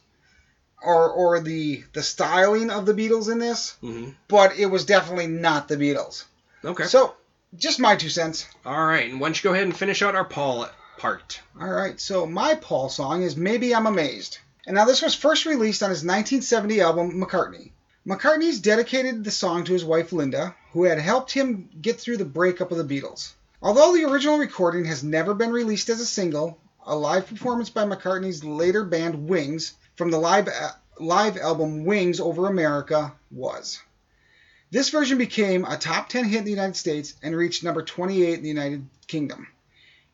or 0.81 1.09
or 1.09 1.39
the 1.39 1.83
the 1.93 2.03
styling 2.03 2.69
of 2.69 2.85
the 2.85 2.93
Beatles 2.93 3.31
in 3.31 3.39
this, 3.39 3.75
hmm 3.81 4.09
but 4.27 4.57
it 4.57 4.67
was 4.67 4.85
definitely 4.85 5.27
not 5.27 5.67
the 5.67 5.77
Beatles. 5.77 6.25
Okay. 6.63 6.83
So 6.83 7.15
just 7.55 7.79
my 7.79 7.95
two 7.95 8.09
cents. 8.09 8.45
All 8.65 8.85
right, 8.85 9.09
and 9.09 9.19
why 9.19 9.27
don't 9.27 9.43
you 9.43 9.49
go 9.49 9.53
ahead 9.53 9.65
and 9.65 9.75
finish 9.75 10.01
out 10.01 10.15
our 10.15 10.25
Paul 10.25 10.67
part? 10.97 11.39
All 11.59 11.69
right, 11.69 11.99
so 11.99 12.25
my 12.25 12.55
Paul 12.55 12.89
song 12.89 13.23
is 13.23 13.37
Maybe 13.37 13.73
I'm 13.73 13.87
Amazed. 13.87 14.39
And 14.65 14.75
now 14.75 14.83
this 14.85 15.01
was 15.01 15.15
first 15.15 15.45
released 15.45 15.81
on 15.81 15.89
his 15.89 16.03
1970 16.03 16.81
album 16.81 17.21
McCartney. 17.23 17.71
McCartney's 18.05 18.59
dedicated 18.59 19.23
the 19.23 19.31
song 19.31 19.63
to 19.63 19.73
his 19.73 19.85
wife 19.85 20.11
Linda, 20.11 20.55
who 20.73 20.83
had 20.83 20.99
helped 20.99 21.31
him 21.31 21.69
get 21.81 21.99
through 21.99 22.17
the 22.17 22.25
breakup 22.25 22.71
of 22.71 22.77
the 22.77 23.01
Beatles. 23.01 23.33
Although 23.61 23.95
the 23.95 24.05
original 24.05 24.37
recording 24.37 24.85
has 24.85 25.03
never 25.03 25.33
been 25.33 25.51
released 25.51 25.89
as 25.89 26.01
a 26.01 26.05
single, 26.05 26.59
a 26.85 26.95
live 26.95 27.27
performance 27.27 27.69
by 27.69 27.85
McCartney's 27.85 28.43
later 28.43 28.83
band 28.83 29.27
Wings 29.27 29.73
from 29.97 30.11
the 30.11 30.19
live, 30.19 30.47
uh, 30.47 30.71
live 30.99 31.37
album 31.37 31.83
Wings 31.83 32.19
Over 32.19 32.47
America 32.47 33.13
was. 33.31 33.79
This 34.69 34.89
version 34.89 35.17
became 35.17 35.65
a 35.65 35.75
top 35.75 36.07
10 36.07 36.25
hit 36.25 36.39
in 36.39 36.43
the 36.45 36.51
United 36.51 36.75
States 36.75 37.15
and 37.23 37.35
reached 37.35 37.63
number 37.63 37.81
28 37.81 38.35
in 38.35 38.43
the 38.43 38.47
United 38.47 38.85
Kingdom. 39.07 39.47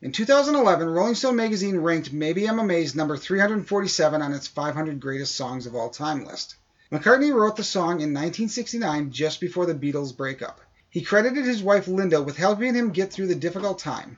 In 0.00 0.12
2011, 0.12 0.88
Rolling 0.88 1.14
Stone 1.14 1.36
magazine 1.36 1.76
ranked 1.76 2.12
Maybe 2.12 2.48
I'm 2.48 2.58
Amazed 2.58 2.96
number 2.96 3.16
347 3.16 4.22
on 4.22 4.32
its 4.32 4.46
500 4.46 5.00
greatest 5.00 5.36
songs 5.36 5.66
of 5.66 5.74
all 5.74 5.90
time 5.90 6.24
list. 6.24 6.54
McCartney 6.90 7.34
wrote 7.34 7.56
the 7.56 7.64
song 7.64 8.00
in 8.00 8.14
1969 8.14 9.10
just 9.10 9.40
before 9.40 9.66
the 9.66 9.74
Beatles' 9.74 10.16
breakup. 10.16 10.60
He 10.88 11.02
credited 11.02 11.44
his 11.44 11.62
wife 11.62 11.88
Linda 11.88 12.22
with 12.22 12.36
helping 12.36 12.74
him 12.74 12.90
get 12.90 13.12
through 13.12 13.26
the 13.26 13.34
difficult 13.34 13.78
time. 13.80 14.16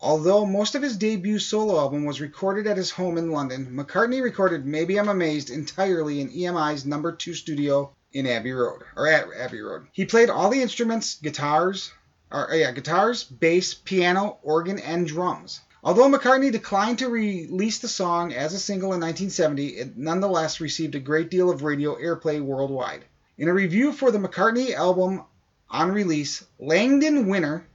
Although 0.00 0.44
most 0.46 0.74
of 0.74 0.82
his 0.82 0.96
debut 0.96 1.38
solo 1.38 1.78
album 1.78 2.04
was 2.04 2.20
recorded 2.20 2.66
at 2.66 2.76
his 2.76 2.90
home 2.90 3.16
in 3.16 3.30
London, 3.30 3.66
McCartney 3.74 4.22
recorded 4.22 4.66
Maybe 4.66 4.98
I'm 4.98 5.08
Amazed 5.08 5.50
entirely 5.50 6.20
in 6.20 6.30
EMI's 6.30 6.84
number 6.84 7.12
2 7.12 7.32
studio 7.34 7.94
in 8.12 8.26
Abbey 8.26 8.52
Road, 8.52 8.82
or 8.96 9.06
at 9.08 9.28
Abbey 9.38 9.60
Road. 9.60 9.86
He 9.92 10.04
played 10.04 10.30
all 10.30 10.50
the 10.50 10.62
instruments, 10.62 11.16
guitars, 11.16 11.92
or 12.30 12.48
yeah, 12.52 12.72
guitars, 12.72 13.24
bass, 13.24 13.74
piano, 13.74 14.38
organ, 14.42 14.78
and 14.78 15.06
drums. 15.06 15.60
Although 15.82 16.08
McCartney 16.08 16.50
declined 16.50 16.98
to 17.00 17.08
release 17.08 17.78
the 17.78 17.88
song 17.88 18.32
as 18.32 18.54
a 18.54 18.58
single 18.58 18.94
in 18.94 19.00
1970, 19.00 19.66
it 19.68 19.96
nonetheless 19.96 20.60
received 20.60 20.94
a 20.94 21.00
great 21.00 21.30
deal 21.30 21.50
of 21.50 21.62
radio 21.62 21.94
airplay 21.96 22.40
worldwide. 22.40 23.04
In 23.36 23.48
a 23.48 23.54
review 23.54 23.92
for 23.92 24.10
the 24.10 24.18
McCartney 24.18 24.72
album 24.72 25.24
on 25.68 25.92
release, 25.92 26.44
Langdon 26.58 27.28
Winner 27.28 27.66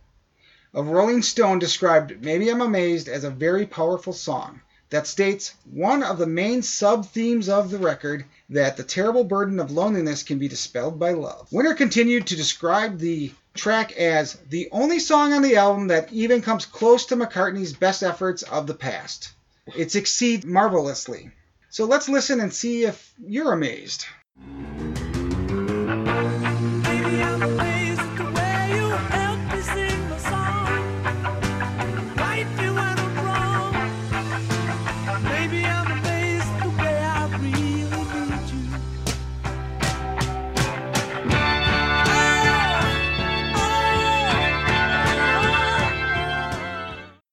of 0.73 0.87
Rolling 0.87 1.21
Stone 1.21 1.59
described 1.59 2.23
Maybe 2.23 2.49
I'm 2.49 2.61
Amazed 2.61 3.07
as 3.07 3.23
a 3.23 3.29
very 3.29 3.65
powerful 3.65 4.13
song 4.13 4.61
that 4.89 5.07
states 5.07 5.53
one 5.71 6.03
of 6.03 6.17
the 6.17 6.27
main 6.27 6.61
sub 6.61 7.05
themes 7.07 7.47
of 7.47 7.69
the 7.69 7.77
record 7.77 8.25
that 8.49 8.77
the 8.77 8.83
terrible 8.83 9.23
burden 9.23 9.59
of 9.59 9.71
loneliness 9.71 10.23
can 10.23 10.39
be 10.39 10.47
dispelled 10.47 10.99
by 10.99 11.11
love. 11.11 11.47
Winter 11.51 11.75
continued 11.75 12.27
to 12.27 12.35
describe 12.35 12.97
the 12.97 13.31
track 13.53 13.91
as 13.93 14.33
the 14.49 14.69
only 14.71 14.99
song 14.99 15.33
on 15.33 15.41
the 15.41 15.57
album 15.57 15.87
that 15.87 16.11
even 16.11 16.41
comes 16.41 16.65
close 16.65 17.05
to 17.07 17.15
McCartney's 17.15 17.73
best 17.73 18.03
efforts 18.03 18.43
of 18.43 18.67
the 18.67 18.73
past. 18.73 19.31
It 19.75 19.91
succeeds 19.91 20.45
marvelously. 20.45 21.31
So 21.69 21.85
let's 21.85 22.09
listen 22.09 22.39
and 22.39 22.51
see 22.51 22.83
if 22.85 23.13
you're 23.19 23.53
amazed. 23.53 24.05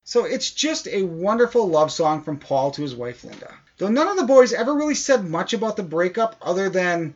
So 0.08 0.24
it's 0.24 0.52
just 0.52 0.86
a 0.86 1.02
wonderful 1.02 1.68
love 1.68 1.90
song 1.90 2.22
from 2.22 2.38
Paul 2.38 2.70
to 2.70 2.82
his 2.82 2.94
wife 2.94 3.24
Linda. 3.24 3.52
Though 3.78 3.88
none 3.88 4.06
of 4.06 4.16
the 4.16 4.22
boys 4.22 4.52
ever 4.52 4.72
really 4.72 4.94
said 4.94 5.24
much 5.24 5.52
about 5.52 5.76
the 5.76 5.82
breakup 5.82 6.36
other 6.40 6.70
than 6.70 7.14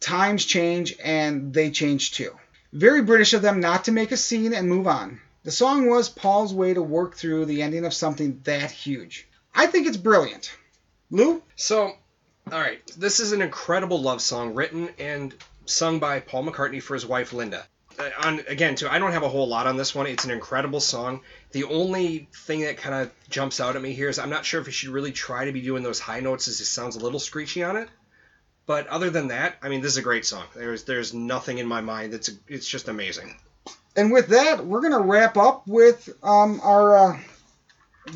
times 0.00 0.44
change 0.44 0.96
and 1.00 1.54
they 1.54 1.70
change 1.70 2.10
too. 2.10 2.36
Very 2.72 3.02
British 3.02 3.34
of 3.34 3.42
them 3.42 3.60
not 3.60 3.84
to 3.84 3.92
make 3.92 4.10
a 4.10 4.16
scene 4.16 4.52
and 4.52 4.68
move 4.68 4.88
on. 4.88 5.20
The 5.44 5.52
song 5.52 5.88
was 5.88 6.08
Paul's 6.08 6.52
way 6.52 6.74
to 6.74 6.82
work 6.82 7.14
through 7.14 7.44
the 7.44 7.62
ending 7.62 7.84
of 7.84 7.94
something 7.94 8.40
that 8.42 8.72
huge. 8.72 9.28
I 9.54 9.68
think 9.68 9.86
it's 9.86 9.96
brilliant. 9.96 10.50
Lou? 11.12 11.40
So, 11.54 11.92
all 12.50 12.60
right, 12.60 12.84
this 12.96 13.20
is 13.20 13.30
an 13.30 13.42
incredible 13.42 14.02
love 14.02 14.20
song 14.20 14.54
written 14.54 14.90
and 14.98 15.32
sung 15.66 16.00
by 16.00 16.18
Paul 16.18 16.46
McCartney 16.46 16.82
for 16.82 16.94
his 16.94 17.06
wife 17.06 17.32
Linda. 17.32 17.64
Uh, 17.98 18.10
on 18.24 18.40
again, 18.48 18.74
too, 18.74 18.88
I 18.88 18.98
don't 18.98 19.12
have 19.12 19.22
a 19.22 19.28
whole 19.28 19.48
lot 19.48 19.66
on 19.66 19.76
this 19.76 19.94
one. 19.94 20.06
It's 20.06 20.24
an 20.24 20.30
incredible 20.30 20.80
song. 20.80 21.20
The 21.52 21.64
only 21.64 22.28
thing 22.46 22.60
that 22.62 22.76
kind 22.76 22.94
of 22.94 23.10
jumps 23.28 23.60
out 23.60 23.76
at 23.76 23.82
me 23.82 23.92
here 23.92 24.08
is 24.08 24.18
I'm 24.18 24.30
not 24.30 24.44
sure 24.44 24.60
if 24.60 24.66
he 24.66 24.72
should 24.72 24.90
really 24.90 25.12
try 25.12 25.44
to 25.44 25.52
be 25.52 25.60
doing 25.60 25.82
those 25.82 25.98
high 25.98 26.20
notes, 26.20 26.48
as 26.48 26.60
it 26.60 26.66
sounds 26.66 26.96
a 26.96 27.00
little 27.00 27.20
screechy 27.20 27.62
on 27.62 27.76
it. 27.76 27.88
But 28.66 28.86
other 28.88 29.10
than 29.10 29.28
that, 29.28 29.56
I 29.62 29.68
mean, 29.68 29.80
this 29.80 29.92
is 29.92 29.98
a 29.98 30.02
great 30.02 30.26
song. 30.26 30.44
There's 30.54 30.84
there's 30.84 31.14
nothing 31.14 31.58
in 31.58 31.66
my 31.66 31.80
mind 31.80 32.12
that's 32.12 32.30
it's 32.46 32.68
just 32.68 32.88
amazing. 32.88 33.34
And 33.96 34.12
with 34.12 34.28
that, 34.28 34.64
we're 34.64 34.80
going 34.80 34.92
to 34.92 35.00
wrap 35.00 35.36
up 35.36 35.66
with 35.66 36.08
um, 36.22 36.60
our 36.62 36.96
uh, 36.96 37.18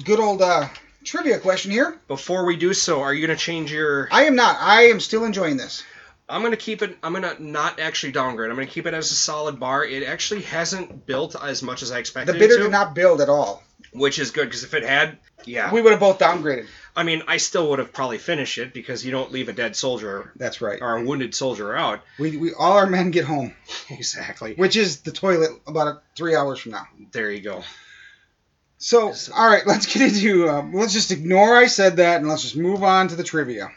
good 0.04 0.20
old 0.20 0.42
uh, 0.42 0.68
trivia 1.04 1.38
question 1.38 1.70
here. 1.70 1.98
Before 2.08 2.44
we 2.44 2.56
do 2.56 2.74
so, 2.74 3.00
are 3.02 3.12
you 3.12 3.26
gonna 3.26 3.36
change 3.38 3.72
your? 3.72 4.08
I 4.10 4.24
am 4.24 4.36
not. 4.36 4.56
I 4.60 4.84
am 4.84 5.00
still 5.00 5.24
enjoying 5.24 5.56
this. 5.56 5.82
I'm 6.28 6.42
gonna 6.42 6.56
keep 6.56 6.82
it. 6.82 6.96
I'm 7.02 7.12
gonna 7.12 7.34
not 7.38 7.78
actually 7.80 8.12
downgrade. 8.12 8.50
I'm 8.50 8.56
gonna 8.56 8.66
keep 8.66 8.86
it 8.86 8.94
as 8.94 9.10
a 9.10 9.14
solid 9.14 9.58
bar. 9.60 9.84
It 9.84 10.02
actually 10.04 10.42
hasn't 10.42 11.04
built 11.06 11.36
as 11.42 11.62
much 11.62 11.82
as 11.82 11.92
I 11.92 11.98
expected 11.98 12.34
The 12.34 12.38
bitter 12.38 12.54
it 12.54 12.58
to, 12.58 12.62
did 12.64 12.72
not 12.72 12.94
build 12.94 13.20
at 13.20 13.28
all. 13.28 13.62
which 13.92 14.18
is 14.18 14.30
good 14.30 14.44
because 14.46 14.64
if 14.64 14.72
it 14.72 14.82
had, 14.84 15.18
yeah, 15.44 15.72
We 15.72 15.82
would 15.82 15.90
have 15.90 16.00
both 16.00 16.18
downgraded. 16.18 16.66
I 16.94 17.02
mean, 17.02 17.22
I 17.26 17.38
still 17.38 17.68
would 17.70 17.78
have 17.80 17.92
probably 17.92 18.18
finished 18.18 18.58
it 18.58 18.72
because 18.72 19.04
you 19.04 19.10
don't 19.10 19.32
leave 19.32 19.48
a 19.48 19.52
dead 19.52 19.74
soldier 19.76 20.30
That's 20.36 20.60
right. 20.60 20.78
or 20.80 20.96
a 20.96 21.04
wounded 21.04 21.34
soldier 21.34 21.74
out. 21.74 22.00
We, 22.18 22.36
we 22.36 22.52
all 22.54 22.72
our 22.74 22.86
men 22.86 23.10
get 23.10 23.24
home, 23.24 23.54
Exactly. 23.90 24.54
which 24.54 24.76
is 24.76 25.00
the 25.00 25.10
toilet 25.12 25.50
about 25.66 26.02
three 26.16 26.34
hours 26.36 26.60
from 26.60 26.72
now. 26.72 26.86
There 27.12 27.30
you 27.30 27.40
go. 27.40 27.62
So, 28.78 29.12
all 29.36 29.48
right, 29.48 29.66
let's 29.66 29.86
get 29.86 30.02
into. 30.02 30.48
Uh, 30.48 30.64
let's 30.72 30.92
just 30.92 31.10
ignore 31.12 31.56
I 31.56 31.66
said 31.66 31.96
that, 31.98 32.20
and 32.20 32.28
let's 32.28 32.42
just 32.42 32.56
move 32.56 32.82
on 32.82 33.08
to 33.08 33.14
the 33.16 33.22
trivia. 33.24 33.70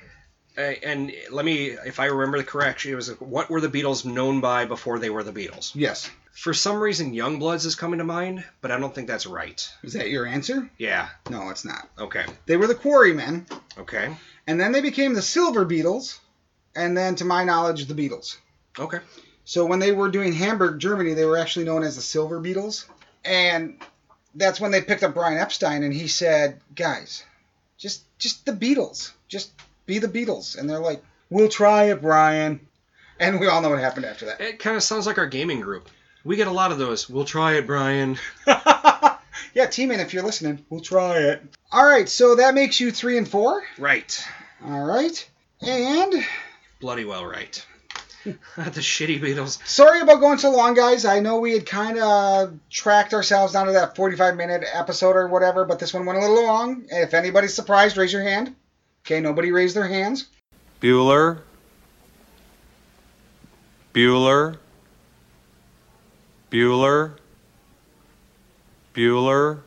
And 0.57 1.11
let 1.31 1.45
me, 1.45 1.65
if 1.85 1.99
I 1.99 2.05
remember 2.05 2.37
the 2.37 2.43
correct, 2.43 2.85
it 2.85 2.95
was 2.95 3.09
what 3.19 3.49
were 3.49 3.61
the 3.61 3.67
Beatles 3.69 4.05
known 4.05 4.41
by 4.41 4.65
before 4.65 4.99
they 4.99 5.09
were 5.09 5.23
the 5.23 5.33
Beatles? 5.33 5.71
Yes. 5.75 6.09
For 6.31 6.53
some 6.53 6.77
reason, 6.81 7.13
Youngbloods 7.13 7.65
is 7.65 7.75
coming 7.75 7.99
to 7.99 8.03
mind, 8.03 8.43
but 8.61 8.71
I 8.71 8.77
don't 8.79 8.93
think 8.93 9.07
that's 9.07 9.25
right. 9.25 9.69
Is 9.83 9.93
that 9.93 10.09
your 10.09 10.25
answer? 10.25 10.69
Yeah. 10.77 11.07
No, 11.29 11.49
it's 11.49 11.63
not. 11.65 11.87
Okay. 11.97 12.25
They 12.45 12.57
were 12.57 12.67
the 12.67 12.75
Quarrymen, 12.75 13.45
Okay. 13.77 14.15
and 14.47 14.59
then 14.59 14.71
they 14.73 14.81
became 14.81 15.13
the 15.13 15.21
Silver 15.21 15.65
Beatles, 15.65 16.19
and 16.75 16.95
then, 16.97 17.15
to 17.15 17.25
my 17.25 17.45
knowledge, 17.45 17.85
the 17.85 17.93
Beatles. 17.93 18.35
Okay. 18.77 18.99
So 19.45 19.65
when 19.65 19.79
they 19.79 19.93
were 19.93 20.09
doing 20.11 20.33
Hamburg, 20.33 20.79
Germany, 20.79 21.13
they 21.13 21.23
were 21.25 21.37
actually 21.37 21.65
known 21.65 21.83
as 21.83 21.95
the 21.95 22.01
Silver 22.01 22.41
Beatles, 22.41 22.85
and 23.23 23.79
that's 24.35 24.59
when 24.59 24.71
they 24.71 24.81
picked 24.81 25.03
up 25.03 25.13
Brian 25.13 25.37
Epstein, 25.37 25.83
and 25.83 25.93
he 25.93 26.09
said, 26.09 26.59
"Guys, 26.75 27.23
just 27.77 28.03
just 28.19 28.45
the 28.45 28.51
Beatles, 28.51 29.11
just 29.29 29.51
be 29.85 29.99
the 29.99 30.07
Beatles," 30.07 30.57
and 30.57 30.69
they're 30.69 30.79
like, 30.79 31.03
"We'll 31.29 31.49
try 31.49 31.85
it, 31.85 32.01
Brian," 32.01 32.59
and 33.19 33.39
we 33.39 33.47
all 33.47 33.61
know 33.61 33.69
what 33.69 33.79
happened 33.79 34.05
after 34.05 34.25
that. 34.25 34.41
It 34.41 34.59
kind 34.59 34.75
of 34.75 34.83
sounds 34.83 35.07
like 35.07 35.17
our 35.17 35.27
gaming 35.27 35.61
group. 35.61 35.89
We 36.23 36.35
get 36.35 36.47
a 36.47 36.51
lot 36.51 36.71
of 36.71 36.77
those. 36.77 37.09
We'll 37.09 37.25
try 37.25 37.53
it, 37.53 37.67
Brian. 37.67 38.17
yeah, 38.47 39.67
T-Man, 39.69 39.99
if 39.99 40.13
you're 40.13 40.23
listening, 40.23 40.65
we'll 40.69 40.81
try 40.81 41.19
it. 41.19 41.43
All 41.71 41.85
right, 41.85 42.09
so 42.09 42.35
that 42.35 42.55
makes 42.55 42.79
you 42.79 42.91
three 42.91 43.17
and 43.17 43.27
four. 43.27 43.63
Right. 43.77 44.25
All 44.65 44.83
right, 44.83 45.29
and 45.61 46.13
Bloody 46.79 47.05
well 47.05 47.25
right. 47.25 47.65
the 48.23 48.81
shitty 48.81 49.21
Beatles. 49.21 49.65
sorry 49.67 50.01
about 50.01 50.19
going 50.19 50.39
so 50.39 50.49
long, 50.51 50.73
guys. 50.73 51.05
I 51.05 51.19
know 51.19 51.39
we 51.39 51.53
had 51.53 51.67
kind 51.67 51.99
of 51.99 52.57
tracked 52.71 53.13
ourselves 53.13 53.53
down 53.53 53.67
to 53.67 53.73
that 53.73 53.95
45 53.95 54.35
minute 54.35 54.63
episode 54.73 55.15
or 55.15 55.27
whatever, 55.27 55.63
but 55.65 55.77
this 55.77 55.93
one 55.93 56.05
went 56.05 56.17
a 56.17 56.21
little 56.21 56.43
long. 56.43 56.85
If 56.89 57.13
anybody's 57.13 57.53
surprised, 57.53 57.97
raise 57.97 58.11
your 58.11 58.23
hand. 58.23 58.55
Okay, 59.05 59.19
nobody 59.19 59.51
raised 59.51 59.75
their 59.75 59.87
hands. 59.87 60.27
Bueller. 60.81 61.41
Bueller. 63.93 64.57
Bueller. 66.49 67.17
Bueller. 68.95 69.59